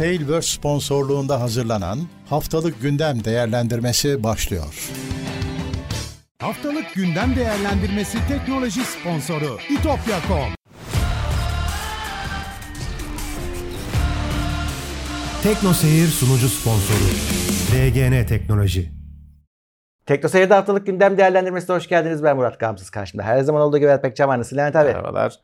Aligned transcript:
Tailverse 0.00 0.56
sponsorluğunda 0.56 1.40
hazırlanan 1.40 1.98
Haftalık 2.28 2.82
Gündem 2.82 3.24
Değerlendirmesi 3.24 4.22
başlıyor. 4.22 4.90
Haftalık 6.38 6.94
gündem 6.94 7.36
değerlendirmesi 7.36 8.18
teknoloji 8.28 8.80
sponsoru 8.84 9.58
itopya.com. 9.70 10.54
Tekno 15.42 15.72
Seyir 15.72 16.06
sunucu 16.06 16.48
sponsoru 16.48 17.10
DGN 17.72 18.26
Teknoloji. 18.26 18.90
Tekno 20.06 20.28
Seyir'de 20.28 20.54
haftalık 20.54 20.86
gündem 20.86 21.18
değerlendirmesine 21.18 21.76
hoş 21.76 21.88
geldiniz. 21.88 22.22
Ben 22.22 22.36
Murat 22.36 22.60
Gamsız 22.60 22.90
karşımda. 22.90 23.22
Her 23.22 23.40
zaman 23.40 23.62
olduğu 23.62 23.78
gibi 23.78 23.90
var. 24.28 24.38
Nasıl 24.38 24.56
Levent 24.56 24.76
abi? 24.76 24.88
Merhabalar. 24.88 25.34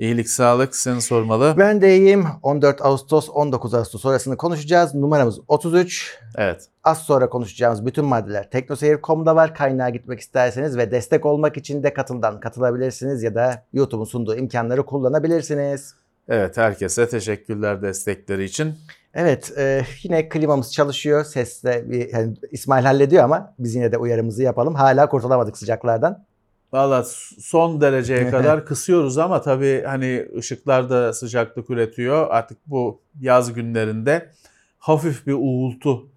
İyilik, 0.00 0.28
sağlık 0.28 0.76
seni 0.76 1.00
sormalı. 1.00 1.54
Ben 1.58 1.80
de 1.80 1.96
iyiyim. 1.96 2.26
14 2.42 2.82
Ağustos, 2.82 3.28
19 3.28 3.74
Ağustos 3.74 4.02
sonrasını 4.02 4.36
konuşacağız. 4.36 4.94
Numaramız 4.94 5.40
33. 5.48 6.18
Evet. 6.36 6.68
Az 6.84 6.98
sonra 6.98 7.28
konuşacağımız 7.28 7.86
bütün 7.86 8.04
maddeler 8.04 8.50
teknoseyir.com'da 8.50 9.36
var. 9.36 9.54
Kaynağa 9.54 9.90
gitmek 9.90 10.20
isterseniz 10.20 10.76
ve 10.76 10.90
destek 10.90 11.26
olmak 11.26 11.56
için 11.56 11.82
de 11.82 11.94
katıldan 11.94 12.40
katılabilirsiniz 12.40 13.22
ya 13.22 13.34
da 13.34 13.64
YouTube'un 13.72 14.04
sunduğu 14.04 14.36
imkanları 14.36 14.86
kullanabilirsiniz. 14.86 15.94
Evet 16.28 16.56
herkese 16.56 17.08
teşekkürler 17.08 17.82
destekleri 17.82 18.44
için. 18.44 18.74
Evet 19.14 19.52
e, 19.58 19.82
yine 20.02 20.28
klimamız 20.28 20.72
çalışıyor. 20.72 21.24
Sesle 21.24 21.90
bir, 21.90 22.12
yani 22.12 22.36
İsmail 22.50 22.84
hallediyor 22.84 23.24
ama 23.24 23.54
biz 23.58 23.74
yine 23.74 23.92
de 23.92 23.98
uyarımızı 23.98 24.42
yapalım. 24.42 24.74
Hala 24.74 25.08
kurtulamadık 25.08 25.58
sıcaklardan. 25.58 26.29
Valla 26.72 27.04
son 27.40 27.80
dereceye 27.80 28.30
kadar 28.30 28.66
kısıyoruz 28.66 29.18
ama 29.18 29.42
tabii 29.42 29.82
hani 29.86 30.28
ışıklar 30.38 30.90
da 30.90 31.12
sıcaklık 31.12 31.70
üretiyor. 31.70 32.26
Artık 32.30 32.58
bu 32.66 33.00
yaz 33.20 33.52
günlerinde 33.52 34.30
hafif 34.78 35.26
bir 35.26 35.32
uğultu 35.32 36.08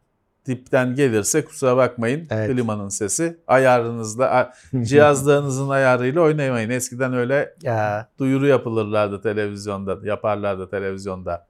dipten 0.47 0.95
gelirse 0.95 1.45
kusura 1.45 1.77
bakmayın 1.77 2.27
Evet. 2.29 2.51
klimanın 2.51 2.89
sesi 2.89 3.37
ayarınızda 3.47 4.53
cihazlarınızın 4.83 5.69
ayarıyla 5.69 6.21
oynamayın. 6.21 6.69
Eskiden 6.69 7.13
öyle 7.13 7.53
Ya 7.61 8.07
duyuru 8.19 8.47
yapılırlardı 8.47 9.21
televizyonda 9.21 9.97
yaparlardı 10.03 10.69
televizyonda. 10.69 11.47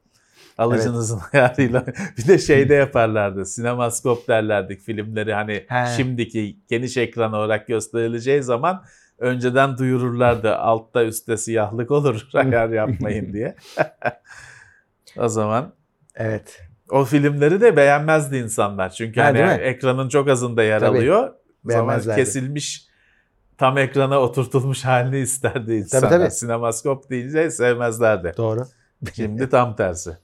Alıcınızın 0.58 1.22
ayarıyla 1.34 1.86
bir 2.18 2.28
de 2.28 2.38
şeyde 2.38 2.74
yaparlardı. 2.74 3.46
Sinemaskop 3.46 4.28
derlerdik 4.28 4.82
filmleri 4.82 5.34
hani 5.34 5.66
He. 5.70 5.86
şimdiki 5.98 6.58
geniş 6.70 6.98
ekran 6.98 7.34
olarak 7.34 7.68
gösterileceği 7.68 8.44
zaman 8.44 8.84
önceden 9.18 9.78
duyururlardı. 9.78 10.56
Altta 10.56 11.04
üstte 11.04 11.38
siyahlık 11.38 11.92
olur 11.92 12.28
ayar 12.34 12.70
yapmayın 12.70 13.34
diye. 13.34 13.56
o 15.18 15.28
zaman 15.28 15.74
evet. 16.16 16.62
o 16.90 17.06
filmleri 17.06 17.62
de 17.62 17.78
beğenmezdi 17.78 18.38
insanlar. 18.38 18.90
Çünkü 18.90 19.22
Ha, 19.22 19.28
hani 19.28 19.40
ekranın 19.40 20.10
çok 20.10 20.28
azında 20.30 20.64
yer 20.64 20.80
Tabii. 20.80 20.98
alıyor. 20.98 21.34
Zaman 21.66 22.02
kesilmiş 22.02 22.88
tam 23.58 23.78
ekrana 23.78 24.20
oturtulmuş 24.20 24.86
halini 24.86 25.20
isterdi 25.20 25.74
insanlar. 25.74 26.10
tabii. 26.10 26.32
Sinemaskop 26.32 27.10
deyince 27.10 27.52
sevmezlerdi. 27.52 28.34
Doğru. 28.38 28.64
Şimdi 29.14 29.50
tam 29.50 29.76
tersi. 29.76 30.18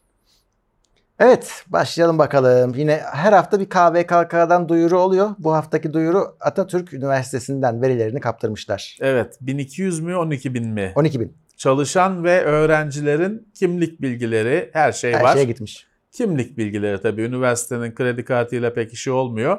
Evet 1.20 1.64
başlayalım 1.68 2.18
bakalım. 2.18 2.74
Yine 2.76 3.02
her 3.14 3.34
hafta 3.34 3.60
bir 3.60 3.66
KVKK'dan 3.70 4.70
duyuru 4.70 5.00
oluyor. 5.00 5.30
Bu 5.40 5.54
haftaki 5.54 5.94
duyuru 5.94 6.36
Atatürk 6.40 6.94
Üniversitesi'nden 6.94 7.82
verilerini 7.82 8.20
kaptırmışlar. 8.20 8.98
Evet 9.02 9.38
1200 9.42 10.00
mü 10.00 10.16
12 10.16 10.54
bin 10.54 10.68
mi? 10.70 10.92
12 10.96 11.20
bin. 11.20 11.38
Çalışan 11.58 12.24
ve 12.24 12.42
öğrencilerin 12.44 13.48
kimlik 13.54 14.02
bilgileri 14.02 14.70
her 14.74 14.92
şey 14.92 15.14
Her 15.14 15.22
var. 15.24 15.34
şeye 15.34 15.46
gitmiş. 15.46 15.88
Kimlik 16.12 16.58
bilgileri 16.58 17.02
tabii 17.02 17.22
üniversitenin 17.22 17.96
kredi 17.96 18.26
kartıyla 18.26 18.74
pek 18.74 18.94
işi 18.94 19.12
olmuyor. 19.12 19.58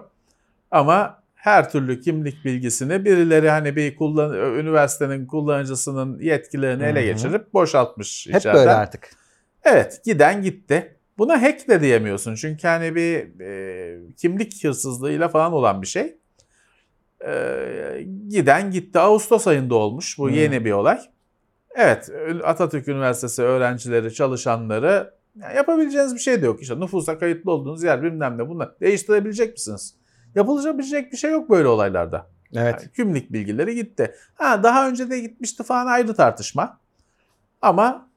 Ama 0.70 1.22
her 1.34 1.70
türlü 1.70 2.00
kimlik 2.00 2.44
bilgisini 2.44 3.04
birileri 3.04 3.50
hani 3.50 3.76
bir 3.76 3.96
kullan 3.96 4.34
üniversitenin 4.34 5.26
kullanıcısının 5.26 6.18
yetkilerini 6.18 6.82
ele 6.82 7.00
Hı 7.00 7.02
hı. 7.02 7.12
geçirip 7.12 7.54
boşaltmış 7.54 8.26
Hep 8.30 8.36
içeriden. 8.36 8.60
böyle 8.60 8.70
artık. 8.70 9.10
Evet 9.64 10.00
giden 10.04 10.42
gitti. 10.42 10.96
Buna 11.20 11.42
hack 11.42 11.68
de 11.68 11.80
diyemiyorsun 11.80 12.34
çünkü 12.34 12.68
hani 12.68 12.94
bir 12.94 13.40
e, 13.40 14.14
kimlik 14.16 14.64
hırsızlığıyla 14.64 15.28
falan 15.28 15.52
olan 15.52 15.82
bir 15.82 15.86
şey. 15.86 16.16
E, 17.26 18.06
giden 18.28 18.70
gitti. 18.70 18.98
Ağustos 18.98 19.46
ayında 19.46 19.74
olmuş. 19.74 20.18
Bu 20.18 20.28
Hmm. 20.28 20.34
yeni 20.34 20.64
bir 20.64 20.72
olay. 20.72 21.00
Evet 21.74 22.10
Atatürk 22.44 22.88
Üniversitesi 22.88 23.42
öğrencileri, 23.42 24.14
çalışanları 24.14 25.14
ya 25.36 25.50
yapabileceğiniz 25.52 26.14
bir 26.14 26.20
şey 26.20 26.42
de 26.42 26.46
yok. 26.46 26.62
İşte 26.62 26.80
nüfusa 26.80 27.18
kayıtlı 27.18 27.50
olduğunuz 27.52 27.82
yer 27.82 28.02
bilmem 28.02 28.38
ne 28.38 28.48
bunlar. 28.48 28.80
Değiştirebilecek 28.80 29.52
misiniz? 29.52 29.94
Yapılabilecek 30.34 31.12
bir 31.12 31.16
şey 31.16 31.30
yok 31.30 31.50
böyle 31.50 31.68
olaylarda. 31.68 32.26
Evet. 32.54 32.82
Yani 32.82 32.92
kimlik 32.96 33.32
bilgileri 33.32 33.74
gitti. 33.74 34.14
Ha 34.34 34.62
daha 34.62 34.88
önce 34.88 35.10
de 35.10 35.20
gitmişti 35.20 35.62
falan 35.62 35.86
ayrı 35.86 36.14
tartışma. 36.14 36.80
Ama 37.62 38.10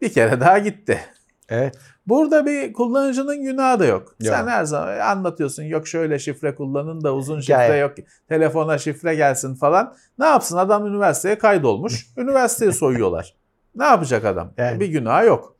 bir 0.00 0.12
kere 0.12 0.40
daha 0.40 0.58
gitti. 0.58 1.00
Evet. 1.48 1.78
Burada 2.06 2.46
bir 2.46 2.72
kullanıcının 2.72 3.42
günahı 3.42 3.80
da 3.80 3.86
yok. 3.86 4.14
Yok. 4.20 4.34
Sen 4.34 4.46
her 4.46 4.64
zaman 4.64 4.98
anlatıyorsun 4.98 5.62
yok 5.62 5.88
şöyle 5.88 6.18
şifre 6.18 6.54
kullanın 6.54 7.04
da 7.04 7.14
uzun 7.14 7.40
şifre 7.40 7.76
yok. 7.76 7.94
Telefona 8.28 8.78
şifre 8.78 9.14
gelsin 9.14 9.54
falan. 9.54 9.94
Ne 10.18 10.26
yapsın 10.26 10.56
adam 10.56 10.86
üniversiteye 10.86 11.38
kaydolmuş. 11.38 12.06
üniversiteyi 12.16 12.72
soyuyorlar. 12.72 13.34
Ne 13.74 13.84
yapacak 13.84 14.24
adam? 14.24 14.52
Yani. 14.56 14.80
Bir 14.80 14.86
günah 14.88 15.24
yok. 15.24 15.56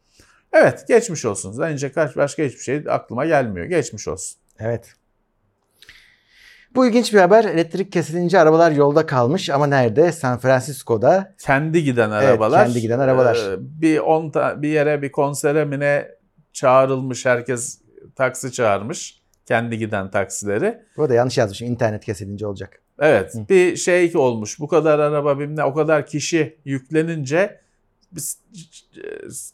Evet 0.53 0.85
geçmiş 0.89 1.25
olsun. 1.25 1.57
Bence 1.59 1.93
başka 2.17 2.43
hiçbir 2.43 2.63
şey 2.63 2.85
aklıma 2.89 3.27
gelmiyor. 3.27 3.67
Geçmiş 3.67 4.09
olsun. 4.09 4.39
Evet. 4.59 4.95
Bu 6.75 6.87
ilginç 6.87 7.15
bir 7.15 7.19
haber. 7.19 7.45
Elektrik 7.45 7.93
kesilince 7.93 8.39
arabalar 8.41 8.71
yolda 8.73 9.07
kalmış 9.07 9.51
ama 9.51 9.67
nerede? 9.67 10.13
San 10.13 10.39
Francisco'da. 10.39 11.35
Kendi 11.45 11.85
giden 11.85 12.11
Evet, 12.11 12.23
arabalar. 12.25 12.67
kendi 12.67 12.81
giden 12.81 12.99
arabalar. 12.99 13.37
e, 13.37 13.57
bir 13.61 13.99
on 13.99 14.31
ta- 14.31 14.63
bir 14.63 14.69
yere 14.69 15.03
bir 15.03 15.13
konsere 15.13 15.65
mi 15.65 15.81
ne 15.81 16.09
çağrılmış 16.53 17.27
herkes 17.27 17.81
taksi 18.17 18.53
çağırmış. 18.53 19.19
Kendi 19.47 19.79
giden 19.79 20.11
taksileri. 20.11 20.79
Burada 20.97 21.15
yanlış 21.15 21.39
yazmışım. 21.39 21.69
İnternet 21.69 22.05
kesilince 22.05 22.47
olacak. 22.47 22.81
Evet 23.01 23.35
Hı. 23.35 23.49
bir 23.49 23.77
şey 23.77 24.13
olmuş 24.15 24.61
bu 24.61 24.69
kadar 24.69 24.99
araba 24.99 25.39
bilmem 25.39 25.67
o 25.67 25.75
kadar 25.75 26.07
kişi 26.07 26.57
yüklenince 26.65 27.61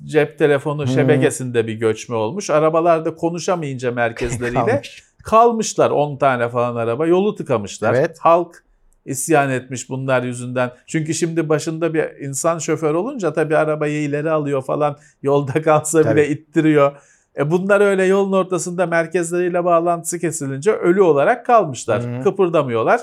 cep 0.04 0.38
telefonu 0.38 0.82
Hı. 0.82 0.86
şebekesinde 0.86 1.66
bir 1.66 1.75
göçme 1.75 2.16
olmuş. 2.16 2.50
Arabalarda 2.50 3.14
konuşamayınca 3.14 3.92
merkezleriyle. 4.02 4.82
Kalmışlar 5.24 5.90
10 5.90 6.16
tane 6.16 6.48
falan 6.48 6.76
araba 6.76 7.06
yolu 7.06 7.34
tıkamışlar. 7.34 7.94
Evet. 7.94 8.18
Halk 8.20 8.64
isyan 9.04 9.50
etmiş 9.50 9.88
bunlar 9.88 10.22
yüzünden. 10.22 10.70
Çünkü 10.86 11.14
şimdi 11.14 11.48
başında 11.48 11.94
bir 11.94 12.20
insan 12.20 12.58
şoför 12.58 12.94
olunca 12.94 13.32
tabii 13.32 13.56
arabayı 13.56 14.02
ileri 14.02 14.30
alıyor 14.30 14.62
falan 14.62 14.98
yolda 15.22 15.62
kalsa 15.62 16.02
Tabii. 16.02 16.14
bile 16.14 16.28
ittiriyor. 16.28 16.92
E 17.38 17.50
bunlar 17.50 17.80
öyle 17.80 18.04
yolun 18.04 18.32
ortasında 18.32 18.86
merkezleriyle 18.86 19.64
bağlantısı 19.64 20.18
kesilince 20.18 20.72
ölü 20.72 21.02
olarak 21.02 21.46
kalmışlar. 21.46 22.02
Hı. 22.02 22.22
Kıpırdamıyorlar. 22.22 23.00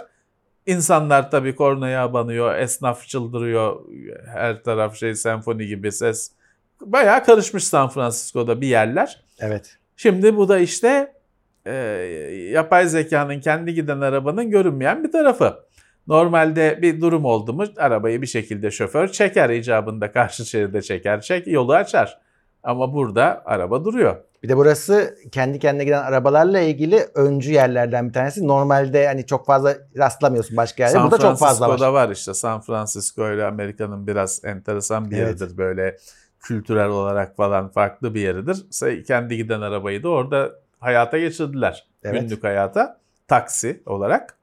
İnsanlar 0.66 1.32
tabii 1.32 1.56
kornaya 1.56 2.04
abanıyor, 2.04 2.56
esnaf 2.56 3.08
çıldırıyor. 3.08 3.80
Her 4.26 4.64
taraf 4.64 4.96
şey 4.96 5.16
senfoni 5.16 5.68
gibi 5.68 5.92
ses. 5.92 6.32
Bayağı 6.82 7.24
karışmış 7.24 7.64
San 7.64 7.90
Francisco'da 7.90 8.62
bir 8.62 8.68
yerler. 8.68 9.24
Evet. 9.40 9.78
Şimdi 9.98 10.38
bu 10.38 10.50
da 10.50 10.60
işte 10.60 11.14
e, 11.66 11.74
yapay 12.52 12.88
zekanın 12.88 13.40
kendi 13.40 13.74
giden 13.74 14.02
arabanın 14.02 14.50
görünmeyen 14.50 15.04
bir 15.04 15.12
tarafı. 15.12 15.56
Normalde 16.08 16.80
bir 16.82 17.02
durum 17.02 17.26
oldu 17.26 17.54
mu 17.54 17.66
arabayı 17.78 18.22
bir 18.22 18.28
şekilde 18.28 18.72
şoför 18.72 19.08
çeker 19.08 19.50
icabında 19.50 20.12
karşı 20.12 20.46
şeride 20.46 20.82
çeker 20.82 21.22
çek 21.22 21.48
yolu 21.48 21.74
açar. 21.74 22.22
Ama 22.64 22.94
burada 22.94 23.42
araba 23.46 23.86
duruyor. 23.86 24.16
Bir 24.44 24.50
de 24.50 24.58
burası 24.58 25.16
kendi 25.32 25.60
kendine 25.60 25.84
giden 25.84 26.04
arabalarla 26.04 26.60
ilgili 26.60 27.06
öncü 27.16 27.52
yerlerden 27.52 28.08
bir 28.08 28.14
tanesi. 28.14 28.48
Normalde 28.48 29.08
hani 29.08 29.26
çok 29.26 29.46
fazla 29.46 29.76
rastlamıyorsun 29.98 30.58
başka 30.58 30.84
yerde. 30.84 30.94
San 30.94 31.04
Burada 31.04 31.22
çok 31.22 31.40
fazla 31.40 31.66
var. 31.66 31.70
Francisco'da 31.70 31.94
var 31.94 32.10
işte 32.10 32.34
San 32.34 32.62
Francisco 32.62 33.34
ile 33.34 33.46
Amerika'nın 33.46 34.08
biraz 34.08 34.46
enteresan 34.46 35.12
bir 35.12 35.18
Evet. 35.18 35.28
yeridir 35.28 35.58
böyle 35.58 35.98
kültürel 36.40 36.90
olarak 36.90 37.36
falan 37.38 37.70
farklı 37.72 38.14
bir 38.14 38.22
yeridir. 38.22 38.66
Kendi 39.08 39.38
giden 39.38 39.62
arabayı 39.62 40.04
da 40.04 40.10
orada 40.10 40.52
hayata 40.82 41.18
geçirdiler. 41.18 41.88
Evet. 42.04 42.22
Günlük 42.22 42.44
hayata 42.44 43.00
taksi 43.28 43.84
olarak. 43.86 44.38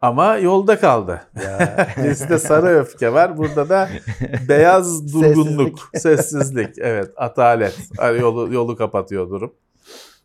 Ama 0.00 0.36
yolda 0.36 0.78
kaldı. 0.80 1.22
Bizde 2.04 2.38
sarı 2.38 2.66
öfke 2.66 3.12
var. 3.12 3.36
Burada 3.38 3.68
da 3.68 3.88
beyaz 4.48 5.12
durgunluk, 5.14 5.90
sessizlik. 5.94 6.78
Evet, 6.78 7.10
atalet. 7.16 7.78
Yolu, 8.20 8.54
yolu 8.54 8.76
kapatıyor 8.76 9.30
durum. 9.30 9.54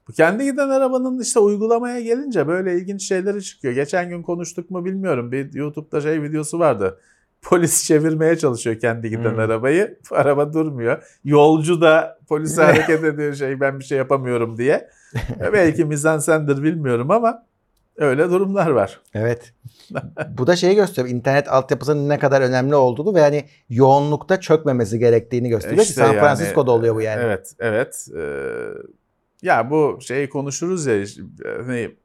Bu 0.07 0.13
kendi 0.13 0.43
giden 0.43 0.69
arabanın 0.69 1.19
işte 1.19 1.39
uygulamaya 1.39 1.99
gelince 2.01 2.47
böyle 2.47 2.75
ilginç 2.75 3.07
şeyleri 3.07 3.43
çıkıyor. 3.43 3.73
Geçen 3.73 4.09
gün 4.09 4.23
konuştuk 4.23 4.71
mu 4.71 4.85
bilmiyorum. 4.85 5.31
Bir 5.31 5.53
YouTube'da 5.53 6.01
şey 6.01 6.21
videosu 6.21 6.59
vardı. 6.59 6.99
Polis 7.45 7.87
çevirmeye 7.87 8.37
çalışıyor 8.37 8.79
kendi 8.79 9.09
giden 9.09 9.31
Hmm. 9.31 9.39
arabayı. 9.39 9.99
Araba 10.11 10.53
durmuyor. 10.53 11.03
Yolcu 11.23 11.81
da 11.81 12.19
polise 12.27 12.63
hareket 12.63 13.03
ediyor 13.03 13.33
şey 13.33 13.59
ben 13.59 13.79
bir 13.79 13.83
şey 13.83 13.97
yapamıyorum 13.97 14.57
diye. 14.57 14.89
Belki 15.53 15.85
mizansendir 15.85 16.63
bilmiyorum 16.63 17.11
ama 17.11 17.45
öyle 17.97 18.29
durumlar 18.29 18.69
var. 18.69 19.01
Evet. 19.13 19.53
Bu 20.37 20.47
da 20.47 20.55
şeyi 20.55 20.75
gösteriyor. 20.75 21.15
İnternet 21.15 21.51
altyapısının 21.51 22.09
ne 22.09 22.19
kadar 22.19 22.41
önemli 22.41 22.75
olduğunu 22.75 23.15
ve 23.15 23.21
hani 23.21 23.45
yoğunlukta 23.69 24.39
çökmemesi 24.39 24.99
gerektiğini 24.99 25.49
gösteriyor. 25.49 25.81
İşte 25.81 25.93
San 25.93 26.07
yani, 26.07 26.19
Francisco'da 26.19 26.71
oluyor 26.71 26.95
bu 26.95 27.01
yani. 27.01 27.21
Evet, 27.23 27.53
evet. 27.59 28.07
Ee, 28.17 28.21
ya 29.41 29.69
bu 29.69 29.99
şeyi 30.01 30.29
konuşuruz 30.29 30.85
ya 30.85 31.05
hani 31.65 31.95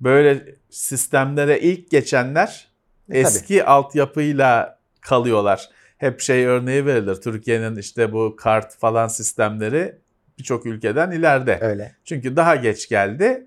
böyle 0.00 0.44
sistemlere 0.70 1.60
ilk 1.60 1.90
geçenler 1.90 2.75
E, 3.10 3.12
tabii. 3.12 3.18
eski 3.18 3.64
altyapıyla 3.64 4.78
kalıyorlar. 5.00 5.68
Hep 5.98 6.20
şey 6.20 6.46
örneği 6.46 6.86
verilir. 6.86 7.14
Türkiye'nin 7.14 7.76
işte 7.76 8.12
bu 8.12 8.36
kart 8.36 8.76
falan 8.76 9.08
sistemleri 9.08 9.98
birçok 10.38 10.66
ülkeden 10.66 11.10
ileride. 11.10 11.58
Öyle. 11.62 11.96
Çünkü 12.04 12.36
daha 12.36 12.56
geç 12.56 12.88
geldi, 12.88 13.46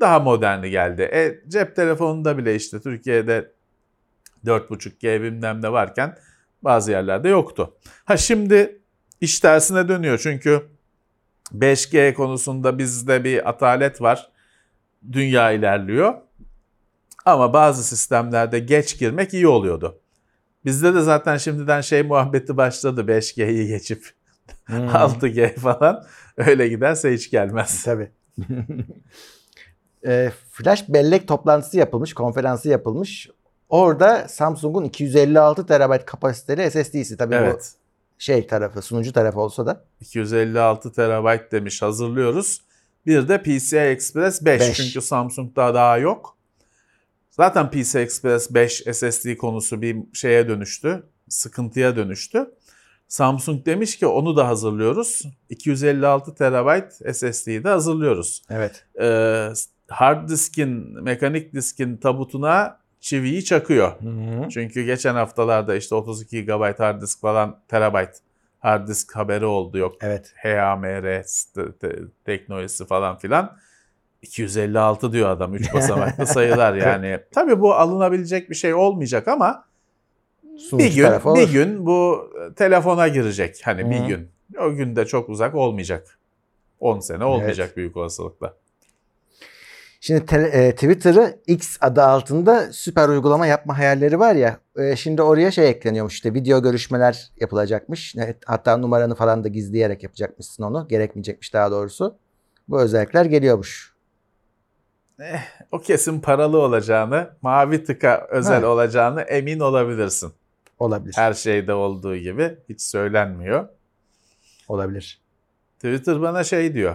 daha 0.00 0.18
moderni 0.18 0.70
geldi. 0.70 1.02
E, 1.02 1.40
cep 1.48 1.76
telefonunda 1.76 2.38
bile 2.38 2.54
işte 2.54 2.80
Türkiye'de 2.80 3.52
4.5G 4.46 5.22
bilmem 5.22 5.62
ne 5.62 5.72
varken 5.72 6.16
bazı 6.62 6.90
yerlerde 6.90 7.28
yoktu. 7.28 7.74
Ha 8.04 8.16
şimdi 8.16 8.80
iş 9.20 9.40
tersine 9.40 9.88
dönüyor 9.88 10.18
çünkü 10.22 10.68
5G 11.54 12.14
konusunda 12.14 12.78
bizde 12.78 13.24
bir 13.24 13.48
atalet 13.48 14.02
var. 14.02 14.30
Dünya 15.12 15.50
ilerliyor. 15.52 16.14
Ama 17.24 17.52
bazı 17.52 17.84
sistemlerde 17.84 18.58
geç 18.58 18.98
girmek 18.98 19.34
iyi 19.34 19.48
oluyordu. 19.48 20.00
Bizde 20.64 20.94
de 20.94 21.00
zaten 21.00 21.36
şimdiden 21.36 21.80
şey 21.80 22.02
muhabbeti 22.02 22.56
başladı 22.56 23.00
5G'yi 23.00 23.68
geçip 23.68 24.10
Hmm. 24.64 24.76
6G 24.88 25.54
falan. 25.54 26.04
Öyle 26.36 26.68
giderse 26.68 27.14
hiç 27.14 27.30
gelmez. 27.30 27.84
Tabii. 27.84 28.10
e, 30.06 30.32
flash 30.50 30.88
bellek 30.88 31.28
toplantısı 31.28 31.76
yapılmış, 31.76 32.14
konferansı 32.14 32.68
yapılmış. 32.68 33.28
Orada 33.68 34.28
Samsung'un 34.28 34.84
256 34.84 35.66
TB 35.66 36.04
kapasiteli 36.06 36.70
SSD'si 36.70 37.16
tabii 37.16 37.34
bu 37.34 37.38
Evet. 37.38 37.72
şey 38.18 38.46
tarafı, 38.46 38.82
sunucu 38.82 39.12
tarafı 39.12 39.40
olsa 39.40 39.66
da 39.66 39.84
256 40.00 40.92
terabayt 40.92 41.52
demiş 41.52 41.82
hazırlıyoruz. 41.82 42.60
Bir 43.06 43.28
de 43.28 43.42
PCI 43.42 43.76
Express 43.78 44.44
5. 44.44 44.60
Beş. 44.60 44.76
Çünkü 44.76 45.00
Samsung'da 45.06 45.74
daha 45.74 45.98
yok. 45.98 46.37
Zaten 47.38 47.70
PCI 47.70 47.98
Express 47.98 48.54
5 48.54 48.82
SSD 48.92 49.36
konusu 49.36 49.82
bir 49.82 49.96
şeye 50.12 50.48
dönüştü. 50.48 51.02
Sıkıntıya 51.28 51.96
dönüştü. 51.96 52.50
Samsung 53.08 53.66
demiş 53.66 53.98
ki 53.98 54.06
onu 54.06 54.36
da 54.36 54.48
hazırlıyoruz. 54.48 55.22
256 55.48 56.34
terabayt 56.34 56.92
SSD'yi 56.92 57.64
de 57.64 57.68
hazırlıyoruz. 57.68 58.42
evet. 58.50 58.84
Ee, 59.00 59.48
hard 59.88 60.28
diskin, 60.28 61.02
mekanik 61.02 61.52
diskin 61.54 61.96
tabutuna 61.96 62.78
çiviyi 63.00 63.44
çakıyor. 63.44 63.92
Çünkü 64.50 64.82
geçen 64.84 65.14
haftalarda 65.14 65.76
işte 65.76 65.94
32 65.94 66.44
GB 66.44 66.78
hard 66.78 67.02
disk 67.02 67.20
falan 67.20 67.60
terabayt 67.68 68.10
hard 68.60 68.88
disk 68.88 69.16
haberi 69.16 69.44
oldu 69.44 69.78
yok. 69.78 69.96
Evet. 70.00 70.34
HAMR 70.42 71.22
te- 71.54 71.72
te- 71.80 71.98
teknolojisi 72.24 72.86
falan 72.86 73.18
filan. 73.18 73.58
256 74.22 75.12
diyor 75.12 75.28
adam 75.30 75.54
3 75.54 75.74
basamaklı 75.74 76.26
sayılar 76.26 76.74
yani. 76.74 77.20
Tabii 77.34 77.60
bu 77.60 77.74
alınabilecek 77.74 78.50
bir 78.50 78.54
şey 78.54 78.74
olmayacak 78.74 79.28
ama 79.28 79.64
Sunucu 80.58 80.84
bir 80.86 80.94
gün 80.94 81.34
bir 81.34 81.52
gün 81.52 81.86
bu 81.86 82.30
telefona 82.56 83.08
girecek. 83.08 83.60
Hani 83.64 83.90
bir 83.90 84.00
Hı. 84.00 84.06
gün. 84.06 84.28
O 84.60 84.70
gün 84.74 84.96
de 84.96 85.06
çok 85.06 85.28
uzak 85.28 85.54
olmayacak. 85.54 86.18
10 86.80 87.00
sene 87.00 87.24
olmayacak 87.24 87.66
Evet. 87.66 87.76
büyük 87.76 87.96
olasılıkla. 87.96 88.54
Şimdi 90.00 90.26
te- 90.26 90.50
e, 90.52 90.72
Twitter'ı 90.74 91.38
X 91.46 91.76
adı 91.80 92.02
altında 92.02 92.72
süper 92.72 93.08
uygulama 93.08 93.46
yapma 93.46 93.78
hayalleri 93.78 94.18
var 94.18 94.34
ya. 94.34 94.58
e, 94.76 94.96
şimdi 94.96 95.22
oraya 95.22 95.50
şey 95.50 95.68
ekleniyormuş 95.70 96.14
işte 96.14 96.34
video 96.34 96.62
görüşmeler 96.62 97.30
yapılacakmış. 97.40 98.14
Hatta 98.46 98.76
numaranı 98.76 99.14
falan 99.14 99.44
da 99.44 99.48
gizleyerek 99.48 100.02
yapacakmışsın 100.02 100.62
onu. 100.62 100.88
Gerekmeyecekmiş 100.88 101.54
daha 101.54 101.70
doğrusu. 101.70 102.16
Bu 102.68 102.80
özellikler 102.80 103.24
geliyormuş. 103.24 103.92
O 105.72 105.78
kesin 105.78 106.20
paralı 106.20 106.58
olacağını, 106.58 107.30
mavi 107.42 107.84
tıka 107.84 108.26
özel 108.30 108.60
Ha. 108.62 108.66
olacağını 108.68 109.20
emin 109.22 109.60
olabilirsin. 109.60 110.32
Olabilir. 110.78 111.14
Her 111.16 111.32
şeyde 111.34 111.74
olduğu 111.74 112.16
gibi 112.16 112.56
hiç 112.68 112.80
söylenmiyor. 112.82 113.68
Olabilir. 114.68 115.20
Twitter 115.76 116.22
bana 116.22 116.44
şey 116.44 116.74
diyor. 116.74 116.94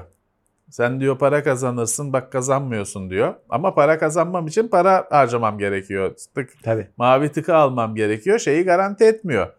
Sen 0.69 0.99
diyor 0.99 1.17
para 1.17 1.43
kazanırsın 1.43 2.13
bak 2.13 2.31
kazanmıyorsun 2.31 3.09
diyor. 3.09 3.33
Ama 3.49 3.75
para 3.75 3.99
kazanmam 3.99 4.47
için 4.47 4.67
para 4.67 5.07
harcamam 5.11 5.57
gerekiyor. 5.57 6.15
Tık, 6.35 6.63
Tabii. 6.63 6.87
mavi 6.97 7.31
tıkı 7.31 7.55
almam 7.55 7.95
gerekiyor. 7.95 8.39
Şeyi 8.39 8.63
garanti 8.63 9.03
etmiyor. 9.03 9.53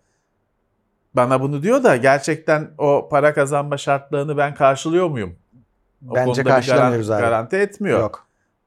Bana 1.14 1.40
bunu 1.40 1.62
diyor 1.62 1.82
da 1.82 1.96
gerçekten 1.96 2.70
o 2.78 3.08
para 3.10 3.34
kazanma 3.34 3.76
şartlarını 3.76 4.36
ben 4.36 4.54
karşılıyor 4.54 5.08
muyum? 5.08 5.36
O 6.10 6.14
Bence 6.14 6.24
konuda 6.24 6.40
bir 6.44 6.50
karşılamıyoruz 6.50 7.08
garan- 7.08 7.16
abi. 7.18 7.22
Garanti 7.22 7.56
etmiyor. 7.56 8.00
Yok. 8.00 8.23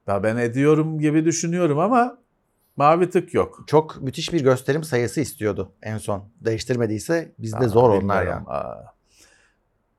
Ya 0.07 0.24
ben 0.24 0.38
ediyorum 0.38 1.00
gibi 1.00 1.25
düşünüyorum 1.25 1.80
ama 1.80 2.18
mavi 2.75 3.09
tık 3.09 3.33
yok. 3.33 3.63
Çok 3.68 4.01
müthiş 4.01 4.33
bir 4.33 4.44
gösterim 4.44 4.83
sayısı 4.83 5.21
istiyordu 5.21 5.71
en 5.83 5.98
son. 5.98 6.24
Değiştirmediyse 6.42 7.31
bizde 7.39 7.57
Aa, 7.57 7.68
zor 7.68 7.89
onlar 7.89 8.25
ya. 8.25 8.44
Aa. 8.48 8.98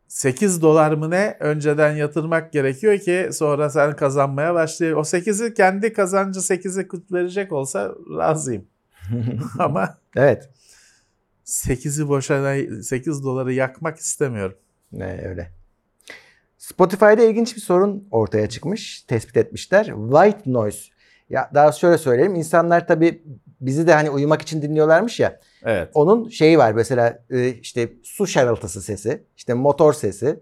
8 0.08 0.62
dolar 0.62 0.92
mı 0.92 1.10
ne 1.10 1.36
önceden 1.40 1.96
yatırmak 1.96 2.52
gerekiyor 2.52 2.98
ki 2.98 3.30
sonra 3.32 3.70
sen 3.70 3.96
kazanmaya 3.96 4.54
başlayır. 4.54 4.92
O 4.92 5.00
8'i 5.00 5.54
kendi 5.54 5.92
kazancı 5.92 6.40
8'i 6.40 6.88
verecek 7.12 7.52
olsa 7.52 7.94
razıyım. 8.18 8.64
Ama 9.58 9.98
Evet. 10.16 10.50
8'i 11.44 12.08
boşuna 12.08 12.82
8 12.82 13.24
doları 13.24 13.52
yakmak 13.52 13.98
istemiyorum. 13.98 14.56
Ne 14.92 15.28
öyle. 15.28 15.57
Spotify'da 16.72 17.22
ilginç 17.22 17.56
bir 17.56 17.60
sorun 17.60 18.08
ortaya 18.10 18.48
çıkmış. 18.48 19.02
Tespit 19.02 19.36
etmişler. 19.36 19.84
White 20.10 20.52
noise. 20.52 20.78
Ya 21.30 21.50
daha 21.54 21.72
şöyle 21.72 21.98
söyleyeyim. 21.98 22.34
İnsanlar 22.34 22.86
tabii 22.86 23.22
bizi 23.60 23.86
de 23.86 23.94
hani 23.94 24.10
uyumak 24.10 24.42
için 24.42 24.62
dinliyorlarmış 24.62 25.20
ya. 25.20 25.40
Evet. 25.64 25.90
Onun 25.94 26.28
şeyi 26.28 26.58
var 26.58 26.72
mesela 26.72 27.22
e, 27.30 27.48
işte 27.48 27.92
su 28.02 28.26
şarıltısı 28.26 28.82
sesi, 28.82 29.22
işte 29.36 29.54
motor 29.54 29.92
sesi. 29.92 30.40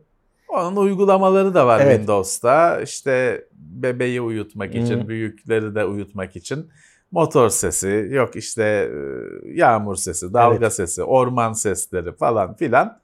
Onun 0.48 0.76
uygulamaları 0.76 1.54
da 1.54 1.66
var 1.66 1.80
Evet. 1.80 1.92
Windows'ta. 1.96 2.80
İşte 2.80 3.44
bebeği 3.52 4.20
uyutmak 4.20 4.74
için, 4.74 5.04
Hı. 5.04 5.08
büyükleri 5.08 5.74
de 5.74 5.84
uyutmak 5.84 6.36
için. 6.36 6.70
Motor 7.10 7.48
sesi, 7.48 8.08
yok 8.10 8.36
işte 8.36 8.62
e, 8.62 8.98
yağmur 9.54 9.96
sesi, 9.96 10.34
dalga 10.34 10.56
Evet. 10.56 10.72
sesi, 10.72 11.02
orman 11.02 11.52
sesleri 11.52 12.16
falan 12.16 12.54
filan. 12.56 13.00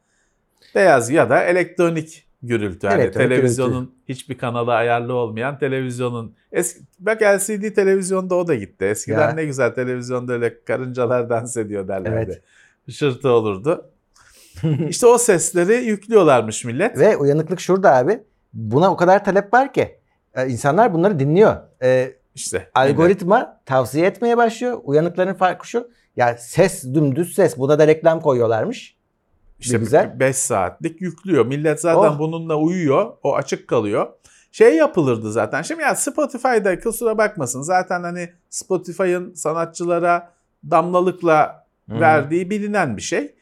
Beyaz 0.74 1.10
ya 1.10 1.30
da 1.30 1.42
elektronik 1.44 2.31
gürültü. 2.42 2.86
Hani 2.86 3.02
Elektronik 3.02 3.28
televizyonun 3.28 3.94
hiçbir 4.08 4.38
kanalı 4.38 4.74
ayarlı 4.74 5.14
olmayan 5.14 5.58
televizyonun 5.58 6.34
eski 6.52 6.80
bak 6.98 7.22
LCD 7.22 7.74
televizyonda 7.74 8.34
o 8.34 8.46
da 8.48 8.54
gitti. 8.54 8.84
Eskiden 8.84 9.20
Ya. 9.28 9.32
ne 9.34 9.44
güzel 9.44 9.74
televizyonda 9.74 10.32
öyle 10.32 10.64
karıncalar 10.64 11.30
dans 11.30 11.56
ediyor 11.56 11.88
derlerdi. 11.88 12.14
Evet. 12.32 12.42
Hışırtı 12.86 13.28
olurdu. 13.28 13.90
işte 14.88 15.06
o 15.06 15.18
sesleri 15.18 15.84
yüklüyorlarmış 15.84 16.64
millet. 16.64 16.98
Ve 16.98 17.16
uyanıklık 17.16 17.60
şurada 17.60 17.96
abi. 17.96 18.20
Buna 18.52 18.92
o 18.92 18.96
kadar 18.96 19.24
talep 19.24 19.52
var 19.54 19.72
ki 19.72 19.98
e, 20.34 20.48
insanlar 20.48 20.94
bunları 20.94 21.18
dinliyor. 21.18 21.56
E, 21.82 22.12
İşte 22.34 22.70
algoritma 22.74 23.60
tavsiye 23.66 24.06
etmeye 24.06 24.36
başlıyor. 24.36 24.80
Uyanıkların 24.84 25.34
farkı 25.34 25.68
şu. 25.68 25.90
Ya 26.16 26.36
ses 26.38 26.84
dümdüz 26.94 27.34
ses. 27.34 27.58
Buna 27.58 27.78
da 27.78 27.86
reklam 27.86 28.20
koyuyorlarmış. 28.20 28.96
İşte 29.62 29.78
güzel. 29.78 30.20
5 30.20 30.36
saatlik 30.36 31.00
yüklüyor. 31.00 31.46
Millet 31.46 31.80
zaten 31.80 32.10
Oh. 32.10 32.18
bununla 32.18 32.56
uyuyor. 32.56 33.12
O 33.22 33.36
açık 33.36 33.68
kalıyor. 33.68 34.06
Şey 34.52 34.76
yapılırdı 34.76 35.32
zaten. 35.32 35.62
Şimdi 35.62 35.82
ya 35.82 35.94
Spotify'da 35.94 36.80
kusura 36.80 37.18
bakmasın. 37.18 37.62
Zaten 37.62 38.02
hani 38.02 38.32
Spotify'ın 38.50 39.34
sanatçılara 39.34 40.30
damlalıkla 40.70 41.66
Hı. 41.90 42.00
verdiği 42.00 42.50
bilinen 42.50 42.96
bir 42.96 43.02
şey. 43.02 43.34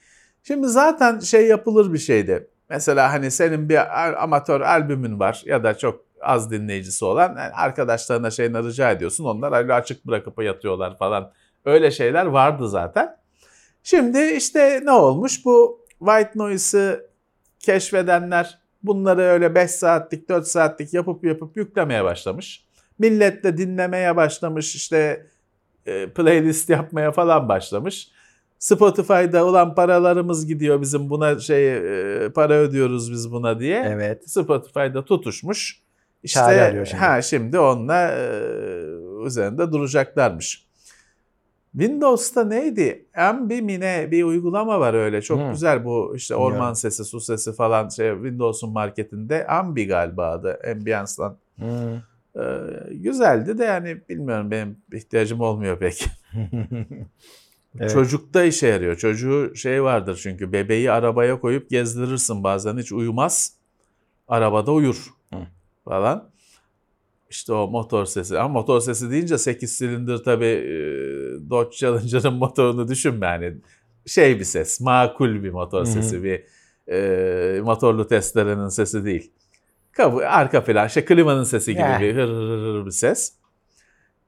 Şimdi 0.42 0.68
zaten 0.68 1.18
şey 1.18 1.46
yapılır 1.46 1.92
bir 1.92 1.98
şeydi. 1.98 2.48
Mesela 2.70 3.12
hani 3.12 3.30
senin 3.30 3.68
bir 3.68 4.22
amatör 4.22 4.60
albümün 4.60 5.20
var 5.20 5.42
ya 5.46 5.64
da 5.64 5.78
çok 5.78 6.00
az 6.20 6.50
dinleyicisi 6.50 7.04
olan 7.04 7.28
yani 7.28 7.52
arkadaşlarına 7.54 8.30
şeyini 8.30 8.64
rica 8.64 8.90
ediyorsun. 8.90 9.24
Onlar 9.24 9.58
öyle 9.58 9.74
açık 9.74 10.06
bırakıp 10.06 10.42
yatıyorlar 10.42 10.98
falan. 10.98 11.32
Öyle 11.64 11.90
şeyler 11.90 12.26
vardı 12.26 12.68
zaten. 12.68 13.16
Şimdi 13.82 14.20
işte 14.20 14.80
ne 14.84 14.90
olmuş? 14.90 15.44
Bu 15.44 15.79
white 16.00 16.30
noise'ı 16.34 17.06
keşfedenler 17.58 18.58
bunları 18.82 19.20
öyle 19.20 19.54
5 19.54 19.70
saatlik 19.70 20.28
4 20.28 20.46
saatlik 20.46 20.94
yapıp 20.94 21.24
yapıp 21.24 21.56
yüklemeye 21.56 22.04
başlamış. 22.04 22.64
Millet 22.98 23.44
de 23.44 23.56
dinlemeye 23.56 24.16
başlamış 24.16 24.74
işte 24.74 25.26
e, 25.86 26.06
playlist 26.06 26.68
yapmaya 26.70 27.12
falan 27.12 27.48
başlamış. 27.48 28.08
Spotify'da 28.58 29.44
olan 29.44 29.74
paralarımız 29.74 30.46
gidiyor 30.46 30.80
bizim 30.80 31.10
buna 31.10 31.38
şey 31.38 31.76
e, 31.76 32.28
para 32.28 32.54
ödüyoruz 32.54 33.12
biz 33.12 33.32
buna 33.32 33.60
diye. 33.60 33.84
Evet. 33.86 34.30
Spotify'da 34.30 35.04
tutuşmuş. 35.04 35.80
İşte 36.22 36.40
şimdi. 36.86 37.02
ha 37.02 37.22
şimdi 37.22 37.58
onunla 37.58 38.12
e, 38.12 38.26
üzerinde 39.26 39.72
duracaklarmış. 39.72 40.66
Windows'ta 41.72 42.44
neydi? 42.44 43.06
Ambi 43.16 43.62
mi 43.62 43.80
ne 43.80 44.08
bir 44.10 44.24
uygulama 44.24 44.80
var 44.80 44.94
öyle. 44.94 45.22
Çok 45.22 45.40
Hmm. 45.40 45.50
güzel 45.52 45.84
bu 45.84 46.12
işte 46.16 46.34
orman 46.34 46.50
Bilmiyorum. 46.52 46.74
sesi, 46.76 47.04
su 47.04 47.20
sesi 47.20 47.52
falan 47.52 47.88
şey 47.88 48.12
Windows'un 48.14 48.72
marketinde 48.72 49.46
Ambi 49.46 49.86
galiba 49.86 50.30
adı 50.30 50.58
Ambience'dan. 50.70 51.36
Hmm. 51.56 51.94
Ee, 52.36 52.40
güzeldi 52.90 53.58
de 53.58 53.64
yani 53.64 54.00
bilmiyorum 54.08 54.50
benim 54.50 54.76
ihtiyacım 54.92 55.40
olmuyor 55.40 55.78
pek. 55.78 56.06
Evet. 57.80 57.90
Çocukta 57.92 58.44
işe 58.44 58.66
yarıyor. 58.66 58.96
Çocuğu 58.96 59.52
şey 59.56 59.82
vardır 59.82 60.20
çünkü 60.22 60.52
bebeği 60.52 60.90
arabaya 60.92 61.40
koyup 61.40 61.70
gezdirirsin 61.70 62.44
bazen 62.44 62.76
hiç 62.78 62.92
uyumaz. 62.92 63.52
Arabada 64.28 64.72
uyur 64.72 65.06
Hı. 65.34 65.36
falan. 65.84 66.28
İşte 67.30 67.52
o 67.52 67.68
motor 67.68 68.04
sesi. 68.04 68.38
Ama 68.38 68.48
motor 68.48 68.80
sesi 68.80 69.10
deyince 69.10 69.38
8 69.38 69.72
silindir 69.72 70.18
tabii 70.24 70.44
e, 70.46 70.70
Dodge 71.50 71.76
Challenger'ın 71.76 72.34
motorunu 72.38 72.88
düşünme 72.88 73.26
yani. 73.26 73.54
Şey 74.06 74.38
bir 74.38 74.44
ses, 74.44 74.80
makul 74.80 75.42
bir 75.44 75.50
motor 75.50 75.78
Hı 75.78 75.82
hı. 75.82 75.92
sesi, 75.92 76.22
bir 76.24 76.42
e, 76.92 77.60
motorlu 77.60 78.06
testerenin 78.06 78.68
sesi 78.68 79.04
değil. 79.04 79.30
Kapı, 79.92 80.28
arka 80.28 80.64
plan, 80.64 80.86
işte 80.86 81.04
klimanın 81.04 81.44
sesi 81.44 81.72
gibi 81.72 81.80
Ya. 81.82 82.00
bir 82.00 82.14
hır 82.14 82.28
hır 82.28 82.58
hır 82.58 82.86
bir 82.86 82.90
ses. 82.90 83.32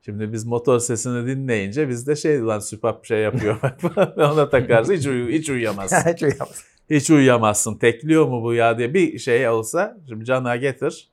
Şimdi 0.04 0.32
biz 0.32 0.44
motor 0.44 0.78
sesini 0.78 1.26
dinleyince 1.26 1.88
biz 1.88 2.06
de 2.06 2.16
şey 2.16 2.40
lan 2.40 2.58
süpap 2.58 3.06
şey 3.06 3.20
yapıyor. 3.20 3.56
Ona 4.16 4.48
takarsın 4.50 4.94
hiç, 4.94 5.06
uyu, 5.06 5.28
hiç 5.28 5.50
uyuyamazsın. 5.50 5.96
Hiç 6.12 6.22
uyuyamaz. 6.22 6.64
Hiç 6.90 7.10
uyuyamazsın. 7.10 7.78
Tekliyor 7.78 8.26
mu 8.28 8.42
bu 8.42 8.54
ya 8.54 8.78
diye 8.78 8.94
bir 8.94 9.18
şey 9.18 9.48
olsa 9.48 9.96
şimdi 10.08 10.24
cana 10.24 10.56
getir. 10.56 11.10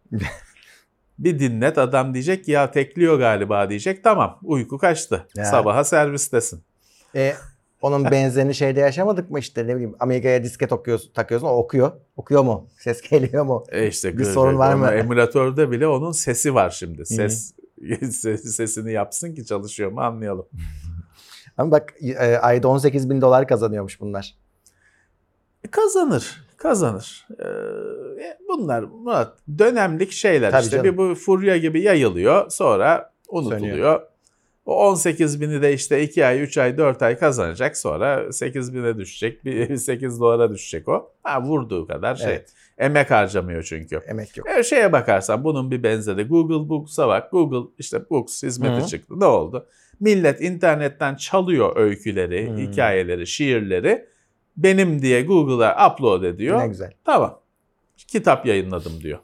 Bir 1.19 1.39
dinlet 1.39 1.77
adam 1.77 2.13
diyecek 2.13 2.45
ki 2.45 2.51
ya 2.51 2.71
tekliyor 2.71 3.19
galiba 3.19 3.69
diyecek. 3.69 4.03
Tamam 4.03 4.39
uyku 4.43 4.77
kaçtı. 4.77 5.27
Ya. 5.35 5.45
Sabaha 5.45 5.83
servistesin. 5.83 6.63
E, 7.15 7.33
onun 7.81 8.05
benzerini 8.11 8.55
şeyde 8.55 8.79
yaşamadık 8.79 9.29
mı 9.31 9.39
işte 9.39 9.67
ne 9.67 9.75
bileyim 9.75 9.95
Amiga'ya 9.99 10.43
disket 10.43 10.71
okuyorsun, 10.71 11.11
takıyorsun 11.13 11.47
o 11.47 11.51
okuyor. 11.51 11.91
Okuyor 12.15 12.43
mu? 12.43 12.67
Ses 12.79 13.01
geliyor 13.01 13.45
mu? 13.45 13.63
E 13.71 13.87
işte 13.87 14.17
Bir 14.17 14.23
sorun 14.25 14.57
var 14.57 14.73
mı? 14.73 14.91
Emülatörde 14.91 15.71
bile 15.71 15.87
onun 15.87 16.11
sesi 16.11 16.53
var 16.55 16.69
şimdi. 16.69 17.05
Ses 17.05 17.53
ses- 18.11 18.55
sesini 18.55 18.91
yapsın 18.91 19.35
ki 19.35 19.45
çalışıyor 19.45 19.91
mu 19.91 20.01
anlayalım. 20.01 20.45
Ama 21.57 21.71
bak 21.71 21.93
e, 22.01 22.37
ayda 22.37 22.67
18 22.67 23.09
bin 23.09 23.21
dolar 23.21 23.47
kazanıyormuş 23.47 24.01
bunlar. 24.01 24.35
E, 25.63 25.67
Kazanır. 25.71 26.48
Kazanır. 26.59 27.27
Ee, 27.39 28.37
bunlar 28.47 28.83
Murat 28.83 29.37
dönemlik 29.59 30.11
şeyler 30.11 30.51
Tabii 30.51 30.63
işte. 30.63 30.77
canım. 30.77 30.91
Bir 30.91 30.97
bu 30.97 31.15
furya 31.15 31.57
gibi 31.57 31.81
yayılıyor 31.81 32.49
sonra 32.49 33.13
unutuluyor. 33.29 33.59
Sönüyor. 33.69 34.01
O 34.65 34.87
18 34.89 35.41
bini 35.41 35.61
de 35.61 35.73
işte 35.73 36.03
2 36.03 36.25
ay, 36.25 36.41
3 36.41 36.57
ay, 36.57 36.77
4 36.77 37.01
ay 37.01 37.17
kazanacak. 37.17 37.77
Sonra 37.77 38.33
8 38.33 38.73
bine 38.73 38.97
düşecek. 38.97 39.45
Bir 39.45 39.75
8 39.77 40.19
dolara 40.19 40.51
düşecek 40.51 40.87
o. 40.87 41.11
Ha, 41.23 41.41
vurduğu 41.43 41.87
kadar 41.87 42.15
şey. 42.15 42.29
Evet. 42.33 42.53
Emek 42.77 43.11
harcamıyor 43.11 43.63
çünkü. 43.63 44.01
Emek 44.07 44.37
yok. 44.37 44.47
E, 44.49 44.63
şeye 44.63 44.91
bakarsan 44.91 45.43
bunun 45.43 45.71
bir 45.71 45.83
benzeri 45.83 46.23
Google 46.23 46.69
Books'a 46.69 47.07
bak. 47.07 47.31
Google 47.31 47.71
işte 47.77 48.09
Books 48.09 48.43
hizmeti 48.43 48.83
Hı. 48.83 48.87
çıktı. 48.87 49.19
Ne 49.19 49.25
oldu? 49.25 49.67
Millet 49.99 50.41
internetten 50.41 51.15
çalıyor 51.15 51.75
öyküleri, 51.77 52.51
Hı. 52.51 52.57
hikayeleri, 52.57 53.27
şiirleri. 53.27 54.05
Benim 54.63 55.01
diye 55.01 55.21
Google'a 55.21 55.91
upload 55.91 56.23
ediyor. 56.23 56.59
Ne 56.59 56.67
güzel. 56.67 56.91
Tamam. 57.05 57.39
Kitap 57.97 58.45
yayınladım 58.45 59.01
diyor. 59.01 59.19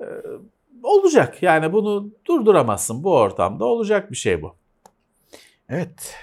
Ee, 0.00 0.04
olacak. 0.82 1.42
Yani 1.42 1.72
bunu 1.72 2.10
durduramazsın 2.26 3.04
bu 3.04 3.16
ortamda. 3.16 3.64
Olacak 3.64 4.10
bir 4.10 4.16
şey 4.16 4.42
bu. 4.42 4.54
Evet. 5.68 6.14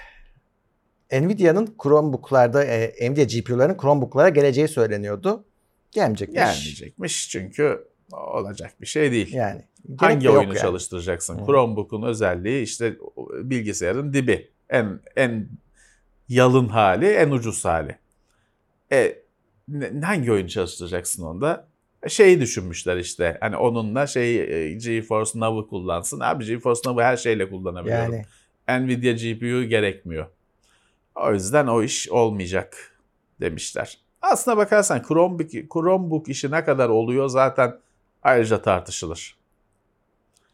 Nvidia'nın 1.12 1.74
Chromebook'larda, 1.82 2.64
e, 2.64 3.10
Nvidia 3.10 3.24
GPU'ların 3.24 3.76
Chromebook'lara 3.76 4.28
geleceği 4.28 4.68
söyleniyordu. 4.68 5.44
Gelmeyecekmiş. 5.90 6.36
Gelmeyecekmiş 6.36 7.30
çünkü 7.30 7.88
olacak 8.12 8.80
bir 8.80 8.86
şey 8.86 9.12
değil. 9.12 9.34
Yani. 9.34 9.62
Hangi 9.98 10.30
oyunu 10.30 10.54
yani. 10.54 10.58
çalıştıracaksın? 10.58 11.38
Hı. 11.38 11.46
Chromebook'un 11.46 12.02
özelliği 12.02 12.62
işte 12.62 12.96
bilgisayarın 13.32 14.12
dibi. 14.12 14.50
En 14.70 15.00
en 15.16 15.48
yalın 16.28 16.68
hali, 16.68 17.06
en 17.06 17.30
ucuz 17.30 17.64
hali. 17.64 17.98
E 18.92 19.22
hangi 20.02 20.32
oyunu 20.32 20.48
çalıştıracaksın 20.48 21.22
onda? 21.22 21.68
Şeyi 22.08 22.40
düşünmüşler 22.40 22.96
işte. 22.96 23.36
Hani 23.40 23.56
onunla 23.56 24.06
şey 24.06 24.40
e, 24.40 24.72
GeForce 24.72 25.30
Now'ı 25.34 25.68
kullansın. 25.68 26.20
Abi 26.20 26.44
GeForce 26.44 26.80
Now'ı 26.86 27.04
her 27.04 27.16
şeyle 27.16 27.50
kullanabiliyorum. 27.50 28.22
Yani 28.68 28.86
Nvidia 28.86 29.12
GPU 29.12 29.68
gerekmiyor. 29.68 30.26
O 31.14 31.32
yüzden 31.32 31.66
o 31.66 31.82
iş 31.82 32.08
olmayacak 32.08 32.98
demişler. 33.40 33.98
Aslına 34.22 34.56
bakarsan 34.56 35.02
Chromebook, 35.08 35.50
Chromebook 35.72 36.28
işi 36.28 36.50
ne 36.50 36.64
kadar 36.64 36.88
oluyor 36.88 37.28
zaten 37.28 37.78
ayrıca 38.22 38.62
tartışılır. 38.62 39.36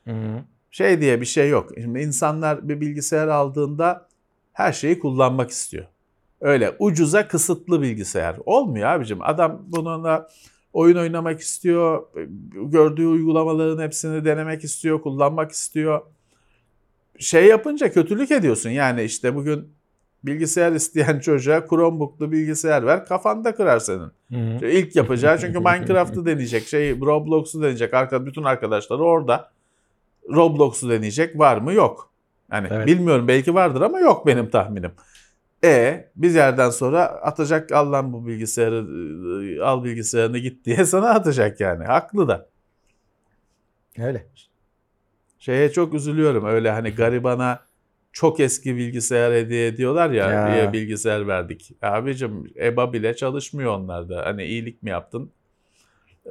Hı. 0.05 0.45
Şey 0.71 1.01
diye 1.01 1.21
bir 1.21 1.27
şey 1.27 1.49
yok. 1.49 1.71
Şimdi 1.75 2.01
insanlar 2.01 2.69
bir 2.69 2.81
bilgisayar 2.81 3.29
aldığında 3.29 4.09
her 4.53 4.73
şeyi 4.73 4.99
kullanmak 4.99 5.51
istiyor. 5.51 5.87
Öyle 6.41 6.77
ucuza 6.79 7.29
kısıtlı 7.29 7.83
bilgisayar. 7.83 8.37
Olmuyor 8.47 8.89
abicim. 8.89 9.19
Adam 9.23 9.63
bununla 9.67 10.29
oyun 10.73 10.97
oynamak 10.97 11.41
istiyor. 11.41 12.03
Gördüğü 12.53 13.07
uygulamaların 13.07 13.83
hepsini 13.83 14.25
denemek 14.25 14.65
istiyor, 14.65 15.03
kullanmak 15.03 15.53
istiyor. 15.53 16.01
Şey 17.19 17.47
yapınca 17.47 17.93
kötülük 17.93 18.31
ediyorsun. 18.31 18.71
Yani 18.71 19.03
işte 19.03 19.35
bugün 19.35 19.69
bilgisayar 20.25 20.73
isteyen 20.73 21.21
çocuğa 21.25 21.67
Chromebook'lu 21.67 22.33
bilgisayar 22.33 22.87
ver 22.87 23.07
kafanda 23.07 23.55
kırar 23.55 23.79
senin. 23.79 24.11
İlk 24.63 24.97
yapacağı 24.97 25.39
çünkü 25.39 25.59
Minecraft'ı 25.59 26.27
deneyecek, 26.27 26.67
şey 26.67 27.01
Roblox'u 27.01 27.63
deneyecek. 27.63 27.95
Arka 27.95 28.27
bütün 28.27 28.43
arkadaşları 28.43 29.03
orada. 29.03 29.51
Roblox'u 30.35 30.91
deneyecek 30.91 31.39
var 31.39 31.57
mı? 31.57 31.73
Yok. 31.73 32.11
Yani 32.53 32.69
Evet. 32.71 32.87
bilmiyorum 32.87 33.29
belki 33.29 33.55
vardır 33.55 33.81
ama 33.81 34.01
yok 34.01 34.27
benim 34.27 34.51
tahminim. 34.51 34.91
E 35.65 36.09
bir 36.17 36.31
yerden 36.31 36.71
sonra 36.71 37.05
atacak 37.05 37.73
al 37.73 37.93
lan 37.93 38.13
bu 38.13 38.27
bilgisayarı 38.27 38.87
al 39.65 39.85
bilgisayarını 39.85 40.39
git 40.39 40.65
diye 40.65 40.77
sana 40.85 41.09
atacak 41.11 41.61
yani. 41.61 41.85
Haklı 41.85 42.29
da. 42.29 42.49
Öyle. 43.99 44.27
Şeye 45.39 45.73
çok 45.73 45.95
üzülüyorum 45.95 46.45
öyle 46.45 46.71
hani 46.71 46.91
garibana 46.91 47.61
çok 48.13 48.41
eski 48.41 48.77
bilgisayar 48.77 49.33
hediye 49.33 49.67
ediyorlar 49.67 50.11
ya, 50.11 50.31
Ya. 50.31 50.53
diye 50.55 50.73
bilgisayar 50.73 51.27
verdik. 51.29 51.71
Abicim 51.83 52.45
EBA 52.61 52.93
bile 52.93 53.17
çalışmıyor 53.17 53.73
onlarda. 53.79 54.27
Hani 54.27 54.45
iyilik 54.45 54.83
mi 54.83 54.91
yaptın? 54.91 55.31
Ee, 56.27 56.31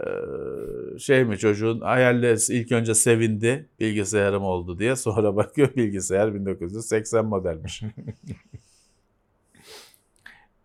şey 1.00 1.24
mi 1.24 1.38
çocuğun 1.38 1.80
hayalleri 1.82 2.54
ilk 2.54 2.72
önce 2.72 2.94
sevindi 2.96 3.70
bilgisayarım 3.80 4.44
oldu 4.44 4.80
diye 4.80 4.96
sonra 4.96 5.36
bakıyor 5.36 5.76
bilgisayar 5.76 6.34
1980 6.36 7.26
modelmiş. 7.26 7.84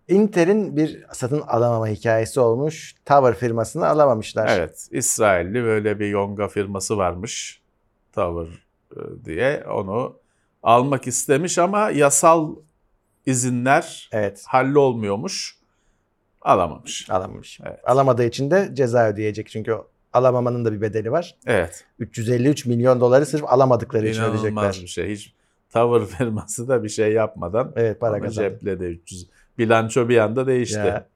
Intel'in 0.09 0.77
bir 0.77 1.05
satın 1.13 1.41
alamama 1.41 1.89
hikayesi 1.89 2.41
olmuş. 2.41 2.95
Tower 3.07 3.35
firmasını 3.35 3.87
alamamışlar. 3.89 4.49
evet 4.59 4.89
İsrailli 4.91 5.65
böyle 5.65 5.99
bir 6.01 6.07
yonga 6.09 6.49
firması 6.49 6.97
varmış 6.97 7.61
Tower 8.13 8.53
e, 8.97 9.25
diye 9.25 9.65
onu 9.71 10.17
almak 10.63 11.07
istemiş 11.07 11.59
ama 11.59 11.91
yasal 11.91 12.57
izinler 13.27 14.09
Evet. 14.13 14.45
hallolmuyormuş. 14.47 15.57
Alamamış. 16.43 17.11
Alamamış. 17.11 17.61
Evet. 17.67 17.81
Alamadığı 17.85 18.25
için 18.25 18.51
de 18.51 18.71
ceza 18.75 19.09
ödeyecek. 19.09 19.49
Çünkü 19.49 19.77
alamamanın 20.13 20.65
da 20.65 20.73
bir 20.73 20.81
bedeli 20.81 21.13
var. 21.13 21.37
Evet. 21.47 21.85
353 21.99 22.67
milyon 22.67 23.01
doları 23.01 23.27
sırf 23.27 23.45
alamadıkları 23.45 24.09
için 24.09 24.21
İnanılmaz 24.21 24.41
ödeyecekler. 24.45 24.83
bir 24.83 24.89
şey. 24.89 25.11
Hiç 25.11 25.35
Tower 25.73 26.07
firması 26.19 26.69
da 26.69 26.83
bir 26.85 26.89
şey 26.89 27.13
yapmadan 27.13 27.73
Evet 27.77 28.01
para 28.01 28.11
ama 28.17 28.25
kazandı. 28.25 28.49
ceple 28.51 28.81
de 28.81 28.85
300. 28.87 29.27
Bilanço 29.59 30.09
bir 30.09 30.19
anda 30.19 30.47
değişti. 30.47 30.79
Ya. 30.79 31.07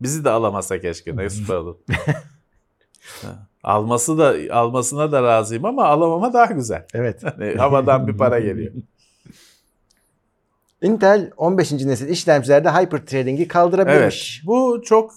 Bizi 0.00 0.24
de 0.24 0.30
alamasa 0.30 0.80
keşke. 0.80 1.16
Ne 1.16 1.30
süper 1.30 1.54
olur. 1.54 1.76
Alması 3.62 4.18
da 4.18 4.34
almasına 4.50 5.12
da 5.12 5.22
razıyım 5.22 5.64
ama 5.64 5.84
alamama 5.84 6.32
daha 6.32 6.44
güzel. 6.44 6.86
Evet. 6.94 7.22
Hani 7.24 7.54
havadan 7.54 8.06
bir 8.08 8.16
para 8.16 8.40
geliyor. 8.40 8.72
Intel 10.82 11.30
15. 11.36 11.72
nesil 11.72 12.08
işlemcilerde 12.08 12.70
hyperthreading'i 12.70 13.38
Evet. 13.42 13.48
kaldırabilirmiş. 13.48 14.42
Bu 14.46 14.82
çok 14.84 15.12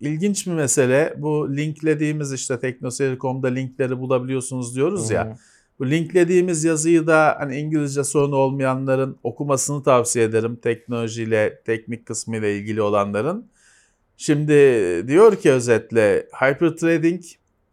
ilginç 0.00 0.46
bir 0.46 0.52
mesele. 0.52 1.14
Bu 1.16 1.56
linklediğimiz 1.56 2.32
işte 2.32 2.60
teknoseyir.com'da 2.60 3.48
linkleri 3.48 3.98
bulabiliyorsunuz 3.98 4.76
diyoruz 4.76 5.10
ya. 5.10 5.36
Bu 5.78 5.90
linklediğimiz 5.90 6.64
yazıyı 6.64 7.06
da 7.06 7.36
hani 7.38 7.56
İngilizce 7.56 8.04
sorunu 8.04 8.36
olmayanların 8.36 9.18
okumasını 9.22 9.82
tavsiye 9.82 10.24
ederim. 10.24 10.56
Teknolojiyle, 10.56 11.62
teknik 11.64 12.06
kısmı 12.06 12.36
ile 12.36 12.56
ilgili 12.56 12.82
olanların. 12.82 13.46
Şimdi 14.16 14.52
diyor 15.08 15.36
ki 15.36 15.52
özetle 15.52 16.28
hyperthreading 16.40 17.22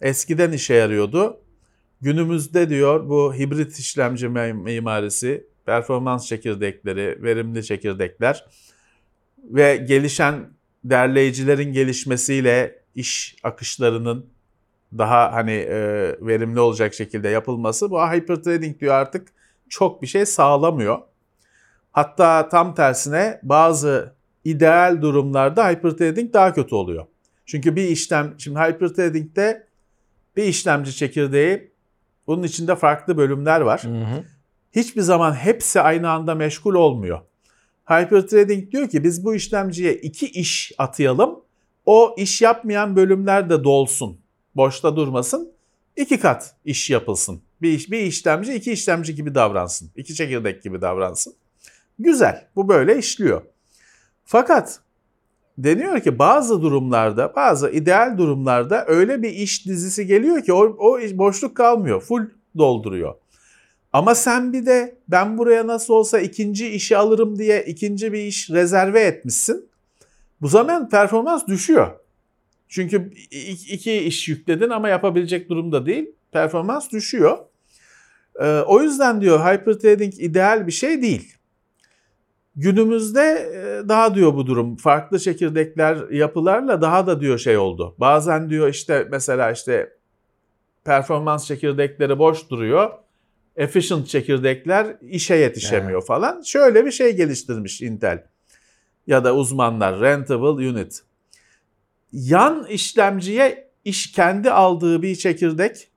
eskiden 0.02 0.52
işe 0.52 0.74
yarıyordu. 0.74 1.40
Günümüzde 2.02 2.70
diyor 2.70 3.10
bu 3.10 3.34
hibrit 3.34 3.80
işlemci 3.80 4.30
mimarisi, 4.30 5.48
performans 5.66 6.28
çekirdekleri, 6.28 7.24
verimli 7.24 7.64
çekirdekler 7.64 8.46
ve 9.44 9.76
gelişen 9.76 10.50
derleyicilerin 10.84 11.74
gelişmesiyle 11.74 12.84
iş 12.96 13.36
akışlarının 13.44 14.33
daha 14.98 15.34
hani 15.34 15.52
e, 15.52 15.76
verimli 16.22 16.60
olacak 16.60 16.94
şekilde 16.94 17.30
yapılması 17.30 17.92
bu 17.92 18.02
hyperthreading 18.02 18.80
diyor 18.80 18.94
artık 18.94 19.28
çok 19.70 20.02
bir 20.02 20.08
şey 20.08 20.26
sağlamıyor. 20.26 21.00
Hatta 21.92 22.50
tam 22.50 22.76
tersine 22.76 23.40
bazı 23.44 24.14
ideal 24.44 25.02
durumlarda 25.02 25.70
hyperthreading 25.70 26.34
daha 26.34 26.54
kötü 26.54 26.76
oluyor. 26.76 27.06
Çünkü 27.46 27.76
bir 27.76 27.84
işlem, 27.84 28.34
şimdi 28.38 28.60
hyperthreading'de 28.60 29.68
bir 30.38 30.44
işlemci 30.44 30.96
çekirdeği 30.96 31.72
bunun 32.28 32.44
içinde 32.44 32.76
farklı 32.76 33.18
bölümler 33.18 33.62
var. 33.62 33.84
Hı 33.84 33.88
hı. 33.88 34.24
Hiçbir 34.72 35.02
zaman 35.02 35.34
hepsi 35.34 35.82
aynı 35.82 36.10
anda 36.10 36.36
meşgul 36.36 36.76
olmuyor. 36.76 37.20
Hyperthreading 37.86 38.72
diyor 38.72 38.90
ki 38.90 39.04
biz 39.04 39.26
bu 39.26 39.36
işlemciye 39.36 39.94
iki 39.94 40.26
iş 40.26 40.72
atayalım. 40.78 41.40
O 41.86 42.16
iş 42.18 42.42
yapmayan 42.42 42.96
bölümler 42.96 43.50
de 43.50 43.64
dolsun. 43.64 44.23
Boşta 44.56 44.96
durmasın. 44.96 45.52
İki 45.96 46.20
kat 46.20 46.56
iş 46.66 46.90
yapılsın. 46.90 47.42
Bir, 47.62 47.72
iş, 47.72 47.92
bir 47.92 48.00
işlemci 48.00 48.54
iki 48.54 48.72
işlemci 48.72 49.16
gibi 49.16 49.36
davransın. 49.36 49.92
iki 49.96 50.16
çekirdek 50.16 50.64
gibi 50.64 50.82
davransın. 50.82 51.34
Güzel. 52.00 52.48
Bu 52.56 52.70
böyle 52.70 52.98
işliyor. 52.98 53.42
Fakat 54.26 54.80
deniyor 55.58 56.00
ki 56.00 56.20
bazı 56.20 56.62
durumlarda, 56.62 57.36
bazı 57.36 57.70
ideal 57.70 58.18
durumlarda 58.18 58.86
öyle 58.88 59.22
bir 59.22 59.30
iş 59.30 59.66
dizisi 59.66 60.08
geliyor 60.08 60.44
ki 60.44 60.54
o, 60.54 60.64
o 60.80 61.00
boşluk 61.02 61.58
kalmıyor. 61.58 62.02
Full 62.02 62.30
dolduruyor. 62.58 63.16
Ama 63.94 64.16
sen 64.16 64.54
bir 64.54 64.66
de 64.66 64.96
ben 65.08 65.38
buraya 65.38 65.68
nasıl 65.68 65.94
olsa 65.94 66.20
ikinci 66.20 66.70
işi 66.70 66.98
alırım 66.98 67.40
diye 67.40 67.64
ikinci 67.64 68.14
bir 68.14 68.20
iş 68.20 68.50
rezerve 68.50 69.02
etmişsin. 69.02 69.70
Bu 70.42 70.48
zaman 70.48 70.90
performans 70.90 71.48
düşüyor. 71.48 71.92
Çünkü 72.74 73.12
iki 73.70 73.94
iş 73.94 74.30
yükledin 74.30 74.70
ama 74.70 74.90
yapabilecek 74.90 75.50
durumda 75.50 75.86
değil. 75.86 76.12
Performans 76.32 76.92
düşüyor. 76.92 77.38
Ee, 78.40 78.60
o 78.60 78.82
yüzden 78.82 79.22
diyor 79.22 79.40
hyperthreading 79.40 80.14
ideal 80.20 80.68
bir 80.68 80.72
şey 80.72 81.02
değil. 81.02 81.36
Günümüzde 82.56 83.22
e, 83.22 83.90
daha 83.90 84.16
diyor 84.16 84.34
bu 84.34 84.48
durum. 84.48 84.76
Farklı 84.76 85.20
çekirdekler 85.20 86.10
yapılarla 86.10 86.82
daha 86.82 87.08
da 87.08 87.22
diyor 87.22 87.38
şey 87.38 87.58
oldu. 87.58 87.96
Bazen 87.98 88.50
diyor 88.50 88.70
işte 88.70 89.08
mesela 89.12 89.52
işte 89.52 89.94
performans 90.84 91.48
çekirdekleri 91.48 92.20
boş 92.20 92.50
duruyor. 92.50 92.92
Efficient 93.56 94.08
çekirdekler 94.08 94.98
işe 95.02 95.36
yetişemiyor 95.36 96.00
Evet. 96.00 96.08
falan. 96.08 96.42
Şöyle 96.42 96.86
bir 96.86 96.92
şey 96.92 97.16
geliştirmiş 97.16 97.82
Intel 97.82 98.24
ya 99.08 99.24
da 99.24 99.36
uzmanlar 99.36 100.00
Rentable 100.00 100.70
Unit. 100.70 101.04
Yan 102.14 102.66
işlemciye 102.70 103.70
iş 103.86 104.12
kendi 104.12 104.52
aldığı 104.52 105.02
bir 105.02 105.16
çekirdek 105.16 105.88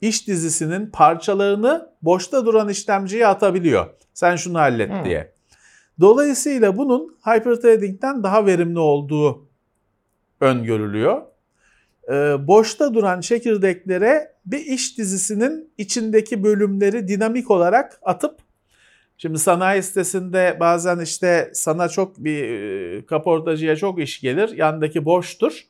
iş 0.00 0.28
dizisinin 0.28 0.86
parçalarını 0.86 1.88
boşta 2.02 2.46
duran 2.46 2.68
işlemciye 2.68 3.26
atabiliyor. 3.26 3.86
Sen 4.14 4.36
şunu 4.36 4.58
hallet 4.58 4.90
Hmm. 4.90 5.04
diye. 5.04 5.32
Dolayısıyla 6.00 6.76
bunun 6.76 7.16
hyperthreading'den 7.24 8.22
daha 8.22 8.46
verimli 8.46 8.78
olduğu 8.78 9.48
öngörülüyor. 10.40 11.22
Ee, 12.08 12.46
boşta 12.46 12.94
duran 12.94 13.20
çekirdeklere 13.20 14.32
bir 14.46 14.58
iş 14.66 14.98
dizisinin 14.98 15.72
içindeki 15.78 16.44
bölümleri 16.44 17.08
dinamik 17.08 17.50
olarak 17.50 18.00
atıp 18.02 18.41
Şimdi 19.22 19.38
sanayi 19.38 19.82
sitesinde 19.82 20.56
bazen 20.60 20.98
işte 21.00 21.50
sana 21.54 21.88
çok 21.88 22.18
bir 22.18 22.44
e, 22.44 23.06
kaportacıya 23.06 23.76
çok 23.76 23.98
iş 24.00 24.20
gelir. 24.20 24.56
Yandaki 24.56 25.04
boştur. 25.04 25.60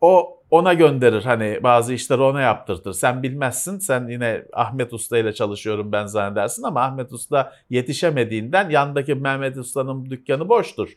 O 0.00 0.38
ona 0.50 0.74
gönderir 0.74 1.22
hani 1.22 1.60
bazı 1.62 1.92
işleri 1.92 2.20
ona 2.20 2.40
yaptırtır. 2.40 2.92
Sen 2.92 3.22
bilmezsin. 3.22 3.78
Sen 3.78 4.08
yine 4.08 4.42
Ahmet 4.52 4.92
Usta 4.92 5.18
ile 5.18 5.32
çalışıyorum 5.32 5.92
ben 5.92 6.06
zannedersin 6.06 6.62
ama 6.62 6.82
Ahmet 6.82 7.12
Usta 7.12 7.52
yetişemediğinden 7.70 8.70
yandaki 8.70 9.14
Mehmet 9.14 9.56
Usta'nın 9.56 10.10
dükkanı 10.10 10.48
boştur. 10.48 10.88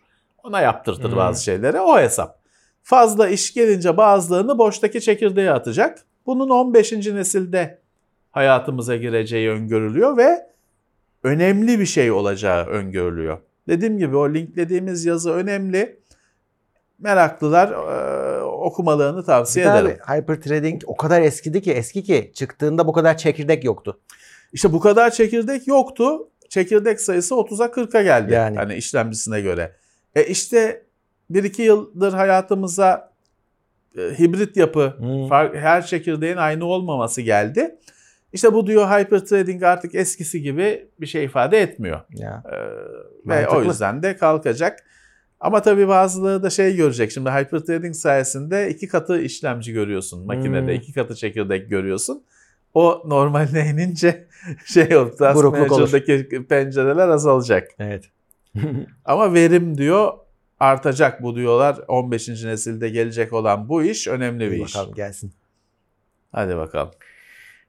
Ona 0.44 0.62
yaptırtır 0.62 1.10
Hmm. 1.10 1.18
bazı 1.18 1.44
şeyleri. 1.44 1.80
O 1.80 2.00
hesap. 2.00 2.40
Fazla 2.82 3.30
iş 3.30 3.54
gelince 3.54 3.98
bazılarını 3.98 4.58
boştaki 4.58 5.02
çekirdeğe 5.02 5.52
atacak. 5.52 6.00
Bunun 6.26 6.50
15. 6.50 7.14
nesilde 7.14 7.80
hayatımıza 8.32 8.96
gireceği 8.96 9.50
öngörülüyor 9.50 10.18
ve 10.18 10.53
önemli 11.24 11.80
bir 11.80 11.86
şey 11.86 12.12
olacağı 12.12 12.66
öngörülüyor. 12.66 13.38
Dediğim 13.68 13.98
gibi 13.98 14.16
o 14.18 14.34
linklediğimiz 14.34 15.06
yazı 15.06 15.32
önemli. 15.32 16.00
Meraklılar 17.00 17.72
e, 17.72 18.42
okumalarını 18.44 19.26
tavsiye 19.26 19.66
de 19.66 19.70
ederim. 19.70 19.98
hyperthreading 20.08 20.82
o 20.86 20.98
kadar 20.98 21.22
eskidi 21.22 21.62
ki 21.62 21.72
eski 21.72 22.04
ki 22.04 22.32
çıktığında 22.36 22.88
bu 22.88 22.94
kadar 22.94 23.18
çekirdek 23.18 23.64
yoktu. 23.64 24.00
İşte 24.54 24.74
bu 24.74 24.80
kadar 24.80 25.12
çekirdek 25.12 25.68
yoktu. 25.68 26.30
Çekirdek 26.50 27.02
sayısı 27.02 27.36
30'a 27.36 27.66
40'a 27.66 28.02
geldi. 28.02 28.34
Yani. 28.34 28.58
Hani 28.58 28.76
işlemcisine 28.76 29.42
göre. 29.42 29.76
E 30.16 30.26
işte 30.26 30.86
1-2 31.32 31.62
yıldır 31.62 32.14
hayatımıza 32.14 33.14
e, 33.98 34.02
hibrit 34.02 34.58
yapı, 34.58 34.94
Hmm. 34.98 35.32
her 35.56 35.86
çekirdeğin 35.86 36.38
aynı 36.38 36.66
olmaması 36.66 37.22
geldi. 37.22 37.80
İşte 38.34 38.54
bu 38.54 38.68
diyor 38.68 38.88
hyperthreading 38.88 39.64
artık 39.64 39.96
eskisi 39.96 40.42
gibi 40.42 40.88
bir 41.02 41.06
şey 41.06 41.24
ifade 41.24 41.62
etmiyor. 41.62 42.02
Ya. 42.10 42.44
Ee, 42.52 43.30
ve 43.30 43.48
o 43.48 43.64
yüzden 43.64 44.04
de 44.04 44.18
kalkacak. 44.18 44.80
Ama 45.40 45.62
tabii 45.62 45.88
bazıları 45.88 46.44
da 46.44 46.50
şey 46.50 46.76
görecek. 46.76 47.12
Şimdi 47.12 47.30
hyperthreading 47.30 47.96
sayesinde 47.96 48.70
iki 48.70 48.88
katı 48.88 49.22
işlemci 49.22 49.74
görüyorsun. 49.74 50.26
Makinede 50.26 50.62
Hmm. 50.62 50.70
iki 50.70 50.94
katı 50.94 51.16
çekirdek 51.16 51.70
görüyorsun. 51.70 52.24
O 52.74 53.02
normaline 53.06 53.70
inince 53.70 54.28
şey 54.66 54.98
o 54.98 55.16
Task 55.16 55.44
pencereler 56.50 57.08
azalacak. 57.08 57.68
Evet. 57.80 58.04
Ama 59.06 59.34
verim 59.34 59.78
diyor 59.78 60.14
artacak 60.60 61.24
bu 61.24 61.36
diyorlar. 61.36 61.78
15. 61.88 62.28
nesilde 62.30 62.90
gelecek 62.90 63.34
olan 63.34 63.70
bu 63.70 63.84
iş 63.84 64.08
önemli 64.08 64.52
bir 64.52 64.56
İyi 64.58 64.66
iş. 64.66 64.76
bakalım 64.76 64.96
gelsin. 64.96 65.34
Hadi 66.32 66.58
bakalım. 66.58 66.92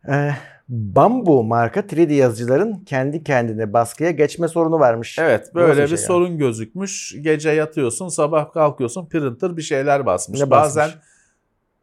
Ee, 0.09 0.31
Bambu 0.69 1.45
marka 1.45 1.81
3D 1.81 2.13
yazıcıların 2.13 2.85
kendi 2.85 3.25
kendine 3.25 3.73
baskıya 3.73 4.11
geçme 4.11 4.49
sorunu 4.49 4.79
varmış. 4.79 5.19
Evet 5.19 5.51
Bu 5.55 5.59
nasıl 5.59 5.69
böyle 5.69 5.79
bir 5.87 5.93
bir 5.93 5.97
şey 5.97 6.07
sorun 6.07 6.39
gözükmüş. 6.39 7.17
Gece 7.21 7.51
yatıyorsun 7.51 8.09
sabah 8.09 8.53
kalkıyorsun 8.53 9.09
printer 9.09 9.57
bir 9.57 9.63
şeyler 9.63 10.07
basmış. 10.07 10.41
Ne 10.41 10.51
basmış? 10.51 10.77
Bazen 10.77 10.91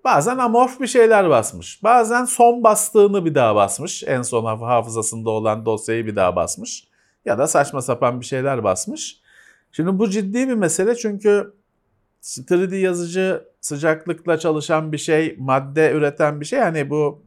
bazen 0.03 0.37
amorf 0.37 0.79
bir 0.79 0.87
şeyler 0.87 1.29
basmış. 1.29 1.83
Bazen 1.83 2.25
son 2.25 2.63
bastığını 2.63 3.25
bir 3.25 3.35
daha 3.35 3.55
basmış. 3.55 4.03
En 4.07 4.21
son 4.21 4.45
haf- 4.45 4.65
hafızasında 4.65 5.29
olan 5.29 5.65
dosyayı 5.65 6.05
bir 6.05 6.15
daha 6.15 6.35
basmış. 6.35 6.87
Ya 7.25 7.37
da 7.37 7.47
saçma 7.47 7.81
sapan 7.81 8.21
bir 8.21 8.25
şeyler 8.25 8.63
basmış. 8.63 9.21
Şimdi 9.71 9.99
bu 9.99 10.09
ciddi 10.09 10.47
bir 10.47 10.53
mesele 10.53 10.95
çünkü 10.95 11.53
3D 12.23 12.75
yazıcı 12.75 13.43
sıcaklıkla 13.61 14.39
çalışan 14.39 14.91
bir 14.91 14.97
şey, 14.97 15.35
madde 15.39 15.91
üreten 15.91 16.41
bir 16.41 16.45
şey. 16.45 16.59
Hani 16.59 16.89
bu 16.89 17.23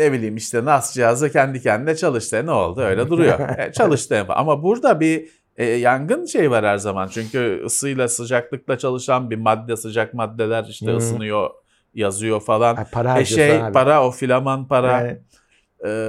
ne 0.00 0.12
bileyim 0.12 0.36
işte 0.36 0.64
NAS 0.64 0.94
cihazı 0.94 1.32
kendi 1.32 1.62
kendine 1.62 1.96
çalıştı. 1.96 2.46
Ne 2.46 2.50
oldu? 2.50 2.80
Öyle 2.80 3.08
duruyor. 3.10 3.38
E, 3.58 3.72
çalıştı. 3.72 4.24
Ama 4.28 4.62
burada 4.62 5.00
bir 5.00 5.28
e, 5.56 5.64
yangın 5.64 6.24
şey 6.24 6.50
var 6.50 6.64
her 6.64 6.76
zaman. 6.78 7.08
Çünkü 7.08 7.62
ısıyla 7.66 8.08
sıcaklıkla 8.08 8.78
çalışan 8.78 9.30
bir 9.30 9.36
madde, 9.36 9.76
sıcak 9.76 10.14
maddeler 10.14 10.64
işte 10.70 10.86
Hı. 10.86 10.96
ısınıyor, 10.96 11.50
yazıyor 11.94 12.40
falan. 12.40 12.76
Ay, 12.76 12.84
para 12.92 13.20
E 13.20 13.24
şey 13.24 13.62
abi. 13.62 13.72
para 13.72 14.06
o 14.06 14.10
filaman 14.10 14.68
para 14.68 14.92
Yani, 15.00 15.18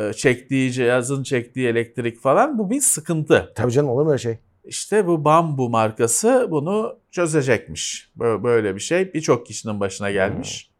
e, 0.09 0.13
çektiği 0.13 0.71
cihazın 0.71 1.23
çektiği 1.23 1.67
elektrik 1.67 2.19
falan 2.21 2.57
bu 2.57 2.69
bir 2.69 2.81
sıkıntı. 2.81 3.51
tabii 3.55 3.71
canım 3.71 3.89
olur 3.89 4.03
mu 4.03 4.09
öyle 4.09 4.19
şey? 4.19 4.37
İşte 4.65 5.07
bu 5.07 5.25
Bambu 5.25 5.69
markası 5.69 6.47
bunu 6.51 6.99
çözecekmiş. 7.11 8.09
Bö- 8.19 8.43
Böyle 8.43 8.75
bir 8.75 8.79
şey 8.79 9.13
birçok 9.13 9.45
kişinin 9.45 9.79
başına 9.79 10.11
gelmiş. 10.11 10.70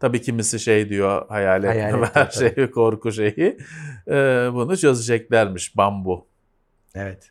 Tabii 0.00 0.22
kimisi 0.22 0.60
şey 0.60 0.88
diyor 0.88 1.28
hayalet, 1.28 1.70
Hayalet 1.70 2.10
her 2.16 2.30
şeyi 2.30 2.70
korku 2.70 3.12
şeyi. 3.12 3.58
Ee, 4.08 4.48
bunu 4.52 4.76
çözeceklermiş 4.76 5.76
Bambu. 5.76 6.26
Evet. 6.94 7.30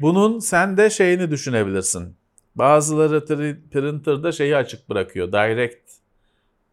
Bunun 0.00 0.38
sen 0.38 0.76
de 0.76 0.90
şeyini 0.90 1.30
düşünebilirsin. 1.30 2.16
Bazıları 2.54 3.24
printer'da 3.70 4.32
şeyi 4.32 4.56
açık 4.56 4.88
bırakıyor. 4.90 5.32
Direct 5.32 5.90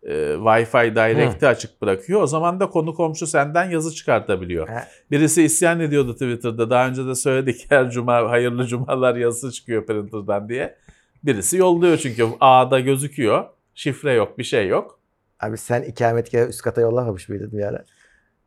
e, 0.04 0.14
Wi-Fi 0.34 0.96
Direct'i 0.96 1.48
açık 1.48 1.82
bırakıyor. 1.82 2.22
O 2.22 2.28
zaman 2.28 2.60
da 2.60 2.70
konu 2.70 2.94
komşu 2.94 3.28
senden 3.28 3.70
yazı 3.70 3.96
çıkartabiliyor. 3.96 4.68
Ha. 4.68 4.88
Birisi 5.12 5.44
isyan 5.44 5.80
ediyordu 5.80 6.14
Twitter'da. 6.14 6.70
Daha 6.70 6.88
önce 6.88 7.06
de 7.06 7.16
söyledik 7.16 7.66
her 7.70 7.92
cuma 7.92 8.30
hayırlı 8.30 8.68
cumalar 8.68 9.16
yazısı 9.16 9.52
çıkıyor 9.52 9.86
printer'dan 9.86 10.50
diye. 10.50 10.78
Birisi 11.24 11.58
yolluyor 11.58 11.98
çünkü 11.98 12.26
A'da 12.40 12.80
gözüküyor. 12.80 13.46
Şifre 13.76 14.14
yok, 14.14 14.38
bir 14.38 14.44
şey 14.44 14.68
yok. 14.68 15.00
Abi 15.40 15.58
sen 15.58 15.82
ikametgahı 15.82 16.50
üst 16.50 16.62
kata 16.62 16.82
yollamamış 16.82 17.30
mıydın 17.30 17.52
bir 17.52 17.64
ara? 17.64 17.86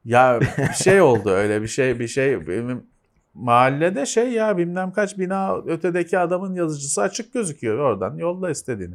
Ya 0.04 0.40
bir 0.58 0.74
şey 0.74 1.00
oldu 1.00 1.30
öyle 1.30 1.62
bir 1.62 1.68
şey 1.68 2.00
bir 2.00 2.08
şey 2.08 2.46
benim 2.46 2.86
mahallede 3.34 4.06
şey 4.06 4.32
ya 4.32 4.58
bilmem 4.58 4.92
kaç 4.92 5.18
bina 5.18 5.56
ötedeki 5.56 6.18
adamın 6.18 6.54
yazıcısı 6.54 7.02
açık 7.02 7.32
gözüküyor 7.32 7.78
oradan 7.78 8.16
yolla 8.16 8.50
istediğini. 8.50 8.94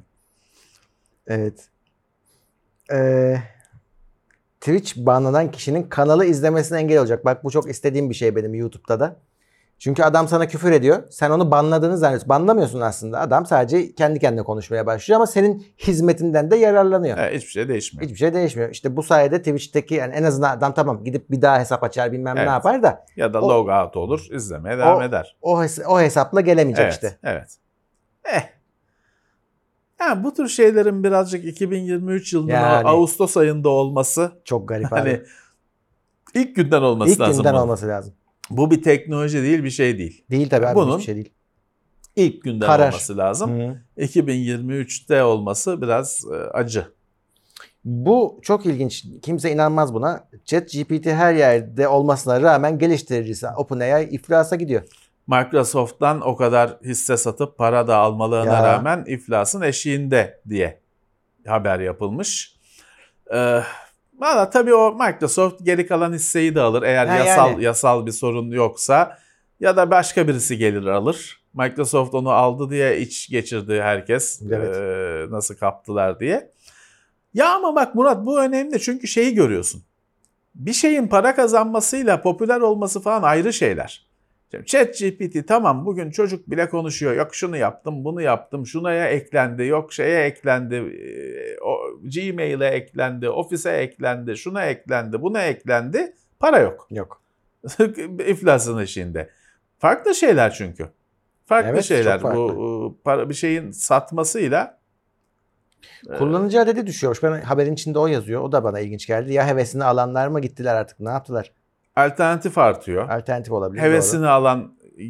Evet. 1.28 1.70
Ee, 2.92 3.38
Twitch 4.60 4.98
banlanan 4.98 5.52
kişinin 5.52 5.84
kanalı 5.84 6.26
izlemesine 6.26 6.80
engel 6.80 7.00
olacak. 7.00 7.26
Bak 7.26 7.44
bu 7.44 7.52
çok 7.52 7.70
istediğim 7.70 8.10
bir 8.10 8.15
şey 8.15 8.36
benim 8.36 8.54
YouTube'da 8.54 9.00
da. 9.00 9.20
Çünkü 9.80 10.04
adam 10.04 10.28
sana 10.28 10.48
küfür 10.48 10.72
ediyor. 10.72 11.04
Sen 11.10 11.30
onu 11.32 11.52
banladığını 11.52 11.98
zannediyorsun. 11.98 12.30
Banlamıyorsun 12.30 12.82
aslında. 12.82 13.20
Adam 13.20 13.46
sadece 13.46 13.96
kendi 13.96 14.20
kendine 14.20 14.44
konuşmaya 14.44 14.86
başlıyor 14.86 15.15
ama 15.15 15.28
senin 15.28 15.65
hizmetinden 15.78 16.52
de 16.52 16.56
yararlanıyor. 16.56 17.18
Evet, 17.18 17.36
hiçbir 17.36 17.52
şey 17.52 17.68
değişmiyor. 17.68 18.04
Hiçbir 18.06 18.18
şey 18.20 18.34
değişmiyor. 18.34 18.70
İşte 18.70 18.96
bu 18.96 19.04
sayede 19.04 19.38
Twitch'teki 19.38 19.96
yani 19.96 20.13
en 20.15 20.24
azından 20.24 20.58
adam 20.58 20.74
tamam 20.74 21.04
gidip 21.04 21.32
bir 21.32 21.42
daha 21.42 21.60
hesap 21.60 21.84
açar 21.84 22.12
bilmem 22.12 22.38
Evet. 22.38 22.48
ne 22.48 22.52
yapar 22.54 22.84
da 22.84 23.06
Ya 23.15 23.34
da 23.34 23.42
O- 23.42 23.50
log 23.50 23.70
out 23.70 23.98
olur 23.98 24.28
izlemeye 24.32 24.78
devam 24.78 24.98
O- 24.98 25.04
eder. 25.04 25.38
o, 25.42 25.63
hes- 25.63 25.86
o 25.86 26.00
hesapla 26.02 26.42
gelemeyecek 26.42 26.84
Evet, 26.84 26.94
işte. 26.94 27.18
evet. 27.24 27.58
Eh. 28.34 28.42
Yani 30.00 30.24
bu 30.24 30.34
tür 30.34 30.48
şeylerin 30.48 31.04
birazcık 31.04 31.46
2023 31.46 32.34
yılının 32.34 32.52
Yani. 32.54 32.88
Ağustos 32.88 33.38
ayında 33.38 33.70
olması 33.70 34.32
Çok 34.46 34.68
garip 34.70 34.92
hani 34.92 35.10
abi. 35.10 35.24
ilk 36.34 36.56
günden 36.56 36.82
olması 36.82 37.12
İlk 37.12 37.20
lazım. 37.20 37.36
günden 37.38 37.54
bunun. 37.54 37.62
olması 37.63 37.88
lazım. 37.88 38.13
Bu 38.50 38.72
bir 38.72 38.84
teknoloji 38.84 39.44
değil 39.44 39.64
bir 39.64 39.70
şey 39.70 39.98
değil. 39.98 40.24
Değil 40.32 40.50
tabii 40.50 40.68
abi 40.68 40.76
Bunun- 40.76 40.92
hiçbir 40.92 41.06
şey 41.06 41.16
değil. 41.16 41.30
İlk 42.16 42.62
Karar. 42.62 42.88
olması 42.88 43.18
lazım. 43.18 43.60
Hı. 43.60 43.78
2023'te 43.98 45.24
olması 45.24 45.82
biraz 45.82 46.26
e, 46.34 46.36
acı. 46.36 46.86
Bu 47.86 48.40
çok 48.42 48.66
ilginç. 48.66 49.06
Kimse 49.22 49.52
inanmaz 49.52 49.94
buna. 49.94 50.28
ChatGPT 50.46 51.06
her 51.06 51.34
yerde 51.34 51.88
olmasına 51.88 52.42
rağmen 52.42 52.80
geliştiricisi 52.80 53.48
OpenAI 53.58 54.04
iflasa 54.10 54.56
gidiyor. 54.56 54.82
Microsoft'tan 55.28 56.22
o 56.22 56.36
kadar 56.36 56.78
hisse 56.84 57.18
satıp 57.18 57.58
para 57.58 57.88
da 57.88 57.98
almalarına 57.98 58.54
Ya. 58.54 58.64
rağmen 58.64 59.04
iflasın 59.08 59.62
eşiğinde 59.62 60.42
diye 60.50 60.80
haber 61.48 61.80
yapılmış. 61.80 62.56
Ee, 63.34 63.62
Valla 64.19 64.49
tabii 64.49 64.73
o 64.73 64.93
Microsoft 64.93 65.65
geri 65.65 65.88
kalan 65.88 66.13
hisseyi 66.13 66.55
de 66.55 66.62
alır 66.62 66.84
eğer 66.84 67.08
Ha, 67.08 67.15
yasal 67.17 67.51
yani. 67.51 67.63
yasal 67.63 68.05
bir 68.05 68.12
sorun 68.12 68.51
yoksa 68.51 69.17
ya 69.60 69.77
da 69.77 69.91
başka 69.91 70.27
birisi 70.27 70.58
gelir 70.58 70.86
alır. 70.86 71.39
Microsoft 71.53 72.13
onu 72.13 72.29
aldı 72.29 72.69
diye 72.69 72.99
iç 72.99 73.29
geçirdi 73.29 73.82
herkes 73.82 74.41
Evet. 74.51 74.75
ee, 74.75 75.25
nasıl 75.32 75.55
kaptılar 75.55 76.19
diye. 76.19 76.51
Ya 77.34 77.55
ama 77.55 77.75
bak 77.75 77.95
Murat 77.95 78.25
bu 78.25 78.41
önemli 78.41 78.79
çünkü 78.79 79.08
şeyi 79.08 79.34
görüyorsun. 79.34 79.84
Bir 80.55 80.73
şeyin 80.73 81.08
para 81.08 81.36
kazanmasıyla 81.36 82.21
popüler 82.21 82.62
olması 82.62 83.01
falan 83.01 83.23
ayrı 83.23 83.53
şeyler. 83.53 84.09
Şimdi 84.52 84.66
ChatGPT 84.66 85.48
tamam 85.48 85.86
bugün 85.86 86.12
çocuk 86.12 86.52
bile 86.52 86.70
konuşuyor. 86.70 87.14
Yok 87.14 87.36
şunu 87.36 87.58
yaptım, 87.58 88.06
bunu 88.06 88.22
yaptım, 88.22 88.66
şunaya 88.66 89.10
eklendi, 89.10 89.66
yok 89.66 89.94
şeye 89.94 90.26
eklendi, 90.26 90.84
o 91.62 91.78
Gmail'e 92.02 92.68
eklendi, 92.68 93.30
ofise 93.30 93.72
eklendi, 93.72 94.38
şuna 94.38 94.66
eklendi, 94.66 95.22
buna 95.22 95.42
eklendi. 95.44 96.14
Para 96.40 96.60
yok. 96.60 96.88
Yok. 96.92 97.22
İflasın 98.28 98.78
eşiğinde. 98.78 99.30
Farklı 99.78 100.16
şeyler 100.16 100.54
çünkü. 100.54 100.90
Farklı 101.46 101.70
Evet, 101.70 101.84
şeyler. 101.84 102.20
farklı. 102.20 102.40
Bu 102.40 102.98
para 103.04 103.30
bir 103.30 103.34
şeyin 103.34 103.72
satmasıyla 103.72 104.80
Kullanıcı 106.18 106.60
adedi 106.62 106.88
düşüyormuş. 106.88 107.24
Ben 107.24 107.42
haberin 107.42 107.74
içinde 107.74 108.00
o 108.00 108.08
yazıyor. 108.08 108.42
O 108.42 108.52
da 108.52 108.64
bana 108.64 108.80
ilginç 108.80 109.08
geldi. 109.08 109.34
Ya 109.34 109.48
hevesini 109.48 109.84
alanlar 109.84 110.28
mı 110.28 110.42
gittiler 110.42 110.76
artık? 110.76 111.00
Ne 111.00 111.10
yaptılar? 111.10 111.52
Alternatif 111.95 112.58
artıyor. 112.58 113.10
Alternatif 113.10 113.54
olabilir. 113.54 113.82
Hevesini 113.82 114.21
doğru. 114.21 114.30
alan 114.30 114.78
e, 114.97 115.04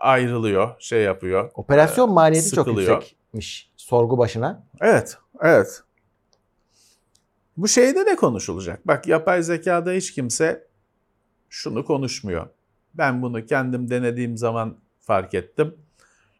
ayrılıyor, 0.00 0.70
şey 0.78 1.02
yapıyor. 1.02 1.50
Operasyon 1.54 2.12
maliyeti 2.12 2.50
çok 2.50 2.66
sıkılıyor. 2.66 3.02
yüksekmiş. 3.02 3.70
Sorgu 3.76 4.18
başına. 4.18 4.66
Evet, 4.80 5.18
evet. 5.40 5.82
Bu 7.56 7.68
şeyde 7.68 8.06
de 8.06 8.16
konuşulacak. 8.16 8.86
Bak 8.86 9.06
yapay 9.06 9.42
zekada 9.42 9.90
hiç 9.90 10.12
kimse 10.12 10.66
şunu 11.50 11.84
konuşmuyor. 11.84 12.46
Ben 12.94 13.22
bunu 13.22 13.46
kendim 13.46 13.90
denediğim 13.90 14.36
zaman 14.36 14.76
fark 15.00 15.34
ettim. 15.34 15.74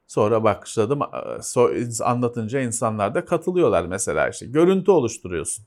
Sonra 0.06 0.44
başladım 0.44 1.00
so- 1.38 2.04
anlatınca 2.04 2.60
insanlar 2.60 3.14
da 3.14 3.24
katılıyorlar 3.24 3.84
mesela 3.84 4.28
işte. 4.28 4.46
Görüntü 4.46 4.90
oluşturuyorsun. 4.90 5.64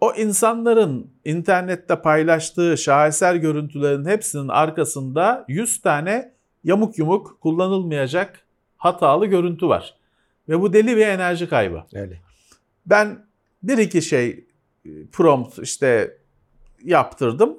O 0.00 0.14
insanların 0.14 1.10
internette 1.24 2.02
paylaştığı 2.02 2.78
şaheser 2.78 3.34
görüntülerin 3.34 4.04
hepsinin 4.04 4.48
arkasında 4.48 5.44
100 5.48 5.80
tane 5.80 6.32
yamuk 6.64 6.98
yumuk 6.98 7.40
kullanılmayacak 7.40 8.40
hatalı 8.76 9.26
görüntü 9.26 9.68
var. 9.68 9.94
Ve 10.48 10.60
bu 10.60 10.72
deli 10.72 10.96
bir 10.96 11.06
enerji 11.06 11.48
kaybı. 11.48 11.82
Öyle. 11.94 12.20
Ben 12.86 13.26
bir 13.62 13.78
iki 13.78 14.02
şey 14.02 14.44
e, 14.84 15.06
prompt 15.12 15.58
işte 15.58 16.18
yaptırdım. 16.82 17.58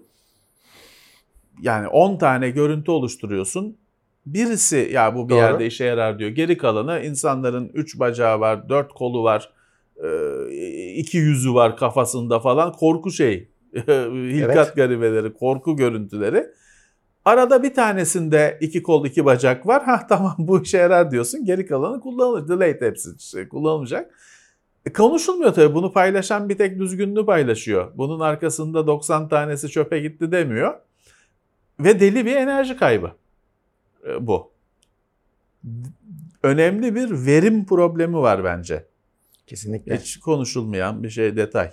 Yani 1.62 1.88
10 1.88 2.17
tane 2.17 2.50
görüntü 2.50 2.91
oluşturuyorsun. 2.91 3.78
Birisi 4.26 4.89
ya 4.93 5.15
bu 5.15 5.26
bir 5.26 5.30
Doğru. 5.30 5.39
yerde 5.39 5.65
işe 5.65 5.86
yarar 5.86 6.19
diyor. 6.19 6.30
Geri 6.30 6.58
kalanı 6.58 7.00
insanların 7.00 7.71
3 7.73 8.00
bacağı 8.00 8.39
var, 8.39 8.69
4 8.69 8.93
kolu 8.93 9.23
var, 9.23 9.52
2 10.95 11.17
yüzü 11.17 11.53
var 11.53 11.77
kafasında 11.77 12.39
falan. 12.39 12.71
Korku 12.71 13.12
şey. 13.12 13.49
Hilkat 13.73 14.67
Evet. 14.67 14.75
garibeleri, 14.75 15.33
korku 15.33 15.75
görüntüleri. 15.75 16.47
Arada 17.25 17.63
bir 17.63 17.73
tanesinde 17.73 18.57
iki 18.62 18.83
kol 18.83 19.05
iki 19.05 19.25
bacak 19.25 19.67
var. 19.67 19.83
Ha 19.83 20.05
tamam 20.10 20.36
bu 20.38 20.62
işe 20.62 20.77
yarar 20.77 21.12
diyorsun. 21.12 21.45
Geri 21.45 21.65
kalanı 21.65 21.99
kullanılır. 21.99 22.47
Delete 22.47 22.86
hepsi 22.86 23.29
şey, 23.29 23.47
kullanılacak. 23.47 24.13
E, 24.86 24.93
konuşulmuyor 24.93 25.53
tabii. 25.53 25.75
Bunu 25.75 25.93
paylaşan 25.93 26.49
bir 26.49 26.57
tek 26.57 26.79
düzgünlüğü 26.79 27.25
paylaşıyor. 27.25 27.91
Bunun 27.95 28.19
arkasında 28.19 28.88
90 28.88 29.29
tanesi 29.29 29.69
çöpe 29.69 29.99
gitti 29.99 30.31
demiyor. 30.31 30.73
Ve 31.79 31.99
deli 31.99 32.25
bir 32.25 32.36
enerji 32.36 32.77
kaybı 32.77 33.12
e, 34.07 34.27
bu. 34.27 34.51
Önemli 36.43 36.95
bir 36.95 37.25
verim 37.25 37.65
problemi 37.65 38.17
var 38.17 38.43
bence. 38.43 38.86
Kesinlikle. 39.47 39.97
Hiç 39.97 40.19
konuşulmayan 40.19 41.03
bir 41.03 41.10
şey 41.10 41.36
detay. 41.38 41.71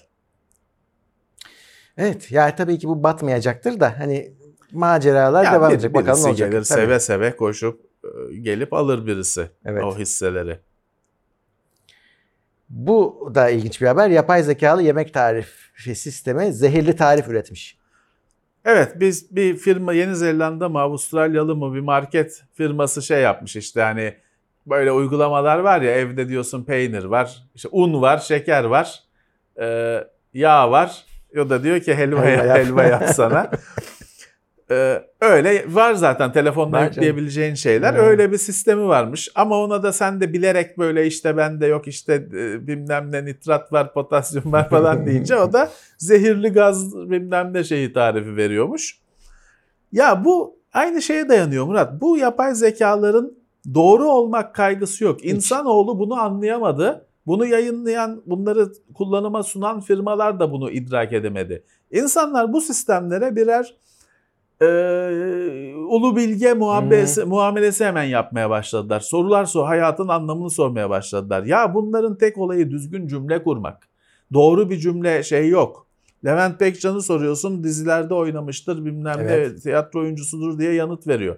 Evet. 1.97 2.33
Yani 2.33 2.55
tabii 2.57 2.79
ki 2.79 2.89
bu 2.89 3.03
batmayacaktır 3.03 3.81
da 3.81 3.99
hani 3.99 4.33
maceralar 4.73 5.45
Ya 5.45 5.53
devam 5.53 5.71
bir- 5.71 5.75
edecek. 5.75 5.95
Bakalım 5.95 6.23
ne 6.25 6.29
olacak. 6.29 6.51
gelir 6.53 6.65
Tabii. 6.65 6.81
seve 6.81 7.01
seve 7.01 7.37
koşup 7.37 7.81
e, 8.05 8.37
gelip 8.37 8.73
alır 8.73 9.07
birisi 9.07 9.51
Evet. 9.65 9.85
o 9.85 9.99
hisseleri. 9.99 10.59
Bu 12.69 13.31
da 13.35 13.51
ilginç 13.51 13.81
bir 13.81 13.87
haber. 13.87 14.09
Yapay 14.11 14.43
zekalı 14.43 14.83
yemek 14.83 15.15
tarifi 15.15 15.95
sistemi 15.95 16.53
zehirli 16.53 16.97
tarif 16.97 17.29
üretmiş. 17.29 17.79
Evet 18.65 18.93
biz 19.01 19.37
bir 19.37 19.57
firma 19.57 19.93
Yeni 19.93 20.17
Zelanda 20.17 20.69
mı 20.69 20.79
Avustralyalı 20.81 21.57
mı 21.57 21.75
bir 21.75 21.81
market 21.81 22.45
firması 22.55 23.03
şey 23.03 23.23
yapmış 23.23 23.57
işte 23.57 23.81
hani 23.83 24.15
böyle 24.67 24.93
uygulamalar 24.93 25.59
var 25.59 25.81
ya 25.81 25.91
evde 25.93 26.29
diyorsun 26.29 26.65
peynir 26.65 27.05
var, 27.05 27.43
işte 27.55 27.69
un 27.73 28.03
var, 28.03 28.19
şeker 28.19 28.65
var, 28.65 29.03
e, 29.61 29.99
yağ 30.35 30.71
var. 30.71 31.05
O 31.41 31.51
da 31.51 31.63
diyor 31.63 31.81
ki 31.81 31.95
helva, 31.95 32.25
Helva 32.25 32.45
yap. 32.45 32.59
helva 32.59 32.83
yap 32.85 33.05
sana. 33.15 33.51
E, 34.71 35.03
öyle 35.21 35.65
var 35.75 35.95
zaten 35.95 36.33
canım. 36.81 36.95
yükleyebileceğin 36.95 37.55
şeyler. 37.55 37.95
Evet. 37.95 38.03
Öyle 38.05 38.33
bir 38.33 38.39
sistemi 38.39 38.89
varmış 38.89 39.29
ama 39.35 39.59
ona 39.59 39.83
da 39.83 39.93
sen 39.93 40.21
de 40.21 40.33
bilerek 40.33 40.79
böyle 40.79 41.07
işte 41.07 41.37
bende 41.37 41.67
yok 41.67 41.89
işte 41.89 42.15
e, 42.15 42.67
bilmem 42.67 43.13
ne 43.13 43.25
nitrat 43.25 43.73
var, 43.73 43.93
potasyum 43.93 44.53
var 44.53 44.71
falan 44.71 45.07
deyince 45.07 45.37
o 45.37 45.53
da 45.53 45.71
zehirli 45.99 46.49
gaz 46.49 46.97
bilmem 47.11 47.55
ne 47.55 47.65
şeyi 47.65 47.93
tarifi 47.93 48.37
veriyormuş. 48.37 48.99
Ya 49.93 50.25
bu 50.25 50.59
aynı 50.73 51.03
şeye 51.03 51.29
dayanıyor 51.29 51.65
Murat. 51.65 52.01
Bu 52.01 52.17
yapay 52.19 52.55
zekaların 52.55 53.44
doğru 53.75 54.05
olmak 54.05 54.55
kaygısı 54.55 55.05
yok. 55.05 55.25
İnsanoğlu 55.25 55.99
bunu 55.99 56.15
anlayamadı. 56.15 57.07
Bunu 57.27 57.47
yayınlayan, 57.47 58.23
bunları 58.27 58.73
kullanıma 58.95 59.43
sunan 59.43 59.81
firmalar 59.81 60.41
da 60.41 60.53
bunu 60.53 60.71
idrak 60.71 61.13
edemedi. 61.13 61.65
İnsanlar 61.91 62.53
bu 62.53 62.61
sistemlere 62.61 63.37
birer 63.37 63.75
e, 64.63 64.67
ulu 65.75 66.17
bilge 66.17 66.55
muhabbesi, 66.55 67.25
muamelesi 67.25 67.85
hemen 67.85 68.05
yapmaya 68.05 68.51
başladılar. 68.51 69.01
Sorular 69.01 69.45
sor, 69.45 69.67
hayatın 69.67 70.09
anlamını 70.09 70.51
sormaya 70.51 70.91
başladılar. 70.91 71.43
Ya 71.43 71.75
bunların 71.75 72.19
tek 72.19 72.39
olayı 72.39 72.71
düzgün 72.71 73.07
cümle 73.07 73.43
kurmak. 73.43 73.89
doğru 74.33 74.71
bir 74.71 74.79
cümle 74.79 75.23
şey 75.23 75.49
yok. 75.49 75.87
Levent 76.25 76.61
Bekcan'ı 76.61 77.03
soruyorsun 77.03 77.65
dizilerde 77.65 78.15
oynamıştır 78.15 78.85
bilmem 78.85 79.17
Evet. 79.21 79.53
ne 79.53 79.61
tiyatro 79.61 80.01
oyuncusudur 80.01 80.59
diye 80.59 80.73
yanıt 80.73 81.07
veriyor. 81.07 81.37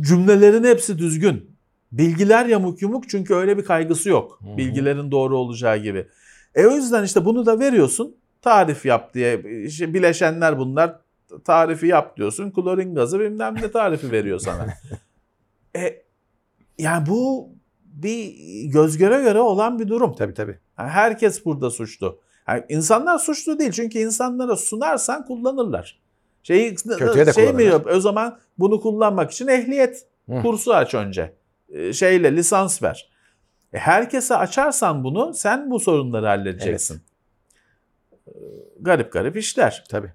Cümlelerin 0.00 0.64
hepsi 0.64 0.98
düzgün. 0.98 1.50
Bilgiler 1.92 2.46
yamuk 2.46 2.82
yumuk 2.82 3.08
çünkü 3.08 3.34
öyle 3.34 3.58
bir 3.58 3.64
kaygısı 3.64 4.08
yok. 4.08 4.38
Hı 4.42 4.52
hı. 4.52 4.56
Bilgilerin 4.56 5.10
doğru 5.10 5.38
olacağı 5.38 5.76
gibi. 5.76 6.08
E 6.54 6.66
o 6.66 6.70
yüzden 6.70 7.04
işte 7.04 7.24
bunu 7.24 7.46
da 7.46 7.60
veriyorsun. 7.60 8.16
Tarif 8.42 8.86
yap 8.86 9.14
diye. 9.14 9.42
İşte 9.64 9.94
bileşenler 9.94 10.58
bunlar. 10.58 10.98
Tarifi 11.44 11.86
yap 11.86 12.16
diyorsun. 12.16 12.50
Klorin 12.50 12.94
gazı 12.94 13.20
bilmem 13.20 13.54
ne 13.54 13.70
tarifi 13.70 14.12
veriyor 14.12 14.38
sana. 14.38 14.66
e, 15.76 16.02
yani 16.78 17.06
bu 17.06 17.50
bir 17.84 18.34
göz 18.64 18.98
göre 18.98 19.22
göre 19.22 19.40
olan 19.40 19.78
bir 19.78 19.88
durum. 19.88 20.14
Tabii 20.14 20.34
tabii. 20.34 20.58
Yani 20.78 20.90
herkes 20.90 21.44
burada 21.44 21.70
suçlu. 21.70 22.18
Yani 22.48 22.64
insanlar 22.68 23.18
suçlu 23.18 23.58
değil 23.58 23.72
çünkü 23.72 23.98
insanlara 23.98 24.56
sunarsan 24.56 25.26
kullanırlar. 25.26 26.01
Şeyi 26.42 26.74
Kötüye 26.74 27.26
de 27.26 27.32
şey 27.32 27.52
mi 27.52 27.64
yap? 27.64 27.86
O 27.86 28.00
zaman 28.00 28.38
bunu 28.58 28.80
kullanmak 28.80 29.30
için 29.30 29.48
ehliyet 29.48 30.06
Hı. 30.30 30.42
kursu 30.42 30.74
aç 30.74 30.94
önce. 30.94 31.34
Ee, 31.68 31.92
Şeyle 31.92 32.36
lisans 32.36 32.82
ver. 32.82 33.10
E 33.72 33.78
herkese 33.78 34.36
açarsan 34.36 35.04
bunu 35.04 35.34
sen 35.34 35.70
bu 35.70 35.80
sorunları 35.80 36.26
halledeceksin. 36.26 37.02
Ee, 38.26 38.30
Garip 38.80 39.12
garip 39.12 39.36
işler. 39.36 39.84
Tabii. 39.88 40.12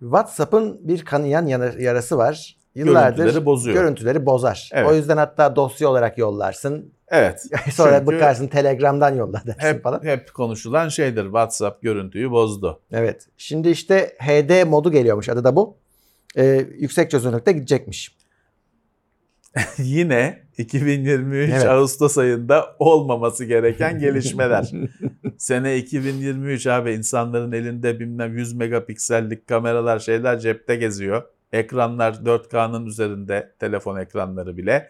WhatsApp'ın 0.00 0.88
bir 0.88 1.04
kanayan 1.04 1.46
yarası 1.78 2.18
var. 2.18 2.56
Yıllardır 2.74 3.16
Görüntüleri 3.16 3.46
bozuyor. 3.46 3.76
görüntüleri 3.82 4.26
bozar. 4.26 4.70
Evet. 4.72 4.88
O 4.88 4.94
yüzden 4.94 5.16
hatta 5.16 5.56
dosya 5.56 5.88
olarak 5.88 6.18
yollarsın. 6.18 6.92
Evet. 7.08 7.42
Sonra 7.72 8.06
bakarsın 8.06 8.46
Telegram'dan 8.48 9.14
yolla 9.14 9.42
dersin 9.46 9.60
Hep, 9.60 9.82
falan. 9.82 10.04
hep 10.04 10.34
konuşulan 10.34 10.88
şeydir. 10.88 11.24
WhatsApp 11.24 11.82
görüntüyü 11.82 12.30
bozdu. 12.30 12.80
Evet. 12.92 13.26
Şimdi 13.36 13.68
işte 13.68 14.16
HD 14.18 14.64
modu 14.66 14.92
geliyormuş. 14.92 15.28
Adı 15.28 15.44
da 15.44 15.56
bu. 15.56 15.76
Ee, 16.36 16.66
yüksek 16.78 17.10
çözünürlükte 17.10 17.52
gidecekmiş. 17.52 18.16
Yine 19.78 20.42
2023 20.58 21.50
Evet. 21.52 21.64
Ağustos 21.66 22.18
ayında 22.18 22.76
olmaması 22.78 23.44
gereken 23.44 23.98
gelişmeler. 24.00 24.70
Sene 25.38 25.76
2023 25.76 26.66
abi 26.66 26.92
insanların 26.92 27.52
elinde 27.52 28.00
bilmem 28.00 28.36
100 28.36 28.52
megapiksellik 28.54 29.46
kameralar 29.46 29.98
şeyler 29.98 30.38
cepte 30.38 30.76
geziyor. 30.76 31.22
Ekranlar 31.52 32.12
4K'nın 32.12 32.86
üzerinde 32.86 33.52
telefon 33.58 33.96
ekranları 33.96 34.56
bile. 34.56 34.88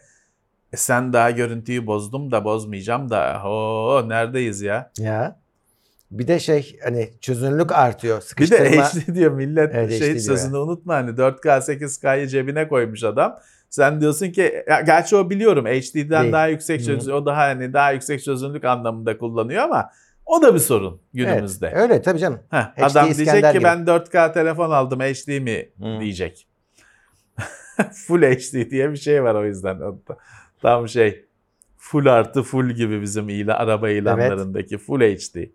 E 0.72 0.76
sen 0.76 1.12
daha 1.12 1.30
görüntüyü 1.30 1.86
bozdum 1.86 2.32
da 2.32 2.44
bozmayacağım 2.44 3.10
da. 3.10 3.42
Oo 3.44 4.08
neredeyiz 4.08 4.62
ya? 4.62 4.90
Ya. 4.98 5.40
Bir 6.10 6.28
de 6.28 6.38
şey 6.38 6.78
hani 6.84 7.10
çözünürlük 7.20 7.72
artıyor. 7.72 8.16
Bir 8.16 8.22
Sıkıştırma. 8.22 8.64
de 8.64 8.82
HD 8.82 9.14
diyor 9.14 9.30
millet 9.32 9.74
Evet, 9.74 9.90
HD 9.90 9.98
şey 9.98 10.08
diyor 10.08 10.18
sözünü 10.20 10.56
unutma 10.56 10.94
hani 10.94 11.10
4K 11.10 11.60
8K'yı 11.60 12.26
cebine 12.26 12.68
koymuş 12.68 13.04
adam. 13.04 13.38
Sen 13.70 14.00
diyorsun 14.00 14.30
ki 14.30 14.64
ya 14.68 14.80
gerçi 14.80 15.16
o 15.16 15.30
biliyorum 15.30 15.66
HD'den 15.66 16.22
Değil. 16.22 16.32
daha 16.32 16.46
yüksek 16.46 16.80
çözünürlük 16.84 17.14
o 17.14 17.26
daha 17.26 17.36
hani 17.42 17.72
daha 17.72 17.90
yüksek 17.92 18.24
çözünürlük 18.24 18.64
anlamında 18.64 19.18
kullanıyor 19.18 19.62
ama 19.62 19.90
o 20.26 20.42
da 20.42 20.54
bir 20.54 20.58
sorun 20.58 21.00
günümüzde. 21.14 21.66
Evet, 21.66 21.82
öyle 21.82 22.02
tabii 22.02 22.18
canım. 22.18 22.40
Heh, 22.50 22.62
HD 22.76 22.82
adam 22.82 23.04
diyecek 23.04 23.26
İskender 23.26 23.52
ki 23.52 23.58
gibi. 23.58 23.64
ben 23.64 23.78
4K 23.78 24.32
telefon 24.32 24.70
aldım 24.70 25.00
HD 25.00 25.40
mi 25.40 25.68
Hı. 25.80 26.00
diyecek. 26.00 26.48
full 27.92 28.22
HD 28.22 28.70
diye 28.70 28.90
bir 28.90 28.96
şey 28.96 29.24
var 29.24 29.34
o 29.34 29.46
yüzden. 29.46 29.78
Tam 30.62 30.88
şey 30.88 31.26
full 31.76 32.06
artı 32.06 32.42
full 32.42 32.70
gibi 32.70 33.02
bizim 33.02 33.28
ilan, 33.28 33.56
araba 33.56 33.90
ilanlarındaki 33.90 34.78
full 34.78 35.00
HD. 35.00 35.48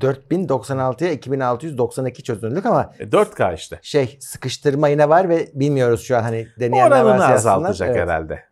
4096'ya 0.00 1.12
2692 1.12 2.22
çözünürlük 2.22 2.66
ama 2.66 2.94
E, 2.98 3.04
4K 3.04 3.54
işte. 3.54 3.78
şey 3.82 4.16
sıkıştırma 4.20 4.88
yine 4.88 5.08
var 5.08 5.28
ve 5.28 5.48
bilmiyoruz 5.54 6.02
şu 6.02 6.16
an 6.16 6.22
hani 6.22 6.48
deneyenler 6.60 6.90
Oranını 7.04 7.08
varsa 7.20 7.32
azaltacak 7.34 7.88
Evet. 7.88 8.00
herhalde. 8.00 8.44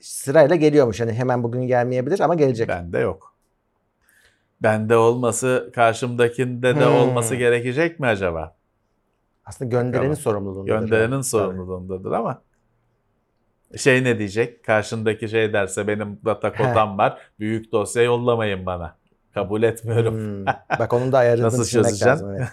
Sırayla 0.00 0.56
geliyormuş 0.56 1.00
hani 1.00 1.12
hemen 1.12 1.42
bugün 1.42 1.62
gelmeyebilir 1.66 2.20
ama 2.20 2.34
gelecek. 2.34 2.68
Bende 2.68 2.98
yok. 2.98 3.34
Bende 4.62 4.96
olması 4.96 5.70
karşımdakinde 5.74 6.76
de 6.76 6.86
Hmm. 6.86 6.94
olması 6.96 7.34
gerekecek 7.36 8.00
mi 8.00 8.06
acaba? 8.06 8.56
Aslında 9.44 9.70
gönderenin 9.70 10.14
sorumluluğundadır. 10.14 10.78
Gönderenin 10.80 11.10
Tabii. 11.10 11.24
sorumluluğundadır 11.24 12.12
ama 12.12 12.42
şey 13.76 14.04
ne 14.04 14.18
diyecek? 14.18 14.64
Karşındaki 14.64 15.28
şey 15.28 15.52
derse 15.52 15.88
benim 15.88 16.18
data 16.24 16.52
kotam 16.52 16.98
var. 16.98 17.18
Büyük 17.38 17.72
dosya 17.72 18.02
yollamayın 18.02 18.66
bana. 18.66 18.96
Kabul 19.34 19.62
etmiyorum. 19.62 20.14
Hmm. 20.14 20.46
Bak 20.78 20.92
onun 20.92 21.12
da 21.12 21.18
ayarını 21.18 21.44
Nasıl 21.44 21.64
çözeceksin? 21.64 22.06
lazım. 22.06 22.34
Evet. 22.36 22.48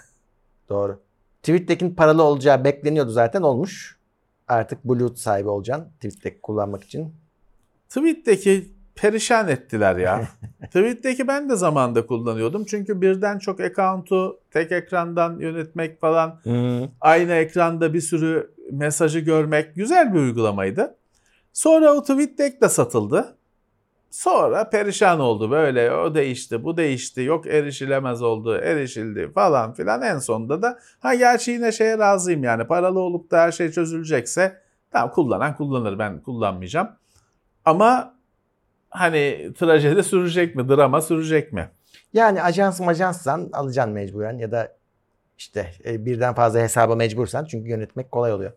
Doğru. 0.70 1.00
Tweet'tekin 1.44 1.96
paralı 1.96 2.24
olacağı 2.24 2.64
bekleniyordu 2.64 3.12
zaten 3.12 3.42
olmuş. 3.42 4.00
Artık 4.48 4.86
Bluetooth 4.86 5.18
sahibi 5.20 5.50
olacaksın 5.50 5.88
Tweet'teki 5.96 6.42
kullanmak 6.42 6.84
için. 6.84 7.16
Tweet'teki 7.90 8.72
perişan 8.96 9.48
ettiler 9.48 9.96
ya. 9.96 10.28
Tweet'teki 10.66 11.28
ben 11.28 11.50
de 11.50 11.56
zamanda 11.56 12.06
kullanıyordum. 12.06 12.66
Çünkü 12.66 13.02
birden 13.02 13.40
çok 13.40 13.60
account'u 13.60 14.40
tek 14.52 14.72
ekrandan 14.72 15.40
yönetmek 15.40 16.02
falan 16.02 16.40
aynı 17.02 17.34
ekranda 17.34 17.94
bir 17.94 18.02
sürü 18.02 18.52
mesajı 18.72 19.20
görmek 19.20 19.76
güzel 19.76 20.14
bir 20.14 20.20
uygulamaydı. 20.20 20.96
Sonra 21.54 21.94
o 21.94 22.04
TweetDeck 22.04 22.62
de 22.62 22.70
satıldı. 22.70 23.38
Sonra 24.10 24.70
perişan 24.70 25.20
oldu 25.20 25.52
böyle 25.52 25.92
o 25.92 26.16
değişti 26.16 26.64
bu 26.64 26.78
değişti 26.78 27.22
yok 27.22 27.48
erişilemez 27.48 28.22
oldu 28.22 28.56
erişildi 28.56 29.32
falan 29.32 29.74
filan 29.74 30.02
en 30.02 30.18
sonunda 30.18 30.62
da 30.62 30.80
ha 31.00 31.16
gerçi 31.16 31.52
yine 31.52 31.72
şeye 31.72 31.98
razıyım 31.98 32.44
yani 32.44 32.68
paralı 32.68 33.00
olup 33.00 33.32
da 33.32 33.42
her 33.42 33.52
şey 33.52 33.72
çözülecekse 33.72 34.62
tamam 34.92 35.12
kullanan 35.12 35.56
kullanır 35.56 36.00
ben 36.00 36.22
kullanmayacağım. 36.22 36.90
Ama 37.66 38.16
hani 38.90 39.54
trajedi 39.60 40.04
sürecek 40.04 40.56
mi 40.56 40.70
drama 40.70 41.02
sürecek 41.02 41.54
mi? 41.54 41.70
Yani 42.14 42.44
ajans 42.44 42.80
majanssan 42.80 43.50
alacaksın 43.54 43.94
mecburen 43.94 44.38
ya 44.38 44.52
da 44.52 44.76
işte 45.38 45.72
e, 45.86 46.06
birden 46.06 46.36
fazla 46.36 46.60
hesaba 46.60 46.96
mecbursan 46.96 47.46
çünkü 47.46 47.70
yönetmek 47.70 48.12
kolay 48.12 48.34
oluyor. 48.34 48.52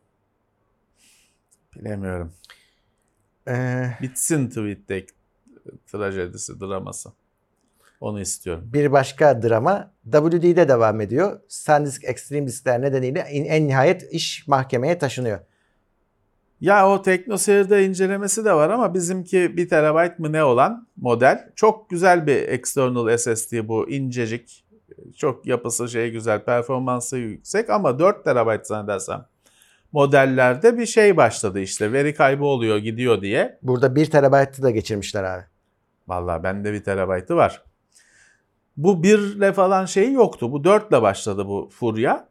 Bilemiyorum. 1.76 2.32
Ee, 3.48 3.86
Bitsin 4.02 4.48
TweetDeck 4.48 5.08
trajedisi 5.86 6.60
draması. 6.60 7.12
Onu 8.00 8.20
istiyorum. 8.20 8.70
bir 8.72 8.92
başka 8.92 9.42
drama 9.42 9.92
WD'de 10.04 10.68
devam 10.68 11.00
ediyor. 11.00 11.40
SanDisk 11.48 12.04
Extreme 12.04 12.46
diskler 12.46 12.82
nedeniyle 12.82 13.18
en, 13.18 13.44
en 13.44 13.68
nihayet 13.68 14.12
iş 14.12 14.48
mahkemeye 14.48 14.98
taşınıyor. 14.98 15.38
Ya 16.60 16.88
o 16.88 17.02
TeknoSeyir'de 17.02 17.86
incelemesi 17.86 18.44
de 18.44 18.52
var 18.52 18.70
ama 18.70 18.94
bizimki 18.94 19.56
1 19.56 19.68
terabayt 19.68 20.18
mı 20.18 20.32
ne 20.32 20.44
olan 20.44 20.88
model. 20.96 21.50
Çok 21.56 21.90
güzel 21.90 22.26
bir 22.26 22.36
external 22.48 23.18
SSD 23.18 23.68
bu 23.68 23.90
incecik. 23.90 24.64
Çok 25.16 25.46
yapısı 25.46 25.88
şey 25.88 26.10
güzel, 26.10 26.44
performansı 26.44 27.16
yüksek 27.16 27.70
ama 27.70 27.98
4 27.98 28.24
terabayt 28.24 28.66
zannedersem 28.66 29.26
modellerde 29.92 30.78
bir 30.78 30.86
şey 30.86 31.16
başladı 31.16 31.60
işte. 31.60 31.92
Veri 31.92 32.14
kaybı 32.14 32.44
oluyor 32.44 32.78
gidiyor 32.78 33.22
diye. 33.22 33.58
Burada 33.62 33.94
1 33.94 34.06
terabaytı 34.10 34.62
da 34.62 34.70
geçirmişler 34.70 35.24
abi. 35.24 35.44
Vallahi 36.08 36.42
bende 36.42 36.72
1 36.72 36.84
terabaytı 36.84 37.36
var. 37.36 37.62
Bu 38.76 39.02
1 39.02 39.18
ile 39.18 39.52
falan 39.52 39.84
şeyi 39.86 40.12
yoktu. 40.12 40.52
Bu 40.52 40.64
4 40.64 40.90
ile 40.90 41.02
başladı 41.02 41.46
bu 41.46 41.70
furya. 41.72 42.28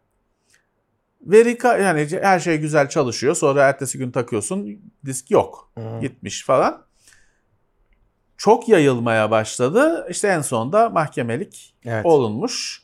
Veri 1.21 1.58
yani 1.63 2.08
her 2.21 2.39
şey 2.39 2.58
güzel 2.58 2.89
çalışıyor. 2.89 3.36
Sonra 3.36 3.63
ertesi 3.63 3.97
gün 3.97 4.12
takıyorsun 4.12 4.80
disk 5.06 5.32
yok. 5.32 5.71
Gitmiş 6.02 6.45
falan. 6.45 6.86
Çok 8.38 8.69
yayılmaya 8.69 9.32
başladı. 9.32 10.08
İşte 10.10 10.28
en 10.28 10.41
sonunda 10.41 10.89
mahkemelik 10.89 11.76
Evet. 11.86 12.06
olunmuş. 12.06 12.81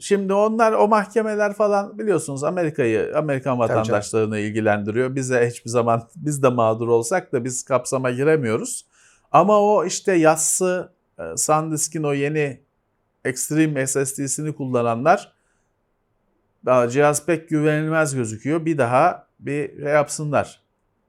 Şimdi 0.00 0.32
onlar 0.32 0.72
o 0.72 0.88
mahkemeler 0.88 1.52
falan 1.52 1.98
biliyorsunuz 1.98 2.44
Amerika'yı 2.44 3.12
Amerikan 3.16 3.58
vatandaşlarını 3.58 4.38
ilgilendiriyor. 4.38 5.14
Bize 5.14 5.48
hiçbir 5.50 5.70
zaman 5.70 6.08
biz 6.16 6.42
de 6.42 6.48
mağdur 6.48 6.88
olsak 6.88 7.32
da 7.32 7.44
biz 7.44 7.64
kapsama 7.64 8.10
giremiyoruz. 8.10 8.86
Ama 9.32 9.60
o 9.60 9.84
işte 9.84 10.12
yassı 10.12 10.92
e, 11.18 11.36
SanDisk'in 11.36 12.02
o 12.02 12.12
yeni 12.12 12.60
Extreme 13.24 13.86
SSD'sini 13.86 14.54
kullananlar 14.54 15.32
"Aa, 16.66 16.88
cihaz 16.88 17.26
pek 17.26 17.48
güvenilmez 17.48 18.14
gözüküyor. 18.14 18.64
Bir 18.64 18.78
daha 18.78 19.26
bir 19.40 19.82
şey 19.82 19.92
yapsınlar. 19.92 20.62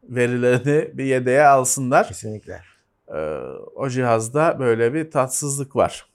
Verilerini 0.04 0.98
bir 0.98 1.04
yedeğe 1.04 1.48
alsınlar. 1.48 2.08
Kesinlikle. 2.08 2.62
Ee, 3.16 3.40
o 3.76 3.90
cihazda 3.90 4.60
böyle 4.60 4.94
bir 4.94 5.12
tatsızlık 5.12 5.76
var. 5.76 6.06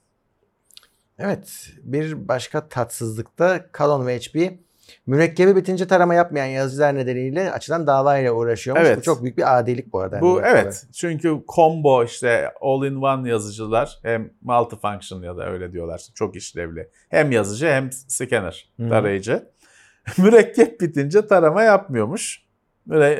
Evet. 1.22 1.70
Bir 1.82 2.28
başka 2.28 2.68
tatsızlıkta 2.68 3.66
Canon 3.78 4.06
ve 4.06 4.18
HP 4.18 4.58
Mürekkebi 5.06 5.56
bitince 5.56 5.86
tarama 5.86 6.14
yapmayan 6.14 6.46
yazıcılar 6.46 6.94
nedeniyle 6.94 7.52
açılan 7.52 7.86
davayla 7.86 8.32
uğraşıyormuş. 8.32 8.86
Evet. 8.86 8.98
Bu 8.98 9.02
çok 9.02 9.22
büyük 9.22 9.38
bir 9.38 9.58
adilik 9.58 9.92
bu 9.92 10.00
arada. 10.00 10.20
Bu 10.20 10.40
Yani 10.40 10.46
evet. 10.46 10.86
Çünkü 10.92 11.42
combo 11.54 12.04
işte 12.04 12.52
all-in-one 12.60 13.28
yazıcılar 13.28 13.98
hem 14.02 14.30
multifunction 14.42 15.22
ya 15.22 15.36
da 15.36 15.50
öyle 15.50 15.72
diyorlar. 15.72 16.02
Çok 16.14 16.36
işlevli. 16.36 16.88
Hem 17.08 17.32
yazıcı 17.32 17.66
hem 17.66 17.92
scanner 17.92 18.72
Hı 18.76 18.84
hı. 18.84 18.88
tarayıcı. 18.88 19.48
Mürekkep 20.18 20.80
bitince 20.80 21.26
tarama 21.26 21.62
yapmıyormuş. 21.62 22.42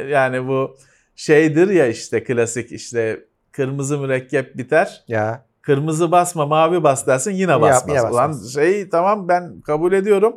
Yani 0.08 0.48
bu 0.48 0.76
şeydir 1.16 1.68
ya 1.68 1.86
işte 1.86 2.24
klasik 2.24 2.72
işte 2.72 3.24
kırmızı 3.52 3.98
mürekkep 3.98 4.56
biter. 4.56 5.04
Ya 5.08 5.46
Kırmızı 5.62 6.10
basma 6.12 6.46
mavi 6.46 6.82
bas 6.82 7.06
dersin 7.06 7.30
yine 7.30 7.40
Yine- 7.52 7.60
basmaz. 7.60 7.88
yine 7.88 8.02
Ulan 8.02 8.30
basmaz. 8.30 8.52
şey 8.54 8.88
tamam 8.88 9.28
ben 9.28 9.60
kabul 9.60 9.92
ediyorum. 9.92 10.36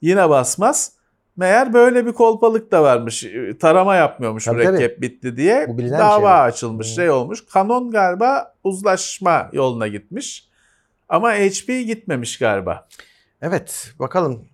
Yine 0.00 0.30
basmaz. 0.30 0.92
Meğer 1.36 1.72
böyle 1.72 2.06
bir 2.06 2.12
kolpalık 2.12 2.72
da 2.72 2.82
varmış. 2.82 3.26
Tarama 3.60 3.94
yapmıyormuş 3.94 4.44
Tabii, 4.44 4.56
mürekkep 4.66 5.00
bitti 5.00 5.36
diye. 5.36 5.68
Bu 5.68 5.78
bir 5.78 5.90
Dava 5.90 6.20
şey. 6.36 6.40
açılmış 6.40 6.86
Hı. 6.86 6.94
şey 6.94 7.10
olmuş. 7.10 7.44
Canon 7.54 7.90
galiba 7.90 8.54
uzlaşma 8.64 9.50
yoluna 9.52 9.88
gitmiş. 9.88 10.48
Ama 11.08 11.32
HP 11.32 11.82
gitmemiş 11.82 12.38
galiba. 12.38 12.86
evet 13.42 13.92
bakalım. 13.98 14.44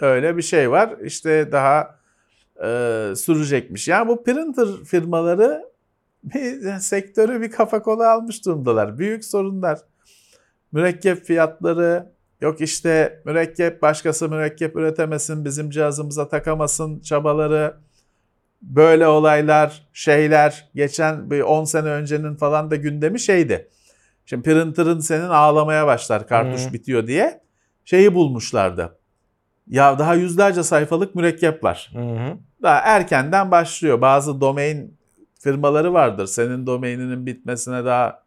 Öyle 0.00 0.36
bir 0.36 0.42
şey 0.42 0.70
var. 0.70 0.94
İşte 1.04 1.52
daha 1.52 1.98
e, 2.64 2.66
sürecekmiş. 3.16 3.88
Yani 3.88 4.08
bu 4.08 4.24
printer 4.24 4.68
firmaları 4.86 5.64
bir, 6.24 6.78
sektörü 6.78 7.40
bir 7.40 7.50
kafa 7.50 7.82
kola 7.82 8.10
almış 8.10 8.46
durumdalar. 8.46 8.98
Büyük 8.98 9.24
sorunlar. 9.24 9.78
Mürekkep 10.72 11.24
fiyatları, 11.24 12.12
yok 12.40 12.60
işte 12.60 13.22
mürekkep 13.24 13.82
başkası 13.82 14.28
mürekkep 14.28 14.76
üretemesin, 14.76 15.44
bizim 15.44 15.70
cihazımıza 15.70 16.28
takamasın 16.28 17.00
çabaları. 17.00 17.76
Böyle 18.62 19.06
olaylar, 19.06 19.88
şeyler 19.92 20.70
geçen 20.74 21.30
bir 21.30 21.40
10 21.40 21.64
sene 21.64 21.88
öncenin 21.88 22.34
falan 22.34 22.70
da 22.70 22.76
gündemi 22.76 23.20
şeydi. 23.20 23.68
Şimdi 24.26 24.42
printer'ın 24.42 25.00
senin 25.00 25.28
ağlamaya 25.28 25.86
başlar 25.86 26.28
kartuş 26.28 26.66
Hı. 26.68 26.72
bitiyor 26.72 27.06
diye 27.06 27.40
şeyi 27.84 28.14
bulmuşlardı. 28.14 28.98
Ya 29.66 29.98
daha 29.98 30.14
yüzlerce 30.14 30.62
sayfalık 30.62 31.14
mürekkep 31.14 31.64
var. 31.64 31.90
Hı 31.92 31.98
hı. 31.98 32.36
Daha 32.62 32.78
erkenden 32.78 33.50
başlıyor. 33.50 34.00
Bazı 34.00 34.40
domain 34.40 34.98
firmaları 35.42 35.92
vardır. 35.92 36.26
Senin 36.26 36.66
domaininin 36.66 37.26
bitmesine 37.26 37.84
daha 37.84 38.22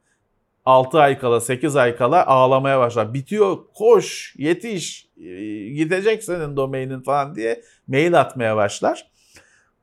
6 0.65 0.99
ay 0.99 1.19
kala, 1.19 1.41
8 1.41 1.75
ay 1.75 1.95
kala 1.95 2.25
ağlamaya 2.25 2.79
başlar. 2.79 3.13
Bitiyor, 3.13 3.57
koş, 3.75 4.35
yetiş, 4.37 5.09
e, 5.17 5.23
gidecek 5.69 6.23
senin 6.23 6.55
domainin 6.55 7.01
falan 7.01 7.35
diye 7.35 7.61
mail 7.87 8.19
atmaya 8.21 8.55
başlar. 8.55 9.11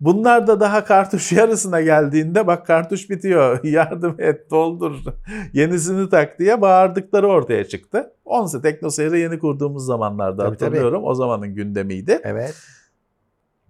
Bunlar 0.00 0.46
da 0.46 0.60
daha 0.60 0.84
kartuş 0.84 1.32
yarısına 1.38 1.80
geldiğinde 1.80 2.46
bak 2.46 2.66
kartuş 2.66 3.10
bitiyor, 3.10 3.64
yardım 3.64 4.16
et, 4.18 4.50
doldur, 4.50 4.94
yenisini 5.52 6.08
tak 6.08 6.38
diye 6.38 6.60
bağırdıkları 6.60 7.28
ortaya 7.28 7.68
çıktı. 7.68 8.12
Onse 8.24 8.62
TeknoSeyir'i 8.62 9.18
yeni 9.18 9.38
kurduğumuz 9.38 9.86
zamanlarda 9.86 10.44
Tabii, 10.44 10.56
tabii. 10.56 10.64
hatırlıyorum. 10.64 11.04
O 11.04 11.14
zamanın 11.14 11.54
gündemiydi. 11.54 12.20
Evet. 12.24 12.54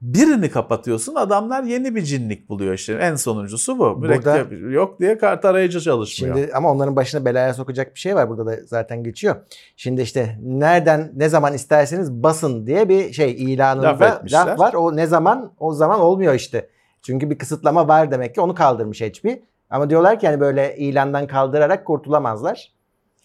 Birini 0.03 0.51
kapatıyorsun 0.51 1.15
adamlar 1.15 1.63
yeni 1.63 1.95
bir 1.95 2.03
cinlik 2.03 2.49
buluyor 2.49 2.75
işte. 2.75 2.93
En 2.93 3.15
sonuncusu 3.15 3.79
bu. 3.79 3.97
Mürekkep 3.97 4.73
yok 4.73 5.01
diye 5.01 5.19
kart 5.19 5.45
arayıcı 5.45 5.81
çalışmıyor. 5.81 6.37
Şimdi 6.37 6.53
ama 6.55 6.73
onların 6.73 6.97
başına 6.97 7.25
belaya 7.25 7.55
sokacak 7.55 7.95
bir 7.95 8.01
şey 8.01 8.15
var 8.15 8.29
burada 8.29 8.47
da 8.47 8.57
zaten 8.67 9.05
geçiyor. 9.05 9.37
Şimdi 9.77 10.03
işte 10.03 10.39
nereden 10.43 11.13
ne 11.17 11.29
zaman 11.29 11.55
isterseniz 11.55 12.13
basın 12.13 12.67
diye 12.67 12.89
bir 12.89 13.13
şey 13.13 13.33
ilanında 13.33 13.87
Laf 13.87 14.01
laf, 14.01 14.17
etmişler. 14.17 14.59
var. 14.59 14.75
O 14.75 14.97
ne 14.97 15.07
zaman 15.07 15.53
o 15.59 15.73
zaman 15.73 16.01
olmuyor 16.01 16.35
işte. 16.35 16.69
Çünkü 17.03 17.31
bir 17.31 17.39
kısıtlama 17.39 17.89
var 17.89 18.11
demek 18.11 18.35
ki 18.35 18.41
onu 18.41 18.55
kaldırmış 18.55 19.01
HP. 19.01 19.43
Ama 19.71 19.91
diyorlar 19.91 20.21
ki 20.21 20.27
hani 20.27 20.41
böyle 20.41 20.77
ilandan 20.77 21.27
kaldırarak 21.27 21.85
kurtulamazlar. 21.85 22.73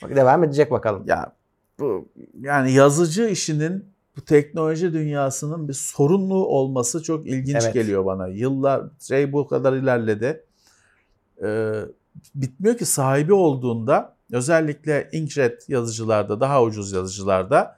Bak 0.04 0.16
devam 0.16 0.44
edecek 0.44 0.72
bakalım. 0.72 1.04
Ya 1.08 1.32
bu 1.80 2.08
yani 2.40 2.72
yazıcı 2.72 3.28
işinin 3.28 3.97
bu 4.18 4.22
teknoloji 4.26 4.94
dünyasının 4.94 5.68
bir 5.68 5.74
sorunlu 5.74 6.46
olması 6.46 7.04
çok 7.04 7.28
ilginç 7.28 7.64
Evet. 7.64 7.74
geliyor 7.74 8.06
bana. 8.06 8.28
Yıllar 8.28 8.84
şey 9.00 9.34
bu 9.34 9.48
kadar 9.48 9.74
ilerledi. 9.74 10.44
Ee, 11.44 11.82
bitmiyor 12.36 12.78
ki 12.78 12.86
sahibi 12.86 13.34
olduğunda 13.34 14.16
özellikle 14.32 15.10
inkjet 15.12 15.70
yazıcılarda 15.70 16.40
daha 16.40 16.64
ucuz 16.64 16.92
yazıcılarda 16.92 17.78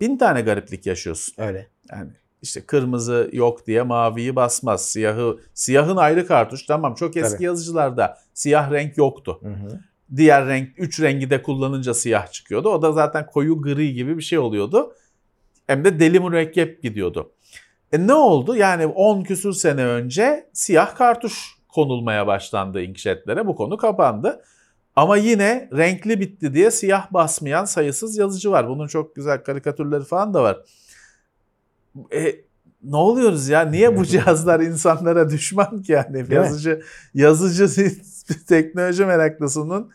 bin 0.00 0.18
tane 0.18 0.40
gariplik 0.40 0.86
yaşıyorsun. 0.86 1.34
Öyle. 1.38 1.68
Yani 1.92 2.10
işte 2.42 2.60
kırmızı 2.60 3.30
yok 3.32 3.66
diye 3.66 3.82
maviyi 3.82 4.36
basmaz. 4.36 4.84
Siyahı 4.86 5.38
siyahın 5.54 5.96
ayrı 5.96 6.26
kartuş 6.26 6.66
tamam 6.66 6.94
çok 6.94 7.16
eski 7.16 7.32
Tabii. 7.32 7.44
yazıcılarda 7.44 8.18
siyah 8.34 8.72
renk 8.72 8.96
yoktu. 8.96 9.38
Hı 9.42 9.48
hı. 9.48 9.80
Diğer 10.16 10.46
renk 10.46 10.68
3 10.78 11.00
rengi 11.00 11.30
de 11.30 11.42
kullanınca 11.42 11.94
siyah 11.94 12.32
çıkıyordu. 12.32 12.68
O 12.68 12.82
da 12.82 12.92
zaten 12.92 13.26
koyu 13.26 13.62
gri 13.62 13.94
gibi 13.94 14.18
bir 14.18 14.22
şey 14.22 14.38
oluyordu. 14.38 14.94
Hem 15.70 15.84
de 15.84 16.00
deli 16.00 16.20
mürekkep 16.20 16.82
gidiyordu. 16.82 17.32
E 17.92 18.06
ne 18.06 18.14
oldu? 18.14 18.56
Yani 18.56 18.86
10 18.86 19.22
küsür 19.22 19.52
sene 19.52 19.84
önce 19.86 20.48
siyah 20.52 20.96
kartuş 20.96 21.54
konulmaya 21.68 22.26
başlandı 22.26 22.82
inkjetlere. 22.82 23.46
Bu 23.46 23.56
konu 23.56 23.76
kapandı. 23.76 24.42
Ama 24.96 25.16
yine 25.16 25.68
renkli 25.76 26.20
bitti 26.20 26.54
diye 26.54 26.70
siyah 26.70 27.12
basmayan 27.12 27.64
sayısız 27.64 28.18
yazıcı 28.18 28.50
var. 28.50 28.68
Bunun 28.68 28.86
çok 28.86 29.16
güzel 29.16 29.42
karikatürleri 29.44 30.04
falan 30.04 30.34
da 30.34 30.42
var. 30.42 30.58
E, 32.14 32.36
ne 32.82 32.96
oluyoruz 32.96 33.48
ya? 33.48 33.60
Niye 33.60 33.96
bu 33.96 34.04
cihazlar 34.06 34.60
insanlara 34.60 35.30
düşman 35.30 35.82
ki 35.82 35.92
yani? 35.92 36.22
mi? 36.22 36.34
yazıcı 36.34 36.82
yazıcı 37.14 37.92
teknoloji 38.48 39.04
meraklısının 39.04 39.90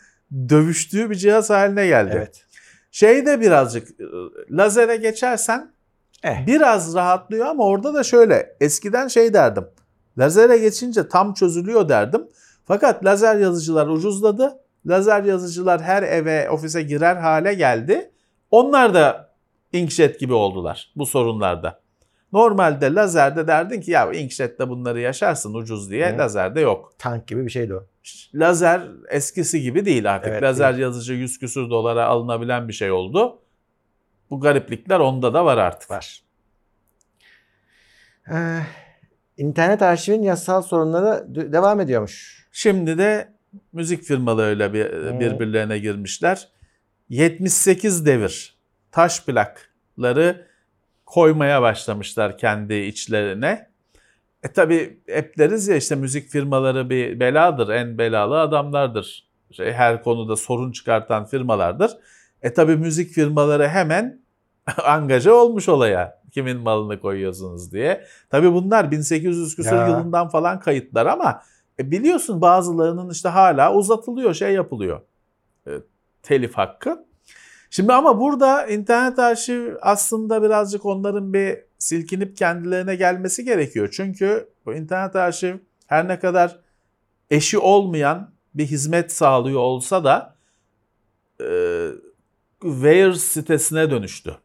dövüştüğü 0.48 1.10
bir 1.10 1.14
cihaz 1.14 1.50
haline 1.50 1.86
geldi. 1.86 2.12
Evet. 2.14 2.45
Şeyde 2.96 3.40
birazcık 3.40 4.00
e, 4.00 4.04
lazere 4.50 4.96
geçersen 4.96 5.72
Eh. 6.24 6.46
biraz 6.46 6.94
rahatlıyor 6.94 7.46
ama 7.46 7.64
orada 7.64 7.94
da 7.94 8.02
şöyle 8.02 8.56
eskiden 8.60 9.08
şey 9.08 9.34
derdim. 9.34 9.66
Lazere 10.18 10.58
geçince 10.58 11.08
tam 11.08 11.34
çözülüyor 11.34 11.88
derdim. 11.88 12.28
Fakat 12.64 13.04
lazer 13.04 13.36
yazıcılar 13.36 13.86
ucuzladı. 13.86 14.58
Lazer 14.86 15.24
yazıcılar 15.24 15.82
her 15.82 16.02
eve, 16.02 16.50
ofise 16.50 16.82
girer 16.82 17.16
hale 17.16 17.54
geldi. 17.54 18.10
Onlar 18.50 18.94
da 18.94 19.30
inkjet 19.72 20.20
gibi 20.20 20.34
oldular 20.34 20.92
bu 20.96 21.06
sorunlarda. 21.06 21.80
Normalde 22.32 22.94
lazerde 22.94 23.46
derdin 23.46 23.80
ki 23.80 23.90
ya 23.90 24.12
inkjette 24.12 24.68
bunları 24.68 25.00
yaşarsın 25.00 25.54
ucuz 25.54 25.90
diye. 25.90 26.12
Hı. 26.14 26.18
Lazerde 26.18 26.60
yok. 26.60 26.92
Tank 26.98 27.26
gibi 27.26 27.44
bir 27.44 27.50
şeydi 27.50 27.74
o. 27.74 27.86
Lazer 28.34 28.82
eskisi 29.08 29.62
gibi 29.62 29.84
değil 29.84 30.14
artık. 30.14 30.28
Evet, 30.32 30.42
Lazer 30.42 30.72
değil. 30.72 30.82
yazıcı 30.82 31.12
100 31.12 31.38
küsür 31.38 31.70
dolara 31.70 32.04
alınabilen 32.04 32.68
bir 32.68 32.72
şey 32.72 32.90
oldu. 32.90 33.42
Bu 34.30 34.40
gariplikler 34.40 34.98
onda 35.00 35.34
da 35.34 35.44
var 35.44 35.58
artık. 35.58 35.90
Var. 35.90 36.22
Ee, 38.32 38.58
internet 39.36 39.82
arşivin 39.82 40.22
yasal 40.22 40.62
sorunları 40.62 41.24
devam 41.52 41.80
ediyormuş. 41.80 42.46
Şimdi 42.52 42.98
de 42.98 43.32
müzik 43.72 44.02
firmalarıyla 44.02 44.72
bir, 44.72 44.92
Hmm. 44.92 45.20
birbirlerine 45.20 45.78
girmişler. 45.78 46.48
78 47.08 48.06
devir 48.06 48.56
taş 48.92 49.24
plakları 49.24 50.46
koymaya 51.06 51.62
başlamışlar 51.62 52.38
kendi 52.38 52.74
içlerine. 52.74 53.70
E 54.46 54.52
tabi 54.52 55.00
hep 55.06 55.38
deriz 55.38 55.68
ya 55.68 55.76
işte 55.76 55.94
müzik 55.94 56.28
firmaları 56.28 56.90
bir 56.90 57.20
beladır, 57.20 57.68
en 57.68 57.98
belalı 57.98 58.40
adamlardır. 58.40 59.26
Şey, 59.52 59.72
her 59.72 60.02
konuda 60.02 60.36
sorun 60.36 60.72
çıkartan 60.72 61.24
firmalardır. 61.24 61.90
E 62.42 62.52
tabi 62.54 62.76
müzik 62.76 63.10
firmaları 63.10 63.68
hemen 63.68 64.20
angaja 64.84 65.32
olmuş 65.34 65.68
olaya. 65.68 66.22
Kimin 66.30 66.56
malını 66.60 67.00
koyuyorsunuz 67.00 67.72
diye. 67.72 68.04
Tabi 68.30 68.52
bunlar 68.52 68.90
1800 68.90 69.56
küsur 69.56 69.76
Ya. 69.76 69.88
yılından 69.88 70.28
falan 70.28 70.60
kayıtlar 70.60 71.06
ama 71.06 71.42
e 71.78 71.90
biliyorsun 71.90 72.40
bazılarının 72.40 73.10
işte 73.10 73.28
hala 73.28 73.74
uzatılıyor, 73.74 74.34
şey 74.34 74.52
yapılıyor. 74.54 75.00
E, 75.66 75.70
telif 76.22 76.54
hakkı. 76.54 77.05
Şimdi 77.76 77.92
ama 77.92 78.20
burada 78.20 78.66
internet 78.66 79.18
arşiv 79.18 79.74
aslında 79.82 80.42
birazcık 80.42 80.86
onların 80.86 81.32
bir 81.32 81.58
silkinip 81.78 82.36
kendilerine 82.36 82.96
gelmesi 82.96 83.44
gerekiyor. 83.44 83.88
Çünkü 83.92 84.48
bu 84.66 84.74
internet 84.74 85.16
arşiv 85.16 85.56
her 85.86 86.08
ne 86.08 86.18
kadar 86.18 86.60
eşi 87.30 87.58
olmayan 87.58 88.30
bir 88.54 88.66
hizmet 88.66 89.12
sağlıyor 89.12 89.60
olsa 89.60 90.04
da 90.04 90.36
e, 91.40 91.48
Wire 92.62 93.14
sitesine 93.14 93.90
dönüştü. 93.90 94.36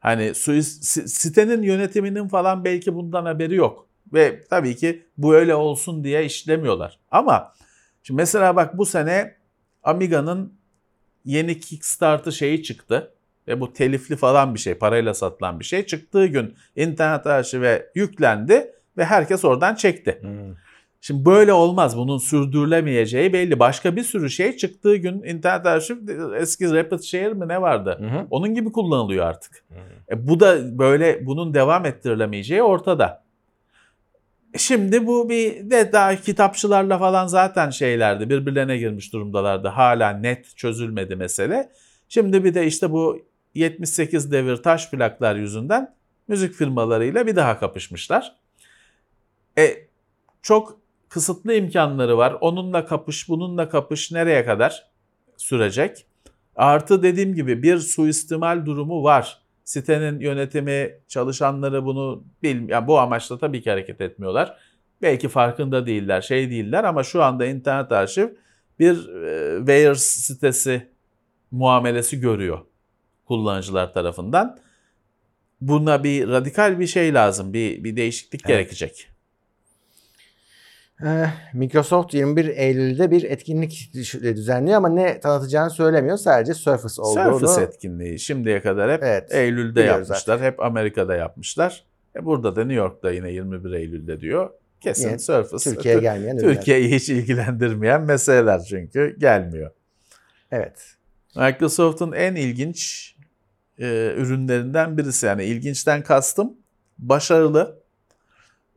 Hani 0.00 0.34
sitenin 0.34 1.62
yönetiminin 1.62 2.28
falan 2.28 2.64
belki 2.64 2.94
bundan 2.94 3.24
haberi 3.24 3.54
yok. 3.54 3.86
Ve 4.12 4.44
tabii 4.50 4.76
ki 4.76 5.06
bu 5.18 5.34
öyle 5.34 5.54
olsun 5.54 6.04
diye 6.04 6.24
işlemiyorlar. 6.24 6.98
Ama 7.10 7.52
şimdi 8.02 8.16
mesela 8.16 8.56
bak 8.56 8.78
bu 8.78 8.86
sene 8.86 9.36
Amiga'nın 9.82 10.59
yeni 11.24 11.60
Kickstart'ı 11.60 12.32
şeyi 12.32 12.62
çıktı. 12.62 13.12
ve 13.48 13.60
bu 13.60 13.72
telifli 13.72 14.16
falan 14.16 14.54
bir 14.54 14.58
şey, 14.58 14.74
parayla 14.74 15.14
satılan 15.14 15.60
bir 15.60 15.64
şey. 15.64 15.86
Çıktığı 15.86 16.26
gün 16.26 16.54
internet 16.76 17.26
arşive 17.26 17.90
yüklendi 17.94 18.72
ve 18.96 19.04
herkes 19.04 19.44
oradan 19.44 19.74
çekti. 19.74 20.20
Şimdi 21.00 21.24
böyle 21.24 21.52
olmaz. 21.52 21.96
Bunun 21.96 22.18
sürdürülemeyeceği 22.18 23.32
belli. 23.32 23.58
Başka 23.58 23.96
bir 23.96 24.02
sürü 24.02 24.30
şey 24.30 24.56
çıktığı 24.56 24.96
gün 24.96 25.22
internet 25.22 25.66
arşiv 25.66 25.96
eski 26.36 26.74
Rapid 26.74 27.00
Share 27.00 27.34
mi 27.34 27.48
ne 27.48 27.62
vardı? 27.62 27.98
Hı 28.00 28.18
hı. 28.18 28.26
Onun 28.30 28.54
gibi 28.54 28.72
kullanılıyor 28.72 29.26
artık. 29.26 29.64
E, 30.10 30.28
bu 30.28 30.40
da 30.40 30.78
böyle 30.78 31.26
bunun 31.26 31.54
devam 31.54 31.86
ettirilemeyeceği 31.86 32.62
ortada. 32.62 33.22
Şimdi 34.56 35.06
bu 35.06 35.28
bir 35.28 35.70
de 35.70 35.92
daha 35.92 36.16
kitapçılarla 36.16 36.98
falan 36.98 37.26
zaten 37.26 37.70
şeylerdi 37.70 38.30
birbirlerine 38.30 38.78
girmiş 38.78 39.12
durumdalardı. 39.12 39.68
Hala 39.68 40.10
net 40.10 40.56
çözülmedi 40.56 41.16
mesele. 41.16 41.72
Şimdi 42.08 42.44
bir 42.44 42.54
de 42.54 42.66
işte 42.66 42.90
bu 42.90 43.26
78 43.54 44.32
devir 44.32 44.56
taş 44.56 44.90
plaklar 44.90 45.36
yüzünden 45.36 45.94
müzik 46.28 46.54
firmalarıyla 46.54 47.26
bir 47.26 47.36
daha 47.36 47.58
kapışmışlar. 47.58 48.36
E, 49.58 49.88
çok 50.42 50.80
kısıtlı 51.08 51.54
imkanları 51.54 52.18
var. 52.18 52.36
Onunla 52.40 52.86
kapış, 52.86 53.28
bununla 53.28 53.68
kapış 53.68 54.12
nereye 54.12 54.44
kadar 54.44 54.90
sürecek? 55.36 56.06
Artı 56.56 57.02
dediğim 57.02 57.34
gibi 57.34 57.62
bir 57.62 57.78
suistimal 57.78 58.66
durumu 58.66 59.02
var. 59.02 59.42
Sitenin 59.70 60.20
yönetimi, 60.20 60.98
çalışanları 61.08 61.84
bunu 61.84 62.24
bil, 62.42 62.68
yani 62.68 62.86
bu 62.86 62.98
amaçla 62.98 63.38
tabii 63.38 63.62
ki 63.62 63.70
hareket 63.70 64.00
etmiyorlar. 64.00 64.56
Belki 65.02 65.28
farkında 65.28 65.86
değiller, 65.86 66.20
şey 66.20 66.50
değiller 66.50 66.84
ama 66.84 67.02
şu 67.02 67.22
anda 67.22 67.46
internet 67.46 67.92
arşiv 67.92 68.28
bir 68.78 69.08
e, 69.08 69.58
Wire 69.58 69.94
sitesi 69.94 70.88
muamelesi 71.50 72.20
görüyor 72.20 72.58
kullanıcılar 73.24 73.94
tarafından. 73.94 74.58
Buna 75.60 76.04
bir 76.04 76.28
radikal 76.28 76.80
bir 76.80 76.86
şey 76.86 77.14
lazım, 77.14 77.52
bir, 77.52 77.84
bir 77.84 77.96
değişiklik 77.96 78.40
Evet. 78.40 78.48
gerekecek. 78.48 79.09
Eh, 81.04 81.28
Microsoft 81.54 82.14
21 82.14 82.44
Eylül'de 82.56 83.10
bir 83.10 83.22
etkinlik 83.22 83.90
düş- 83.94 84.14
düzenliyor 84.14 84.76
ama 84.76 84.88
ne 84.88 85.20
tanıtacağını 85.20 85.70
söylemiyor. 85.70 86.16
Sadece 86.16 86.54
Surface 86.54 87.02
olduğunu. 87.02 87.38
Surface 87.48 87.62
etkinliği 87.62 88.18
şimdiye 88.18 88.60
kadar 88.60 88.92
hep 88.92 89.02
Evet, 89.02 89.34
Eylül'de 89.34 89.80
yapmışlar. 89.82 90.40
Hep 90.40 90.60
Amerika'da 90.60 91.14
yapmışlar. 91.14 91.84
E 92.16 92.24
burada 92.24 92.56
da 92.56 92.60
New 92.64 92.74
York'ta 92.74 93.10
yine 93.10 93.30
21 93.32 93.72
Eylül'de 93.72 94.20
diyor. 94.20 94.50
Kesin 94.80 95.08
Yine 95.08 95.18
Surface. 95.18 95.70
Türkiye'ye 95.70 96.00
gelmeyen. 96.00 96.38
Türkiye'yi 96.38 96.94
hiç 96.94 97.08
ilgilendirmeyen 97.08 98.02
meseleler 98.02 98.60
çünkü 98.68 99.16
gelmiyor. 99.18 99.70
Evet. 100.52 100.82
Microsoft'un 101.36 102.12
en 102.12 102.34
ilginç 102.34 103.10
e, 103.78 104.14
ürünlerinden 104.16 104.98
birisi. 104.98 105.26
Yani 105.26 105.44
ilginçten 105.44 106.02
kastım 106.02 106.52
başarılı. 106.98 107.79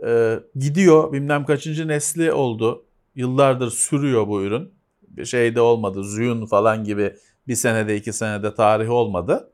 E, 0.05 0.39
gidiyor 0.55 1.13
bilmem 1.13 1.45
kaçıncı 1.45 1.87
nesli 1.87 2.33
oldu. 2.33 2.85
Yıllardır 3.15 3.69
sürüyor 3.69 4.27
bu 4.27 4.41
ürün. 4.43 4.73
Bir 5.07 5.25
şeyde 5.25 5.61
olmadı. 5.61 6.03
Zuyun 6.03 6.45
falan 6.45 6.83
gibi 6.83 7.15
bir 7.47 7.55
senede 7.55 7.95
iki 7.95 8.13
senede 8.13 8.55
tarihi 8.55 8.89
olmadı. 8.89 9.53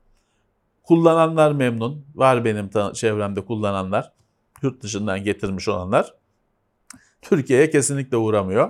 Kullananlar 0.84 1.52
memnun. 1.52 2.06
Var 2.16 2.46
benim 2.46 2.70
çevremde 2.94 3.46
kullananlar. 3.46 4.14
Yurt 4.62 4.84
dışından 4.84 5.24
getirmiş 5.24 5.68
olanlar. 5.68 6.14
Türkiye'ye 7.22 7.70
kesinlikle 7.70 8.18
uğramıyor. 8.18 8.70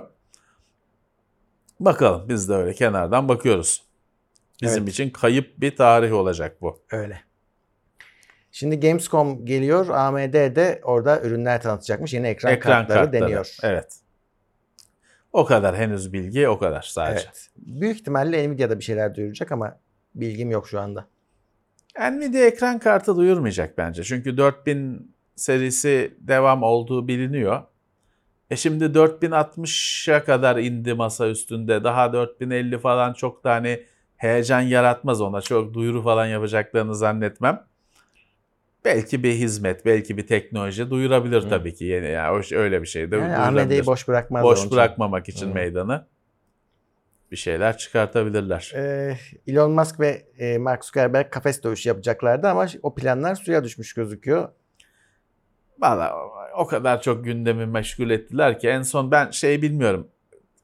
Bakalım 1.80 2.28
biz 2.28 2.48
de 2.48 2.54
öyle 2.54 2.74
kenardan 2.74 3.28
bakıyoruz. 3.28 3.82
Bizim 4.62 4.82
Evet. 4.82 4.92
için 4.92 5.10
kayıp 5.10 5.60
bir 5.60 5.76
tarih 5.76 6.12
olacak 6.12 6.62
bu. 6.62 6.78
Öyle. 6.90 7.20
Şimdi 8.52 8.80
Gamescom 8.80 9.46
geliyor. 9.46 9.88
AMD 9.88 10.34
de 10.34 10.80
orada 10.84 11.20
ürünler 11.20 11.62
tanıtacakmış. 11.62 12.14
Yeni 12.14 12.26
ekran, 12.26 12.58
kartları, 12.58 13.12
deniyor. 13.12 13.56
Evet. 13.62 13.96
O 15.32 15.44
kadar 15.44 15.76
henüz 15.76 16.12
bilgi 16.12 16.48
o 16.48 16.58
kadar 16.58 16.82
sadece. 16.82 17.24
Evet. 17.24 17.48
Büyük 17.56 17.96
ihtimalle 17.96 18.48
Nvidia'da 18.48 18.78
bir 18.78 18.84
şeyler 18.84 19.14
duyuracak 19.14 19.52
ama 19.52 19.78
bilgim 20.14 20.50
yok 20.50 20.68
şu 20.68 20.80
anda. 20.80 21.06
Nvidia 21.98 22.40
ekran 22.40 22.78
kartı 22.78 23.16
duyurmayacak 23.16 23.78
bence. 23.78 24.04
Çünkü 24.04 24.36
4000 24.36 25.14
serisi 25.36 26.14
devam 26.20 26.62
olduğu 26.62 27.08
biliniyor. 27.08 27.62
E 28.50 28.56
şimdi 28.56 28.84
4060'a 28.84 30.24
kadar 30.24 30.56
indi 30.56 30.94
masa 30.94 31.28
üstünde. 31.28 31.84
Daha 31.84 32.12
4050 32.12 32.78
falan 32.78 33.12
çok 33.12 33.44
da 33.44 33.52
hani 33.52 33.84
heyecan 34.16 34.60
yaratmaz 34.60 35.20
ona. 35.20 35.40
Çok 35.40 35.74
duyuru 35.74 36.02
falan 36.02 36.26
yapacaklarını 36.26 36.94
zannetmem. 36.94 37.64
Belki 38.84 39.22
bir 39.22 39.32
hizmet, 39.32 39.86
belki 39.86 40.16
bir 40.16 40.26
teknoloji 40.26 40.90
duyurabilir 40.90 41.48
tabii 41.48 41.74
ki. 41.74 41.84
Yani 41.84 42.30
o- 42.30 42.56
öyle 42.56 42.82
bir 42.82 42.86
şey 42.86 43.10
de 43.10 43.16
Yani 43.16 43.86
boş 43.86 44.08
bırakmazlar 44.08 44.44
onun 44.44 44.52
boş 44.52 44.58
için. 44.58 44.70
bırakmamak 44.70 45.28
için 45.28 45.50
Hı. 45.50 45.54
meydanı 45.54 46.06
bir 47.30 47.36
şeyler 47.36 47.78
çıkartabilirler. 47.78 48.72
Ee, 48.76 49.16
Elon 49.46 49.70
Musk 49.72 50.00
ve 50.00 50.22
e, 50.38 50.58
Mark 50.58 50.84
Zuckerberg 50.84 51.30
kafes 51.30 51.62
dövüşü 51.62 51.88
yapacaklardı 51.88 52.48
ama 52.48 52.66
o 52.82 52.94
planlar 52.94 53.34
suya 53.34 53.64
düşmüş 53.64 53.94
gözüküyor. 53.94 54.48
Valla 55.78 56.12
o 56.56 56.66
kadar 56.66 57.02
çok 57.02 57.24
gündemi 57.24 57.66
meşgul 57.66 58.10
ettiler 58.10 58.58
ki 58.58 58.68
en 58.68 58.82
son 58.82 59.10
ben 59.10 59.30
şey 59.30 59.62
bilmiyorum. 59.62 60.08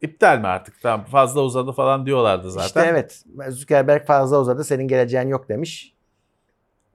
İptal 0.02 0.38
mi 0.38 0.46
artık? 0.46 0.82
Tamam 0.82 1.06
fazla 1.06 1.40
uzadı 1.40 1.72
falan 1.72 2.06
diyorlardı 2.06 2.50
zaten. 2.50 2.66
İşte 2.66 2.80
evet 2.90 3.24
Zuckerberg 3.48 4.06
fazla 4.06 4.40
uzadı 4.40 4.64
senin 4.64 4.88
geleceğin 4.88 5.28
yok 5.28 5.48
demiş. 5.48 5.95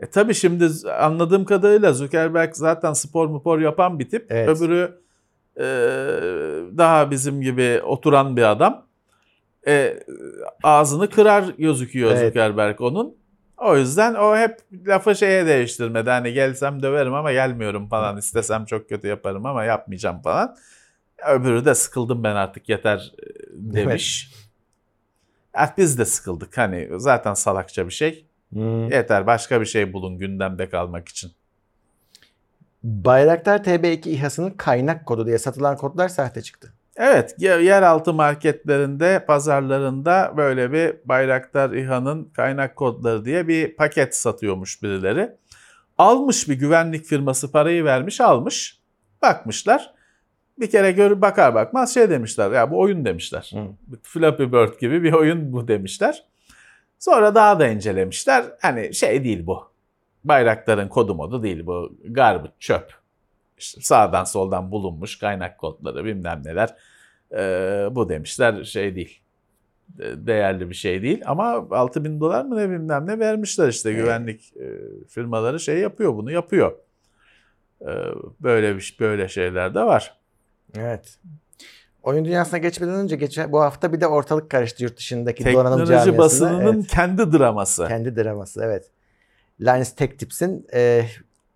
E 0.02 0.10
tabii 0.10 0.34
şimdi 0.34 0.90
anladığım 1.00 1.46
kadarıyla 1.46 1.94
Zuckerberg 1.94 2.54
zaten 2.54 2.94
spor 2.94 3.28
mupor 3.28 3.60
yapan 3.60 4.00
bir 4.00 4.10
tip. 4.10 4.26
Evet. 4.30 4.50
Öbürü 4.50 5.02
e, 5.58 5.64
daha 6.78 7.12
bizim 7.12 7.42
gibi 7.42 7.82
oturan 7.84 8.38
bir 8.38 8.52
adam. 8.52 8.86
E, 9.68 10.04
ağzını 10.64 11.10
kırar 11.10 11.44
gözüküyor 11.58 12.12
Evet. 12.12 12.28
Zuckerberg 12.28 12.82
onun. 12.82 13.16
O 13.58 13.78
yüzden 13.78 14.14
o 14.16 14.38
hep 14.38 14.58
lafı 14.88 15.16
şeye 15.16 15.46
değiştirmedi. 15.46 16.10
Hani 16.10 16.34
gelsem 16.34 16.84
döverim 16.84 17.14
ama 17.14 17.32
gelmiyorum 17.32 17.90
falan. 17.90 18.18
İstesem 18.18 18.66
çok 18.66 18.90
kötü 18.90 19.08
yaparım 19.08 19.46
ama 19.46 19.64
yapmayacağım 19.64 20.22
falan. 20.22 20.56
Öbürü 21.28 21.66
de 21.66 21.76
sıkıldım 21.76 22.24
ben 22.24 22.36
artık 22.36 22.70
yeter 22.70 23.12
e, 23.20 23.26
demiş. 23.54 24.32
Evet. 25.56 25.74
Biz 25.78 26.00
de 26.00 26.06
sıkıldık. 26.06 26.58
Hani 26.58 26.90
zaten 26.98 27.34
salakça 27.34 27.86
bir 27.86 27.94
şey. 27.94 28.26
Yeter 28.92 29.28
başka 29.28 29.62
bir 29.62 29.66
şey 29.66 29.94
bulun 29.94 30.18
gündemde 30.18 30.70
kalmak 30.70 31.10
için. 31.10 31.32
Bayraktar 32.84 33.58
TB2 33.64 34.10
İHA'sının 34.10 34.50
kaynak 34.52 35.06
kodu 35.06 35.26
diye 35.28 35.38
satılan 35.38 35.78
kodlar 35.78 36.10
sahte 36.10 36.42
çıktı. 36.42 36.74
Evet 36.98 37.36
ye- 37.38 37.62
yeraltı 37.62 38.14
marketlerinde 38.14 39.26
pazarlarında 39.28 40.34
böyle 40.38 40.72
bir 40.72 40.96
Bayraktar 41.06 41.72
İHA'nın 41.72 42.26
kaynak 42.26 42.76
kodları 42.76 43.26
diye 43.26 43.48
bir 43.48 43.76
paket 43.76 44.16
satıyormuş 44.16 44.84
birileri. 44.84 45.32
Almış 45.98 46.50
bir 46.50 46.54
güvenlik 46.56 47.06
firması 47.06 47.52
parayı 47.52 47.84
vermiş 47.86 48.22
almış. 48.22 48.80
Bakmışlar. 49.22 49.94
Bir 50.60 50.70
kere 50.70 50.92
gör 50.92 51.22
bakar 51.22 51.56
bakmaz 51.56 51.94
şey 51.94 52.10
demişler 52.10 52.52
ya 52.52 52.72
bu 52.72 52.80
oyun 52.80 53.06
demişler. 53.06 53.52
Flappy 54.04 54.44
Bird 54.44 54.80
gibi 54.80 55.04
bir 55.04 55.14
oyun 55.14 55.54
bu 55.54 55.68
demişler. 55.68 56.24
Sonra 57.02 57.36
daha 57.36 57.60
da 57.60 57.68
incelemişler. 57.68 58.46
Hani 58.62 58.94
şey 58.94 59.24
değil 59.24 59.46
bu. 59.46 59.72
Bayraktar'ın 60.24 60.88
kodu 60.88 61.16
modu 61.16 61.44
değil 61.44 61.66
bu. 61.66 61.96
Garbage 62.04 62.54
çöp. 62.60 62.94
İşte 63.58 63.82
sağdan 63.82 64.24
soldan 64.24 64.72
bulunmuş 64.72 65.20
kaynak 65.20 65.58
kodları 65.58 66.06
bilmem 66.06 66.42
neler. 66.46 66.76
Ee, 67.34 67.88
bu 67.92 68.10
demişler 68.10 68.64
şey 68.64 68.96
değil. 68.96 69.22
De- 69.90 70.28
Değerli 70.28 70.70
bir 70.70 70.76
şey 70.76 71.02
değil 71.02 71.22
ama 71.26 71.44
6000 71.72 72.04
bin 72.06 72.20
dolar 72.20 72.46
mı 72.46 72.58
ne 72.58 72.70
bilmem 72.70 73.08
ne 73.08 73.20
vermişler 73.20 73.68
işte 73.68 73.90
Evet. 73.90 74.02
güvenlik 74.02 74.54
e, 74.58 74.68
firmaları 75.08 75.60
şey 75.60 75.78
yapıyor 75.80 76.14
bunu 76.16 76.32
yapıyor. 76.32 76.72
Ee, 77.82 77.86
böyle 78.40 78.76
bir 78.76 78.98
böyle 79.00 79.28
şeyler 79.28 79.76
de 79.76 79.80
var. 79.84 80.18
Evet. 80.78 81.20
Oyun 82.04 82.26
dünyasına 82.26 82.58
geçmeden 82.60 82.96
önce 82.96 83.16
geçen 83.16 83.52
bu 83.52 83.62
hafta 83.62 83.94
bir 83.94 84.02
de 84.02 84.08
ortalık 84.08 84.50
karıştı 84.50 84.84
yurt 84.84 84.98
dışındaki 84.98 85.46
donanım 85.46 85.64
Teknoloji 85.80 85.90
camiasında. 85.92 86.18
basınının 86.18 86.74
Evet. 86.78 86.88
kendi 86.88 87.32
draması. 87.38 87.88
Kendi 87.88 88.16
draması 88.16 88.62
evet. 88.64 88.86
Linus 89.62 89.92
Tech 89.96 90.18
Tips'in 90.18 90.68
e, 90.74 91.06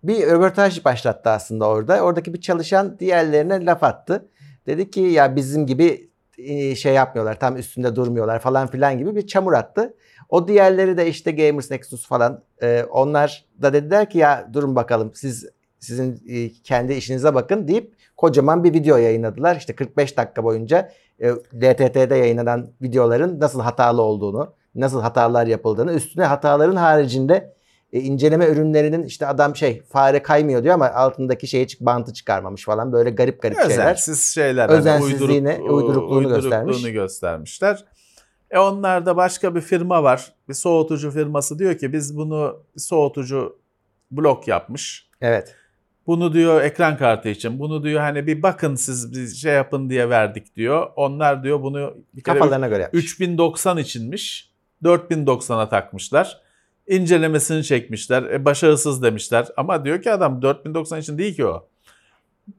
bir 0.02 0.26
röportaj 0.26 0.84
başlattı 0.84 1.30
aslında 1.30 1.68
orada. 1.68 2.00
Oradaki 2.00 2.34
bir 2.34 2.40
çalışan 2.40 2.98
diğerlerine 2.98 3.64
laf 3.64 3.84
attı. 3.84 4.28
Dedi 4.66 4.90
ki 4.90 5.00
ya 5.00 5.36
bizim 5.36 5.66
gibi 5.66 6.08
e, 6.38 6.74
şey 6.74 6.94
yapmıyorlar 6.94 7.40
tam 7.40 7.56
üstünde 7.56 7.96
durmuyorlar 7.96 8.38
falan 8.38 8.66
filan 8.66 8.98
gibi 8.98 9.16
bir 9.16 9.26
çamur 9.26 9.52
attı. 9.52 9.94
O 10.28 10.48
diğerleri 10.48 10.96
de 10.96 11.08
işte 11.08 11.30
Gamers 11.32 11.70
Nexus 11.70 12.06
falan 12.06 12.42
e, 12.62 12.84
onlar 12.90 13.44
da 13.62 13.72
dediler 13.72 14.10
ki 14.10 14.18
ya 14.18 14.50
durun 14.52 14.76
bakalım 14.76 15.12
siz 15.14 15.46
sizin 15.78 16.22
kendi 16.64 16.92
işinize 16.94 17.34
bakın 17.34 17.68
deyip 17.68 17.95
kocaman 18.16 18.64
bir 18.64 18.72
video 18.72 18.96
yayınladılar. 18.96 19.56
İşte 19.56 19.74
45 19.74 20.16
dakika 20.16 20.44
boyunca 20.44 20.92
e, 21.18 21.30
LTT'de 21.54 22.16
yayınlanan 22.16 22.70
videoların 22.82 23.40
nasıl 23.40 23.60
hatalı 23.60 24.02
olduğunu, 24.02 24.54
nasıl 24.74 25.00
hatalar 25.00 25.46
yapıldığını, 25.46 25.92
üstüne 25.92 26.24
hataların 26.24 26.76
haricinde 26.76 27.56
e, 27.92 28.00
inceleme 28.00 28.46
ürünlerinin 28.46 29.02
işte 29.02 29.26
adam 29.26 29.56
şey 29.56 29.82
fare 29.82 30.22
kaymıyor 30.22 30.62
diyor 30.62 30.74
ama 30.74 30.90
altındaki 30.90 31.46
şeyi 31.46 31.66
çık 31.66 31.80
bantı 31.80 32.12
çıkarmamış 32.12 32.64
falan 32.64 32.92
böyle 32.92 33.10
garip 33.10 33.42
garip 33.42 33.56
şeyler. 33.56 33.70
Özensiz 33.70 34.24
şeyler. 34.24 34.68
Özensizliğine, 34.68 35.60
uydurukluğunu 35.60 36.28
göstermiş. 36.28 36.82
göstermişler. 36.82 37.84
E 38.50 38.58
onlarda 38.58 39.16
başka 39.16 39.54
bir 39.54 39.60
firma 39.60 40.02
var. 40.02 40.32
Bir 40.48 40.54
soğutucu 40.54 41.10
firması 41.10 41.58
diyor 41.58 41.78
ki 41.78 41.92
biz 41.92 42.16
bunu 42.16 42.62
soğutucu 42.76 43.58
blok 44.10 44.48
yapmış. 44.48 45.10
Evet. 45.20 45.54
Bunu 46.06 46.32
diyor 46.32 46.62
ekran 46.62 46.96
kartı 46.96 47.28
için. 47.28 47.58
Bunu 47.58 47.84
diyor 47.84 48.00
hani 48.00 48.26
bir 48.26 48.42
bakın 48.42 48.74
siz 48.74 49.12
bir 49.12 49.26
şey 49.26 49.52
yapın 49.52 49.90
diye 49.90 50.10
verdik 50.10 50.56
diyor. 50.56 50.90
Onlar 50.96 51.44
diyor 51.44 51.62
bunu 51.62 51.94
bir 52.14 52.22
kere 52.22 52.38
Kafalarına 52.38 52.68
göre 52.68 52.82
yapmış. 52.82 53.04
3090 53.04 53.76
içinmiş. 53.76 54.50
4090'a 54.84 55.68
takmışlar. 55.68 56.40
İncelemesini 56.86 57.64
çekmişler. 57.64 58.22
E, 58.22 58.44
başarısız 58.44 59.02
demişler. 59.02 59.46
Ama 59.56 59.84
diyor 59.84 60.02
ki 60.02 60.12
adam 60.12 60.42
4090 60.42 61.00
için 61.00 61.18
değil 61.18 61.36
ki 61.36 61.46
o. 61.46 61.68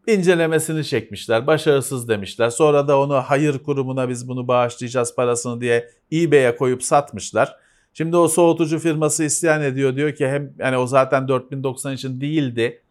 İncelemesini 0.07 0.85
çekmişler. 0.85 1.47
Başarısız 1.47 2.09
demişler. 2.09 2.49
Sonra 2.49 2.87
da 2.87 2.99
onu 2.99 3.13
hayır 3.13 3.59
kurumuna 3.59 4.09
biz 4.09 4.27
bunu 4.27 4.47
bağışlayacağız 4.47 5.15
parasını 5.15 5.61
diye 5.61 5.89
eBay'e 6.13 6.55
koyup 6.55 6.83
satmışlar. 6.83 7.55
Şimdi 7.93 8.17
o 8.17 8.27
soğutucu 8.27 8.79
firması 8.79 9.23
isyan 9.23 9.61
ediyor. 9.63 9.95
Diyor 9.95 10.15
ki 10.15 10.27
hem 10.27 10.53
yani 10.59 10.77
o 10.77 10.87
zaten 10.87 11.27
4090 11.27 11.93
için 11.93 12.21
değildi. 12.21 12.81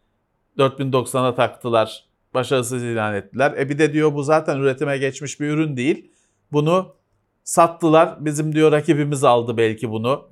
4090'a 0.58 1.34
taktılar. 1.34 2.04
Başarısız 2.34 2.82
ilan 2.82 3.14
ettiler. 3.14 3.54
E 3.58 3.68
bir 3.68 3.78
de 3.78 3.92
diyor 3.92 4.14
bu 4.14 4.22
zaten 4.22 4.58
üretime 4.58 4.98
geçmiş 4.98 5.40
bir 5.40 5.48
ürün 5.48 5.76
değil. 5.76 6.10
Bunu 6.52 6.94
sattılar. 7.44 8.24
Bizim 8.24 8.54
diyor 8.54 8.72
rakibimiz 8.72 9.24
aldı 9.24 9.56
belki 9.56 9.90
bunu. 9.90 10.28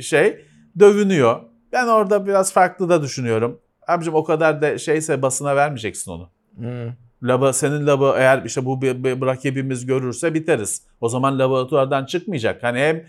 Şey 0.00 0.44
dövünüyor. 0.78 1.40
Ben 1.72 1.86
orada 1.86 2.26
biraz 2.26 2.52
farklı 2.52 2.88
da 2.88 3.02
düşünüyorum. 3.02 3.60
Abicim 3.86 4.14
o 4.14 4.24
kadar 4.24 4.62
da 4.62 4.78
şeyse 4.78 5.22
basına 5.22 5.56
vermeyeceksin 5.56 6.10
onu. 6.10 6.30
Hmm. 6.56 6.92
Laba, 7.22 7.52
senin 7.52 7.86
laba 7.86 8.18
eğer 8.18 8.42
işte 8.44 8.64
bu 8.64 8.82
bir, 8.82 9.04
bir 9.04 9.26
rakibimiz 9.26 9.86
görürse 9.86 10.34
biteriz. 10.34 10.82
O 11.00 11.08
zaman 11.08 11.38
laboratuvardan 11.38 12.04
çıkmayacak. 12.04 12.62
Hani 12.62 12.78
hem 12.78 13.06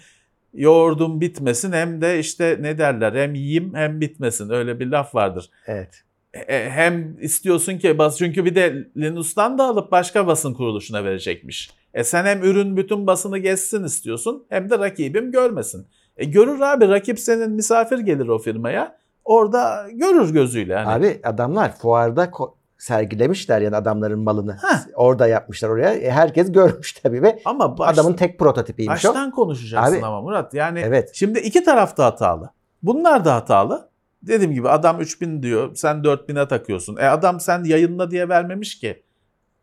yoğurdum 0.53 1.21
bitmesin 1.21 1.71
hem 1.71 2.01
de 2.01 2.19
işte 2.19 2.57
ne 2.61 2.77
derler 2.77 3.13
hem 3.13 3.33
yiyeyim 3.33 3.75
hem 3.75 4.01
bitmesin. 4.01 4.49
Öyle 4.49 4.79
bir 4.79 4.87
laf 4.87 5.15
vardır. 5.15 5.49
Evet. 5.67 6.03
E, 6.33 6.69
hem 6.69 7.17
istiyorsun 7.21 7.77
ki 7.77 7.97
bas 7.97 8.17
çünkü 8.17 8.45
bir 8.45 8.55
de 8.55 8.87
Linus'tan 8.97 9.57
da 9.57 9.63
alıp 9.63 9.91
başka 9.91 10.27
basın 10.27 10.53
kuruluşuna 10.53 11.03
verecekmiş. 11.03 11.71
E 11.93 12.03
sen 12.03 12.25
hem 12.25 12.43
ürün 12.43 12.77
bütün 12.77 13.07
basını 13.07 13.37
geçsin 13.37 13.83
istiyorsun 13.83 14.45
hem 14.49 14.69
de 14.69 14.79
rakibim 14.79 15.31
görmesin. 15.31 15.87
E 16.17 16.25
görür 16.25 16.59
abi 16.61 16.87
rakip 16.89 17.19
senin 17.19 17.51
misafir 17.51 17.99
gelir 17.99 18.27
o 18.27 18.39
firmaya. 18.39 18.97
Orada 19.25 19.87
görür 19.93 20.33
gözüyle. 20.33 20.75
Hani. 20.75 21.05
Abi 21.05 21.19
adamlar 21.23 21.77
fuarda 21.77 22.31
sergilemişler 22.77 23.61
yani 23.61 23.75
adamların 23.75 24.19
malını. 24.19 24.53
Heh. 24.53 24.77
Orada 24.95 25.27
yapmışlar 25.27 25.69
oraya. 25.69 25.93
E, 25.93 26.11
herkes 26.11 26.51
görmüş 26.51 26.93
tabii 26.93 27.21
ve 27.21 27.39
Ama 27.45 27.77
baş, 27.77 27.93
adamın 27.93 28.13
tek 28.13 28.39
prototipiymiş 28.39 29.05
o. 29.05 29.09
baştan 29.09 29.31
konuşacaksın 29.31 29.95
Abi- 29.97 30.05
ama 30.05 30.21
Murat. 30.21 30.53
Yani 30.53 30.79
Evet. 30.85 31.09
şimdi 31.13 31.39
iki 31.39 31.63
taraf 31.63 31.97
da 31.97 32.05
hatalı. 32.05 32.49
Bunlar 32.83 33.25
da 33.25 33.35
hatalı. 33.35 33.89
Dediğim 34.21 34.53
gibi 34.53 34.69
adam 34.69 35.01
3000 35.01 35.43
diyor 35.43 35.75
sen 35.75 35.95
4000'e 35.95 36.47
takıyorsun. 36.47 36.97
E 36.97 37.05
adam 37.05 37.39
sen 37.39 37.63
yayınla 37.63 38.11
diye 38.11 38.29
vermemiş 38.29 38.79
ki 38.79 39.03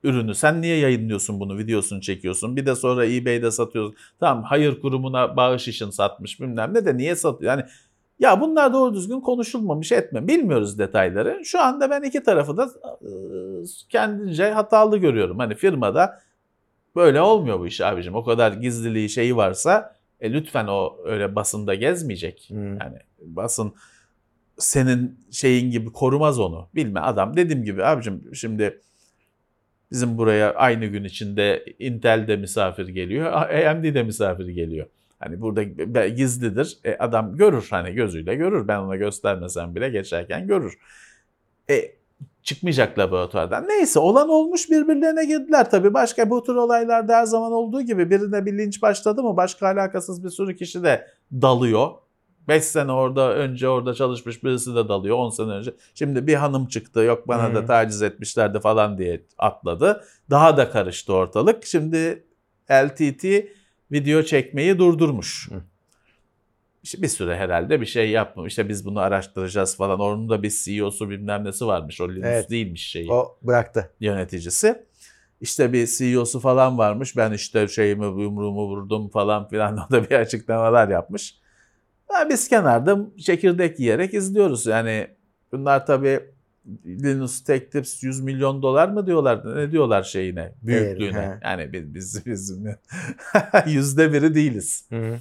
ürünü. 0.03 0.35
Sen 0.35 0.63
niye 0.63 0.77
yayınlıyorsun 0.77 1.41
bunu 1.41 1.59
videosunu 1.59 2.01
çekiyorsun. 2.01 2.57
Bir 2.57 2.67
de 2.67 2.75
sonra 2.75 3.07
eBay'de 3.07 3.51
satıyorsun. 3.51 3.97
Tamam 4.21 4.45
hayır 4.45 4.81
kurumuna 4.81 5.37
bağış 5.37 5.69
için 5.69 5.91
satmış 5.91 6.41
bilmem 6.41 6.75
ne 6.75 6.85
de 6.85 6.97
niye 6.97 7.17
satıyor. 7.17 7.53
Yani 7.53 7.65
ya 8.19 8.41
bunlar 8.41 8.73
doğru 8.73 8.95
düzgün 8.95 9.21
konuşulmamış 9.21 9.93
etme. 9.93 10.29
Bilmiyoruz 10.29 10.79
detayları. 10.79 11.45
Şu 11.45 11.61
anda 11.61 11.91
ben 11.91 12.03
iki 12.03 12.23
tarafı 12.23 12.57
da 12.57 12.71
e, 13.03 13.11
kendince 13.89 14.51
hatalı 14.51 14.99
görüyorum. 14.99 15.39
Hani 15.39 15.55
firmada 15.55 16.21
böyle 16.97 17.21
olmuyor 17.21 17.61
bu 17.61 17.67
iş 17.67 17.81
abicim. 17.81 18.15
O 18.15 18.25
kadar 18.25 18.53
gizliliği 18.53 19.09
şeyi 19.09 19.37
varsa 19.37 19.95
e, 20.21 20.33
lütfen 20.33 20.67
o 20.67 20.97
öyle 21.05 21.35
basında 21.35 21.75
gezmeyecek. 21.75 22.47
Hmm. 22.49 22.69
Yani 22.69 22.99
basın 23.21 23.75
senin 24.59 25.21
şeyin 25.31 25.71
gibi 25.71 25.93
korumaz 25.93 26.41
onu. 26.41 26.69
Bilme 26.75 27.01
adam 27.01 27.37
dediğim 27.37 27.65
gibi 27.65 27.85
abicim 27.85 28.35
şimdi 28.35 28.81
bizim 29.93 30.19
buraya 30.19 30.55
aynı 30.55 30.87
gün 30.87 31.05
içinde 31.05 31.65
Intel 31.79 32.29
de 32.29 32.37
misafir 32.37 32.89
geliyor, 32.89 33.33
AMD 33.33 33.95
de 33.95 34.03
misafir 34.03 34.49
geliyor. 34.49 34.87
Hani 35.19 35.41
burada 35.41 35.63
gizlidir. 36.09 36.79
E, 36.85 36.97
adam 36.97 37.37
görür 37.37 37.67
hani 37.71 37.95
gözüyle 37.95 38.35
görür. 38.35 38.69
Ben 38.69 38.79
ona 38.79 38.97
göstermesem 38.97 39.75
bile 39.75 39.89
geçerken 39.89 40.47
görür. 40.47 40.79
E, 41.71 41.93
çıkmayacak 42.43 42.99
laboratuvardan. 42.99 43.69
Neyse 43.69 43.99
olan 43.99 44.29
olmuş 44.29 44.71
birbirlerine 44.71 45.25
girdiler 45.25 45.71
tabii. 45.71 45.95
Başka 45.95 46.31
bu 46.31 46.43
tür 46.43 46.55
olaylarda 46.55 47.17
her 47.17 47.25
zaman 47.25 47.53
olduğu 47.53 47.83
gibi 47.83 48.11
birine 48.11 48.47
bir 48.47 48.59
linç 48.59 48.83
başladı 48.83 49.23
mı 49.23 49.37
başka 49.37 49.67
alakasız 49.67 50.25
bir 50.25 50.31
sürü 50.31 50.57
kişi 50.57 50.83
de 50.83 51.07
dalıyor. 51.33 51.91
5 52.49 52.65
sene 52.65 52.93
orada 52.93 53.35
önce 53.35 53.69
orada 53.69 53.95
çalışmış 53.95 54.45
birisi 54.45 54.75
de 54.75 54.89
dalıyor 54.89 55.17
10 55.17 55.31
sene 55.31 55.51
önce. 55.53 55.75
Şimdi 55.95 56.27
bir 56.27 56.35
hanım 56.35 56.67
çıktı 56.67 57.01
yok 57.01 57.29
bana 57.29 57.55
da 57.55 57.59
Hmm. 57.61 57.67
taciz 57.67 58.03
etmişlerdi 58.03 58.61
falan 58.61 58.99
diye 58.99 59.27
atladı. 59.39 60.05
Daha 60.31 60.57
da 60.57 60.71
karıştı 60.71 61.13
ortalık. 61.15 61.65
Şimdi 61.67 62.27
LTT 62.71 63.25
video 63.93 64.23
çekmeyi 64.23 64.79
durdurmuş. 64.79 65.51
Hı. 65.51 65.63
İşte 66.83 67.03
bir 67.03 67.09
süre 67.09 67.37
herhalde 67.37 67.81
bir 67.81 67.87
şey 67.87 68.11
yapmamış. 68.11 68.53
İşte 68.53 68.69
biz 68.69 68.87
bunu 68.87 69.01
araştıracağız 69.01 69.77
falan. 69.77 70.01
Onun 70.01 70.29
da 70.29 70.43
bir 70.43 70.51
CEO'su 70.65 71.11
bilmem 71.11 71.45
nesi 71.45 71.67
varmış. 71.67 72.01
O 72.01 72.09
Linus 72.09 72.25
Evet. 72.27 72.51
değilmiş 72.51 72.87
şeyi 72.91 73.13
O 73.13 73.37
bıraktı. 73.43 73.91
yöneticisi. 74.01 74.83
İşte 75.41 75.73
bir 75.73 75.87
CEO'su 75.87 76.41
falan 76.41 76.79
varmış. 76.79 77.17
Ben 77.17 77.33
işte 77.33 77.69
şeyimi 77.69 78.05
yumruğumu 78.23 78.67
vurdum 78.69 79.09
falan 79.09 79.49
filan 79.49 79.77
o 79.89 79.93
da 79.93 80.11
bir 80.11 80.15
açıklamalar 80.15 80.89
yapmış. 80.89 81.35
Biz 82.31 82.49
kenarda 82.49 82.99
çekirdek 83.19 83.81
yiyerek 83.81 84.15
izliyoruz. 84.15 84.67
Yani 84.67 85.09
bunlar 85.53 85.87
tabii 85.87 86.21
Linus 86.87 87.45
Tech 87.45 87.71
Tips 87.71 88.03
100 88.03 88.21
milyon 88.21 88.63
dolar 88.63 88.89
mı 88.89 89.07
diyorlar? 89.07 89.57
Ne 89.57 89.73
diyorlar 89.73 90.03
şeyine? 90.03 90.53
Büyüklüğüne. 90.63 91.21
he. 91.21 91.39
yani 91.43 91.73
biz, 91.73 91.95
biz, 91.95 92.27
biz 92.27 92.59
yüzde 93.67 94.13
biri 94.13 94.35
değiliz. 94.35 94.87
Hı. 94.91 95.19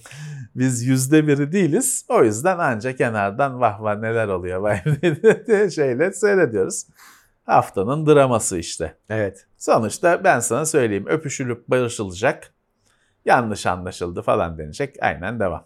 Biz 0.56 0.84
yüzde 0.84 1.28
biri 1.28 1.52
değiliz. 1.52 2.06
O 2.10 2.24
yüzden 2.24 2.58
ancak 2.60 2.98
kenardan 2.98 3.60
vah 3.60 3.82
vah 3.82 4.00
neler 4.00 4.28
oluyor 4.28 4.60
vay 4.62 4.82
diye 5.48 5.70
şeyle 5.70 6.14
seyrediyoruz. 6.14 6.86
Haftanın 7.44 8.06
draması 8.06 8.58
işte. 8.58 8.98
Evet. 9.10 9.46
Sonuçta 9.58 10.24
ben 10.24 10.40
sana 10.40 10.66
söyleyeyim 10.66 11.06
öpüşülüp 11.08 11.68
barışılacak. 11.68 12.54
Yanlış 13.26 13.66
anlaşıldı 13.66 14.22
falan 14.22 14.58
denecek. 14.58 14.96
Aynen 15.02 15.40
devam. 15.40 15.66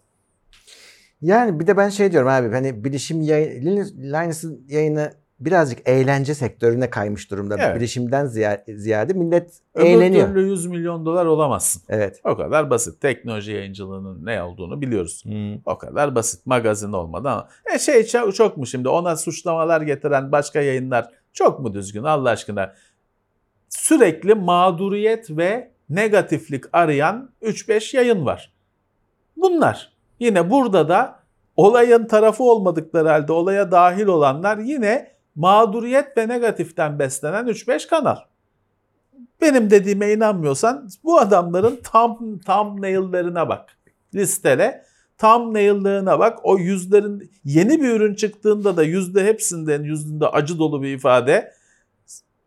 Yani 1.21 1.59
bir 1.59 1.67
de 1.67 1.77
ben 1.77 1.89
şey 1.89 2.11
diyorum 2.11 2.29
abi 2.29 2.51
hani 2.51 2.83
bilişim 2.83 3.21
yayın, 3.21 3.65
Linus, 3.65 3.93
Linus'ın 3.93 4.65
yayını 4.67 5.11
birazcık 5.39 5.89
eğlence 5.89 6.35
sektörüne 6.35 6.89
kaymış 6.89 7.31
durumda. 7.31 7.55
Evet. 7.59 7.75
Bilişimden 7.75 8.25
ziyade, 8.25 8.77
ziyade 8.77 9.13
millet 9.13 9.61
Öbür 9.75 9.85
eğleniyor. 9.85 10.27
türlü 10.27 10.49
100 10.49 10.65
milyon 10.65 11.05
dolar 11.05 11.25
olamazsın. 11.25 11.81
Evet. 11.89 12.21
O 12.23 12.37
kadar 12.37 12.69
basit. 12.69 13.01
Teknoloji 13.01 13.51
yayıncılığının 13.51 14.25
ne 14.25 14.43
olduğunu 14.43 14.81
biliyoruz. 14.81 15.23
O 15.65 15.77
kadar 15.77 16.15
basit. 16.15 16.45
Magazin 16.45 16.93
olmadan. 16.93 17.47
E 17.75 17.79
şey 17.79 18.03
çok 18.33 18.57
mu 18.57 18.65
şimdi 18.65 18.89
ona 18.89 19.15
suçlamalar 19.15 19.81
getiren 19.81 20.31
başka 20.31 20.61
yayınlar 20.61 21.09
çok 21.33 21.59
mu 21.59 21.73
düzgün 21.73 22.03
Allah 22.03 22.29
aşkına? 22.29 22.73
Sürekli 23.69 24.35
mağduriyet 24.35 25.29
ve 25.29 25.71
negatiflik 25.89 26.63
arayan 26.73 27.29
3-5 27.41 27.97
yayın 27.97 28.25
var. 28.25 28.53
Bunlar. 29.37 29.96
Yine 30.19 30.49
burada 30.49 30.89
da 30.89 31.19
olayın 31.55 32.05
tarafı 32.05 32.43
olmadıkları 32.43 33.09
halde 33.09 33.33
olaya 33.33 33.71
dahil 33.71 34.07
olanlar 34.07 34.57
yine 34.57 35.11
mağduriyet 35.35 36.17
ve 36.17 36.27
negatiften 36.27 36.99
beslenen 36.99 37.45
3-5 37.45 37.87
kanal. 37.87 38.17
Benim 39.41 39.69
dediğime 39.69 40.13
inanmıyorsan 40.13 40.89
bu 41.03 41.19
adamların 41.19 41.79
tam 41.83 42.39
thumbnail'lerine 42.39 43.49
bak. 43.49 43.77
Listele 44.15 44.83
thumbnail'lerine 45.17 46.19
bak. 46.19 46.39
O 46.43 46.57
yüzlerin 46.57 47.31
yeni 47.45 47.81
bir 47.81 47.89
ürün 47.89 48.15
çıktığında 48.15 48.77
da 48.77 48.83
yüzde 48.83 49.25
hepsinden 49.25 49.83
yüzünde 49.83 50.27
acı 50.27 50.59
dolu 50.59 50.81
bir 50.83 50.93
ifade. 50.93 51.53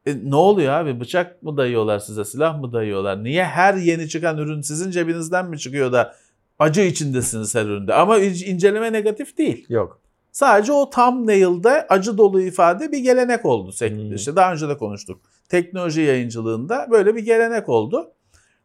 E, 0.07 0.31
ne 0.31 0.37
oluyor 0.37 0.73
abi? 0.73 1.01
Bıçak 1.01 1.43
mı 1.43 1.57
dayıyorlar 1.57 1.99
size? 1.99 2.25
Silah 2.25 2.61
mı 2.61 2.73
dayıyorlar? 2.73 3.25
Niye 3.25 3.45
her 3.45 3.75
yeni 3.75 4.09
çıkan 4.09 4.39
ürün 4.39 4.61
sizin 4.61 4.91
cebinizden 4.91 5.51
mi 5.51 5.59
çıkıyor 5.59 5.93
da 5.93 6.15
acı 6.61 6.81
içindesiniz 6.81 7.55
her 7.55 7.65
üründe? 7.65 7.95
Ama 7.95 8.19
in- 8.19 8.47
inceleme 8.47 8.93
negatif 8.93 9.39
değil. 9.39 9.67
Yok. 9.69 10.01
Sadece 10.33 10.73
o 10.73 10.91
thumbnail'da 10.91 11.87
acı 11.89 12.19
dolu 12.19 12.41
ifade 12.43 12.93
bir 12.93 12.99
gelenek 12.99 13.47
oldu. 13.47 13.73
Hmm. 13.79 14.15
İşte 14.15 14.37
daha 14.37 14.53
önce 14.53 14.69
de 14.69 14.77
konuştuk. 14.77 15.21
Teknoloji 15.49 16.01
yayıncılığında 16.01 16.87
böyle 16.91 17.17
bir 17.17 17.25
gelenek 17.25 17.69
oldu. 17.69 18.13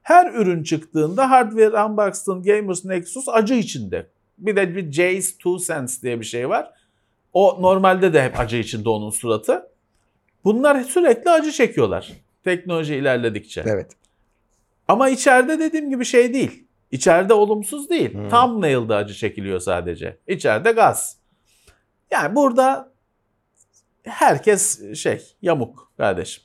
Her 0.02 0.34
ürün 0.34 0.64
çıktığında 0.64 1.30
Hardware 1.30 1.84
Unboxed'ın 1.84 2.44
Gamers 2.44 2.86
Nexus 2.86 3.30
acı 3.30 3.54
içinde. 3.54 4.08
Bir 4.38 4.56
de 4.56 4.76
bir 4.76 4.92
Jace 4.92 5.28
Two 5.28 5.60
Sense 5.60 6.02
diye 6.02 6.20
bir 6.20 6.26
şey 6.26 6.50
var. 6.50 6.72
O 7.34 7.62
normalde 7.62 8.14
de 8.14 8.24
hep 8.24 8.40
acı 8.40 8.58
içinde 8.58 8.90
onun 8.90 9.10
suratı. 9.10 9.68
Bunlar 10.44 10.84
sürekli 10.84 11.32
acı 11.32 11.52
çekiyorlar 11.52 12.26
teknoloji 12.46 12.96
ilerledikçe. 12.96 13.64
Evet. 13.66 13.92
Ama 14.88 15.10
içeride 15.10 15.60
dediğim 15.60 15.90
gibi 15.90 16.06
şey 16.06 16.34
değil. 16.34 16.65
İçeride 16.92 17.34
olumsuz 17.34 17.90
değil. 17.90 18.14
Hmm. 18.14 18.30
Thumbnail'da 18.30 18.96
acı 18.96 19.14
çekiliyor 19.14 19.60
sadece. 19.60 20.18
İçeride 20.28 20.72
gaz. 20.72 21.18
Yani 22.12 22.36
burada 22.36 22.94
herkes 24.04 24.94
şey 24.96 25.36
yamuk 25.42 25.92
kardeşim. 25.98 26.44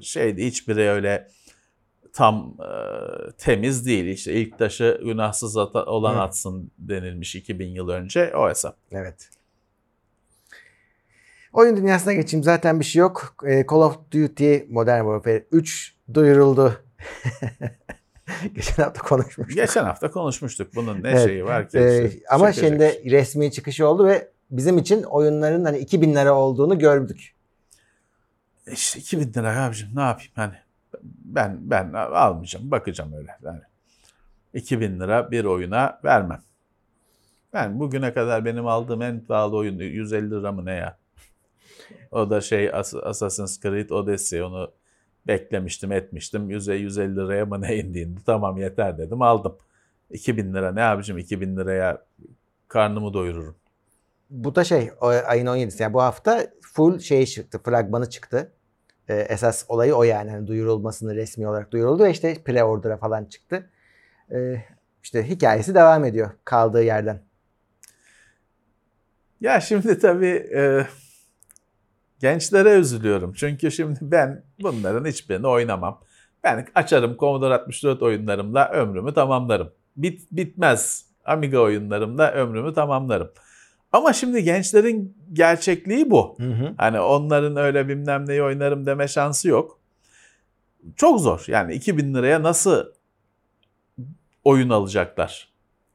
Şeydi 0.00 0.46
hiçbiri 0.46 0.90
öyle 0.90 1.28
tam 2.12 2.56
e, 2.60 2.68
temiz 3.38 3.86
değil. 3.86 4.04
İşte 4.04 4.32
ilk 4.32 4.58
taşı 4.58 5.00
günahsız 5.04 5.56
ata- 5.56 5.84
olan 5.86 6.14
Hı. 6.14 6.20
atsın 6.20 6.70
denilmiş 6.78 7.34
2000 7.34 7.68
yıl 7.68 7.88
önce 7.88 8.36
o 8.36 8.48
hesap. 8.48 8.76
Evet. 8.92 9.30
Oyun 11.52 11.76
dünyasına 11.76 12.12
geçeyim. 12.12 12.44
Zaten 12.44 12.80
bir 12.80 12.84
şey 12.84 13.00
yok. 13.00 13.34
Ee, 13.46 13.66
Call 13.70 13.76
of 13.80 13.98
Duty 14.12 14.56
Modern 14.68 15.00
Warfare 15.04 15.46
3 15.52 15.94
duyuruldu. 16.14 16.80
Geçen 18.54 18.82
hafta 18.82 19.02
konuşmuştuk. 19.02 19.56
Geçen 19.56 19.84
hafta 19.84 20.10
konuşmuştuk 20.10 20.74
bunun 20.74 21.02
ne 21.02 21.08
Evet. 21.10 21.24
şeyi 21.24 21.44
var 21.44 21.68
ki. 21.68 21.78
Ee, 21.78 22.06
işte 22.08 22.20
ama 22.30 22.52
şimdi 22.52 23.02
resmi 23.10 23.52
çıkışı 23.52 23.88
oldu 23.88 24.06
ve 24.06 24.28
bizim 24.50 24.78
için 24.78 25.02
oyunların 25.02 25.64
hani 25.64 25.78
2000 25.78 26.14
lira 26.14 26.34
olduğunu 26.34 26.78
gördük. 26.78 27.34
İşte 28.72 29.00
2000 29.00 29.32
lira 29.34 29.64
abicim 29.64 29.88
ne 29.94 30.00
yapayım 30.02 30.32
hani 30.34 30.54
ben 31.24 31.58
ben 31.60 31.92
almayacağım 31.92 32.70
bakacağım 32.70 33.12
öyle 33.16 33.30
yani 33.42 33.60
2000 34.54 35.00
lira 35.00 35.30
bir 35.30 35.44
oyuna 35.44 36.00
vermem. 36.04 36.42
Ben 37.52 37.80
bugüne 37.80 38.14
kadar 38.14 38.44
benim 38.44 38.66
aldığım 38.66 39.02
en 39.02 39.20
pahalı 39.20 39.56
oyun 39.56 39.78
150 39.78 40.30
lira 40.30 40.52
mı 40.52 40.64
ne 40.64 40.72
ya? 40.72 40.98
O 42.10 42.30
da 42.30 42.40
şey 42.40 42.70
As- 42.74 42.94
Assassin's 42.94 43.60
Creed 43.60 43.90
Odyssey 43.90 44.42
onu 44.42 44.72
beklemiştim 45.26 45.92
etmiştim 45.92 46.50
100'e 46.50 46.74
150 46.74 47.16
liraya 47.16 47.46
mı 47.46 47.60
ne 47.60 47.76
indiğinde 47.76 48.20
tamam 48.26 48.56
yeter 48.56 48.98
dedim 48.98 49.22
aldım. 49.22 49.56
2000 50.10 50.54
lira 50.54 50.72
ne 50.72 50.82
abicim 50.82 51.18
2000 51.18 51.56
liraya 51.56 52.04
karnımı 52.68 53.14
doyururum. 53.14 53.56
Bu 54.30 54.54
da 54.54 54.64
şey 54.64 54.90
ayın 55.26 55.46
17'si 55.46 55.82
yani 55.82 55.94
bu 55.94 56.02
hafta 56.02 56.46
full 56.60 56.98
şey 56.98 57.26
çıktı 57.26 57.60
fragmanı 57.64 58.10
çıktı. 58.10 58.52
Ee, 59.08 59.14
esas 59.14 59.64
olayı 59.68 59.94
o 59.94 60.02
yani 60.02 60.30
hani 60.30 60.46
duyurulmasını 60.46 61.14
resmi 61.14 61.48
olarak 61.48 61.72
duyuruldu 61.72 62.04
ve 62.04 62.10
işte 62.10 62.34
pre-order'a 62.34 62.96
falan 62.96 63.24
çıktı. 63.24 63.70
Ee, 64.32 64.56
işte 65.02 65.28
hikayesi 65.28 65.74
devam 65.74 66.04
ediyor 66.04 66.30
kaldığı 66.44 66.82
yerden. 66.82 67.20
Ya 69.40 69.60
şimdi 69.60 69.98
tabii 69.98 70.50
e, 70.56 70.86
gençlere 72.24 72.70
üzülüyorum. 72.70 73.32
Çünkü 73.32 73.70
şimdi 73.70 73.98
ben 74.02 74.42
bunların 74.62 75.04
hiçbirini 75.04 75.46
oynamam. 75.46 76.00
Ben 76.44 76.66
açarım 76.74 77.16
Commodore 77.16 77.54
64 77.54 78.02
oyunlarımla 78.02 78.70
ömrümü 78.70 79.14
tamamlarım. 79.14 79.72
Bit, 79.96 80.32
bitmez 80.32 81.06
Amiga 81.24 81.58
oyunlarımla 81.58 82.32
ömrümü 82.32 82.74
tamamlarım. 82.74 83.30
Ama 83.92 84.12
şimdi 84.12 84.44
gençlerin 84.44 85.16
gerçekliği 85.32 86.10
bu. 86.10 86.36
Hani 86.76 87.00
onların 87.00 87.56
öyle 87.56 87.88
bilmem 87.88 88.28
neyi 88.28 88.42
oynarım 88.42 88.86
deme 88.86 89.08
şansı 89.08 89.48
yok. 89.48 89.80
Çok 90.96 91.20
zor. 91.20 91.44
Yani 91.46 91.74
2000 91.74 92.14
liraya 92.14 92.42
nasıl 92.42 92.86
oyun 94.44 94.70
alacaklar? 94.70 95.48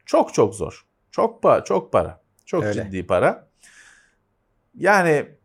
Çok 0.05 0.33
çok 0.33 0.55
zor. 0.55 0.85
Çok 1.11 1.43
para, 1.43 1.63
çok 1.63 1.91
para. 1.91 2.21
Çok 2.45 2.63
Öyle. 2.63 2.83
ciddi 2.83 3.07
para. 3.07 3.47
Yani 4.77 5.38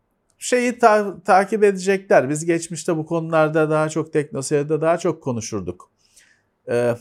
şeyi 0.44 0.78
ta- 0.78 1.20
takip 1.24 1.64
edecekler. 1.64 2.30
Biz 2.30 2.44
geçmişte 2.44 2.96
bu 2.96 3.06
konularda 3.06 3.70
daha 3.70 3.88
çok 3.88 4.12
teknoseyirde 4.12 4.80
daha 4.80 4.98
çok 4.98 5.22
konuşurduk. 5.22 5.90
Ee, 6.68 6.94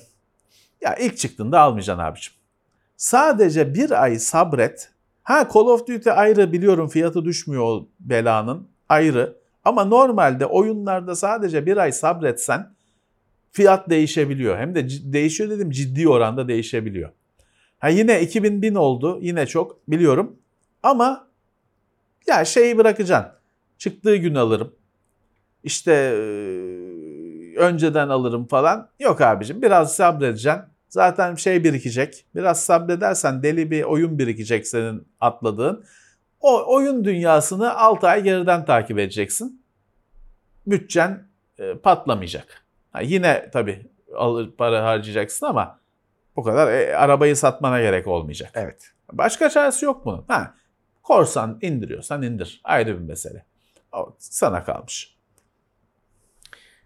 ya 0.81 0.95
ilk 0.99 1.17
çıktığında 1.17 1.59
almayacaksın 1.59 2.03
abicim. 2.03 2.33
Sadece 2.97 3.73
bir 3.73 4.03
ay 4.03 4.19
sabret. 4.19 4.91
Ha 5.23 5.49
Call 5.53 5.61
of 5.61 5.87
Duty 5.87 6.11
ayrı 6.11 6.51
biliyorum 6.51 6.87
fiyatı 6.89 7.25
düşmüyor 7.25 7.63
o 7.63 7.87
belanın 7.99 8.67
ayrı. 8.89 9.37
Ama 9.65 9.85
normalde 9.85 10.45
oyunlarda 10.45 11.15
sadece 11.15 11.65
bir 11.65 11.77
ay 11.77 11.91
sabretsen 11.91 12.73
fiyat 13.51 13.89
değişebiliyor. 13.89 14.57
Hem 14.57 14.75
de 14.75 14.87
değişiyor 15.13 15.49
dedim 15.49 15.71
ciddi 15.71 16.09
oranda 16.09 16.47
değişebiliyor. 16.47 17.09
Ha 17.79 17.89
yine 17.89 18.21
2000 18.21 18.61
bin 18.61 18.75
oldu 18.75 19.19
yine 19.21 19.45
çok 19.47 19.87
biliyorum. 19.87 20.35
Ama 20.83 21.32
ya 22.27 22.45
şeyi 22.45 22.77
bırakacaksın. 22.77 23.31
Çıktığı 23.77 24.15
gün 24.15 24.35
alırım. 24.35 24.75
İşte 25.63 25.91
eee, 25.93 27.57
önceden 27.57 28.09
alırım 28.09 28.47
falan. 28.47 28.89
Yok 28.99 29.21
abicim 29.21 29.61
biraz 29.61 29.95
sabredeceksin. 29.95 30.61
Zaten 30.89 31.35
şey 31.35 31.63
birikecek. 31.63 32.25
Biraz 32.35 32.63
sabredersen 32.63 33.43
deli 33.43 33.71
bir 33.71 33.83
oyun 33.83 34.19
birikecek 34.19 34.67
senin 34.67 35.07
atladığın. 35.19 35.85
O 36.41 36.73
oyun 36.75 37.05
dünyasını 37.05 37.77
6 37.77 38.07
ay 38.07 38.23
geriden 38.23 38.65
takip 38.65 38.99
edeceksin. 38.99 39.61
Bütçen 40.67 41.27
e, 41.59 41.77
patlamayacak. 41.77 42.63
Ha, 42.91 43.01
yine 43.01 43.49
tabii 43.53 43.87
alır 44.15 44.51
para 44.57 44.85
harcayacaksın 44.85 45.45
ama 45.45 45.79
bu 46.35 46.43
kadar 46.43 46.71
e, 46.73 46.97
arabayı 46.97 47.35
satmana 47.35 47.81
gerek 47.81 48.07
olmayacak. 48.07 48.51
Evet. 48.53 48.91
Başka 49.11 49.49
çaresi 49.49 49.85
yok 49.85 50.05
bunun. 50.05 50.25
Ha, 50.27 50.53
korsan 51.03 51.59
indiriyorsan 51.61 52.21
indir. 52.21 52.61
Ayrı 52.63 52.99
bir 52.99 53.03
mesele. 53.07 53.45
O 53.91 54.15
sana 54.19 54.63
kalmış. 54.63 55.17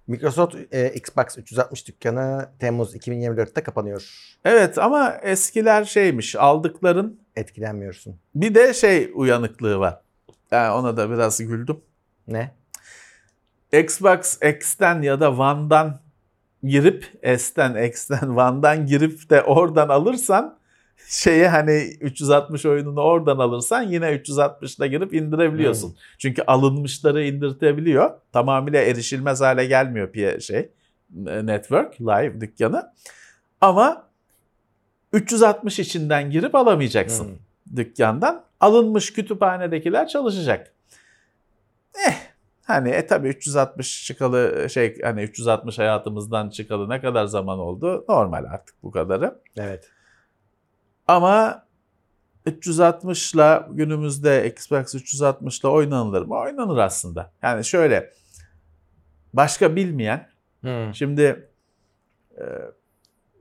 Microsoft 0.07 0.55
e, 0.71 0.93
Xbox 0.93 1.37
360 1.37 1.87
dükkanı 1.87 2.49
Temmuz 2.59 2.95
2024'te 2.95 3.63
kapanıyor. 3.63 4.35
Evet 4.45 4.77
ama 4.77 5.13
eskiler 5.23 5.85
şeymiş 5.85 6.35
aldıkların 6.35 7.19
Etkilenmiyorsun. 7.35 8.19
bir 8.35 8.55
de 8.55 8.73
şey 8.73 9.11
uyanıklığı 9.15 9.79
var. 9.79 10.01
Yani 10.51 10.73
ona 10.73 10.97
da 10.97 11.09
biraz 11.09 11.37
güldüm. 11.37 11.81
Ne? 12.27 12.55
Xbox 13.73 14.37
X'ten 14.41 15.01
ya 15.01 15.19
da 15.19 15.31
One'dan 15.31 15.99
girip 16.63 17.19
S'ten, 17.37 17.83
X'ten, 17.83 18.27
One'dan 18.27 18.85
girip 18.85 19.29
de 19.29 19.43
oradan 19.43 19.89
alırsan 19.89 20.57
şeye 21.07 21.49
hani 21.49 21.97
360 22.01 22.65
oyununu 22.65 23.01
oradan 23.01 23.37
alırsan 23.37 23.81
yine 23.81 24.05
360'la 24.05 24.87
girip 24.87 25.13
indirebiliyorsun. 25.13 25.95
Çünkü 26.17 26.41
alınmışları 26.41 27.23
indirtebiliyor. 27.23 28.11
Tamamıyla 28.33 28.81
erişilmez 28.81 29.41
hale 29.41 29.65
gelmiyor 29.65 30.11
piye 30.11 30.39
şey 30.39 30.69
network 31.25 32.01
live 32.01 32.41
dükkanı. 32.41 32.93
Ama 33.61 34.07
360 35.13 35.79
içinden 35.79 36.31
girip 36.31 36.55
alamayacaksın 36.55 37.25
Hmm. 37.25 37.75
dükkandan. 37.77 38.43
Alınmış 38.59 39.13
kütüphanedekiler 39.13 40.07
çalışacak. 40.07 40.73
Eh 42.07 42.13
hani 42.63 42.89
e 42.89 43.07
tabii 43.07 43.27
360 43.27 44.05
çıkalı 44.05 44.69
şey 44.69 45.01
hani 45.01 45.21
360 45.21 45.79
hayatımızdan 45.79 46.49
çıkalı 46.49 46.89
ne 46.89 47.01
kadar 47.01 47.25
zaman 47.25 47.59
oldu? 47.59 48.05
Normal 48.09 48.43
artık 48.43 48.75
bu 48.83 48.91
kadarı. 48.91 49.39
Evet. 49.57 49.89
Ama 51.07 51.67
360'la 52.45 53.69
günümüzde 53.71 54.47
Xbox 54.51 54.95
360'la 54.95 55.69
oynanılır 55.69 56.21
mı? 56.21 56.35
Oynanır 56.35 56.77
aslında. 56.77 57.31
Yani 57.41 57.65
şöyle 57.65 58.13
başka 59.33 59.75
bilmeyen 59.75 60.29
Hmm. 60.61 60.95
Şimdi 60.95 61.49
e, 62.37 62.43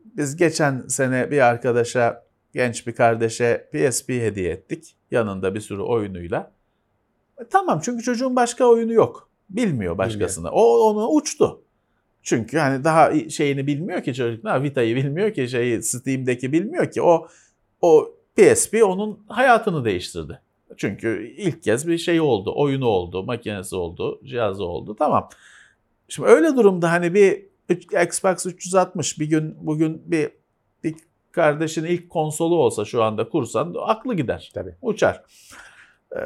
biz 0.05 0.37
geçen 0.37 0.85
sene 0.89 1.31
bir 1.31 1.39
arkadaşa, 1.47 2.27
genç 2.53 2.87
bir 2.87 2.93
kardeşe 2.93 3.69
PSP 3.73 4.09
hediye 4.09 4.51
ettik. 4.51 4.97
Yanında 5.11 5.55
bir 5.55 5.61
sürü 5.61 5.83
oyunuyla. 5.83 6.53
E, 7.41 7.45
tamam 7.51 7.81
çünkü 7.85 8.03
çocuğun 8.03 8.37
başka 8.37 8.65
oyunu 8.65 8.93
yok. 8.93 9.31
Bilmiyor 9.51 9.99
başkasını. 9.99 10.51
O 10.51 10.91
onu 10.91 11.09
uçtu. 11.09 11.63
Çünkü 12.23 12.59
hani 12.59 12.85
daha 12.85 13.29
şeyini 13.31 13.67
bilmiyor 13.67 14.03
ki 14.03 14.15
çocuk. 14.15 14.45
Ha, 14.45 14.63
Vita'yı 14.63 14.97
bilmiyor 14.97 15.35
ki 15.35 15.49
şeyi 15.49 15.83
Steam'deki 15.83 16.53
bilmiyor 16.53 16.91
ki. 16.91 17.03
O 17.03 17.29
o 17.83 18.15
PSP 18.37 18.83
onun 18.85 19.25
hayatını 19.29 19.85
değiştirdi. 19.85 20.41
Çünkü 20.77 21.35
ilk 21.37 21.63
kez 21.63 21.89
bir 21.89 21.99
şey 21.99 22.21
oldu. 22.21 22.53
Oyunu 22.57 22.87
oldu, 22.87 23.23
makinesi 23.23 23.77
oldu, 23.77 24.21
cihazı 24.25 24.65
oldu. 24.65 24.97
Tamam. 24.99 25.29
Şimdi 26.09 26.29
öyle 26.29 26.57
durumda 26.57 26.93
hani 26.93 27.15
bir 27.15 27.47
Xbox 28.05 28.47
360 28.47 29.21
bir 29.21 29.27
gün 29.27 29.57
bugün 29.61 30.03
bir 30.07 30.31
bir 30.85 30.95
kardeşin 31.33 31.85
ilk 31.85 32.11
konsolu 32.11 32.57
olsa 32.57 32.85
şu 32.85 33.03
anda 33.03 33.29
kursan 33.29 33.75
aklı 33.81 34.15
gider. 34.15 34.51
Tabii. 34.55 34.75
Uçar. 34.83 35.23
Ee, 36.17 36.21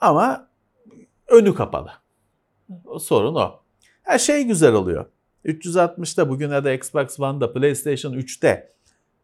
ama 0.00 0.48
önü 1.28 1.54
kapalı. 1.54 1.92
O 2.84 2.98
sorun 2.98 3.34
o. 3.34 3.60
Her 4.02 4.18
şey 4.18 4.44
güzel 4.44 4.74
oluyor. 4.74 5.06
360'da 5.44 6.28
bugüne 6.28 6.64
de 6.64 6.74
Xbox 6.74 7.20
One'da, 7.20 7.52
PlayStation 7.52 8.12
3'te 8.12 8.72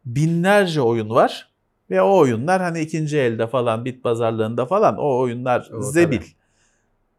binlerce 0.07 0.81
oyun 0.81 1.11
var. 1.11 1.49
Ve 1.91 2.03
o 2.03 2.19
oyunlar 2.19 2.63
hani 2.63 2.81
ikinci 2.81 3.19
elde 3.19 3.47
falan, 3.47 3.85
bit 3.85 4.03
pazarlığında 4.03 4.67
falan 4.67 4.97
o 4.99 5.19
oyunlar 5.19 5.71
O, 5.75 5.83
zebil. 5.83 6.17
tabii. 6.17 6.27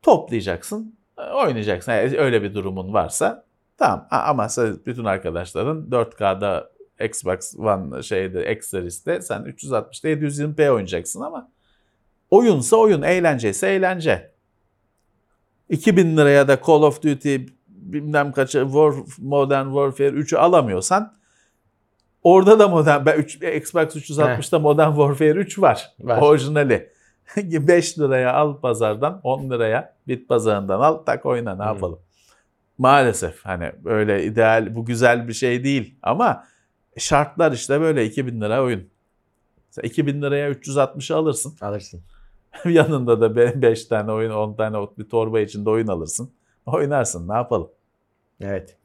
Toplayacaksın, 0.02 0.96
oynayacaksın. 1.36 1.92
Yani 1.92 2.18
öyle 2.18 2.44
bir 2.44 2.54
durumun 2.54 2.94
varsa 2.94 3.44
tamam. 3.78 4.08
Ama 4.12 4.50
sen 4.50 4.80
bütün 4.86 5.06
arkadaşların 5.06 5.86
4K'da 5.92 6.70
Xbox 7.06 7.56
One 7.60 8.04
şeyde 8.04 8.54
X 8.56 8.68
Series'te 8.68 9.22
sen 9.22 9.42
360'da 9.42 10.10
720p 10.10 10.70
oynayacaksın 10.70 11.22
ama 11.22 11.52
oyunsa 12.30 12.78
oyun, 12.78 13.02
eğlenceyse 13.02 13.68
eğlence. 13.68 14.32
2000 15.70 16.18
liraya 16.18 16.48
da 16.48 16.58
Call 16.68 16.82
of 16.82 17.04
Duty 17.04 17.36
bilmem 17.68 18.32
kaça 18.32 18.64
War, 18.64 18.94
Modern 19.18 19.66
Warfare 19.66 20.10
3'ü 20.20 20.38
alamıyorsan 20.38 21.18
orada 22.24 22.60
da 22.60 22.68
modern 22.68 23.06
ben 23.06 23.18
üç- 23.18 23.36
Xbox 23.44 23.96
360'da 23.96 24.60
Modern 24.60 24.90
Warfare 24.90 25.30
3 25.40 25.60
var. 25.60 25.92
Var. 26.00 26.22
Orijinali. 26.22 26.90
5 27.38 28.00
liraya 28.00 28.34
al 28.34 28.60
pazardan 28.62 29.20
10 29.24 29.50
liraya 29.50 29.96
bit 30.08 30.30
pazarından 30.30 30.80
al 30.80 30.94
tak 30.98 31.26
oyna 31.26 31.56
ne 31.56 31.64
Hı. 31.64 31.68
yapalım. 31.68 32.00
Maalesef 32.78 33.46
hani 33.46 33.72
böyle 33.84 34.24
ideal 34.24 34.76
bu 34.76 34.86
güzel 34.86 35.28
bir 35.28 35.34
şey 35.34 35.64
değil 35.64 35.96
ama 36.04 36.44
şartlar 36.98 37.52
işte 37.52 37.82
böyle 37.82 38.06
2000 38.06 38.42
lira 38.42 38.64
oyun. 38.64 38.90
Sen 39.70 39.84
2000 39.84 40.22
liraya 40.22 40.52
360'ı 40.52 41.16
alırsın. 41.18 41.56
Alırsın. 41.62 42.02
Yanında 42.66 43.22
da 43.22 43.36
5 43.62 43.86
tane 43.86 44.12
oyun 44.12 44.32
10 44.32 44.54
tane 44.56 44.78
bir 44.98 45.10
torba 45.10 45.40
içinde 45.40 45.70
oyun 45.70 45.88
alırsın. 45.88 46.32
Oynarsın 46.66 47.30
ne 47.30 47.34
yapalım. 47.34 47.70
Evet. 48.42 48.78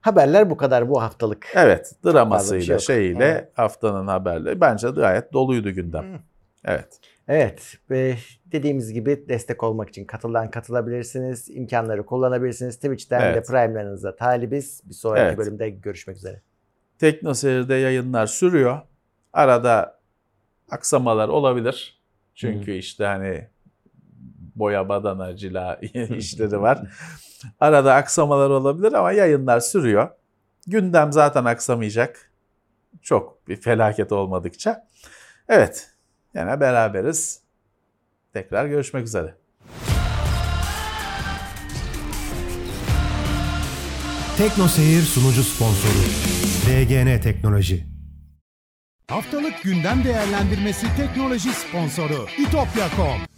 Haberler 0.00 0.50
bu 0.50 0.56
kadar 0.56 0.88
bu 0.88 1.02
haftalık. 1.02 1.46
Evet 1.54 1.92
dramasıyla 2.04 2.62
şey 2.62 2.72
yok. 2.74 2.82
şeyle 2.82 3.24
Evet. 3.24 3.50
haftanın 3.54 4.06
haberleri 4.06 4.60
bence 4.60 4.88
gayet 4.90 5.32
doluydu 5.32 5.70
gündem. 5.70 6.14
Hı. 6.14 6.18
Evet. 6.64 6.88
Evet 7.28 7.74
ve 7.90 8.14
dediğimiz 8.46 8.92
gibi 8.92 9.24
destek 9.28 9.62
olmak 9.62 9.88
için 9.88 10.04
katılan 10.04 10.50
katılabilirsiniz. 10.50 11.50
imkanları 11.50 12.06
kullanabilirsiniz. 12.06 12.76
Twitch'ten 12.76 13.20
de 13.20 13.26
Evet. 13.26 13.46
Prime'larınıza 13.46 14.16
talibiz. 14.16 14.82
Bir 14.84 14.94
sonraki 14.94 15.22
Evet. 15.22 15.38
bölümde 15.38 15.70
görüşmek 15.70 16.16
üzere. 16.16 16.40
Teknoseyir'de 16.98 17.74
yayınlar 17.74 18.26
sürüyor. 18.26 18.80
Arada 19.32 19.98
aksamalar 20.70 21.28
olabilir. 21.28 21.98
Çünkü 22.34 22.72
işte 22.72 23.04
hani 23.04 23.46
boya 24.56 24.88
badana 24.88 25.36
cila 25.36 25.74
işleri 26.16 26.60
var. 26.60 26.78
Arada 27.60 27.94
aksamalar 27.94 28.50
olabilir 28.50 28.92
ama 28.92 29.12
yayınlar 29.12 29.60
sürüyor. 29.60 30.08
Gündem 30.66 31.12
zaten 31.12 31.44
aksamayacak. 31.44 32.30
Çok 33.02 33.48
bir 33.48 33.56
felaket 33.56 34.12
olmadıkça. 34.12 34.88
Evet. 35.48 35.90
Yine 36.34 36.60
beraberiz. 36.60 37.40
Tekrar 38.32 38.66
görüşmek 38.66 39.06
üzere. 39.06 39.34
Tekno 44.38 44.68
Seyir 44.68 45.02
sunucu 45.02 45.42
sponsoru 45.42 46.02
DGN 46.66 47.20
Teknoloji. 47.20 47.86
Haftalık 49.08 49.62
gündem 49.62 50.04
değerlendirmesi 50.04 50.86
teknoloji 50.96 51.52
sponsoru 51.52 52.26
itopya.com. 52.38 53.37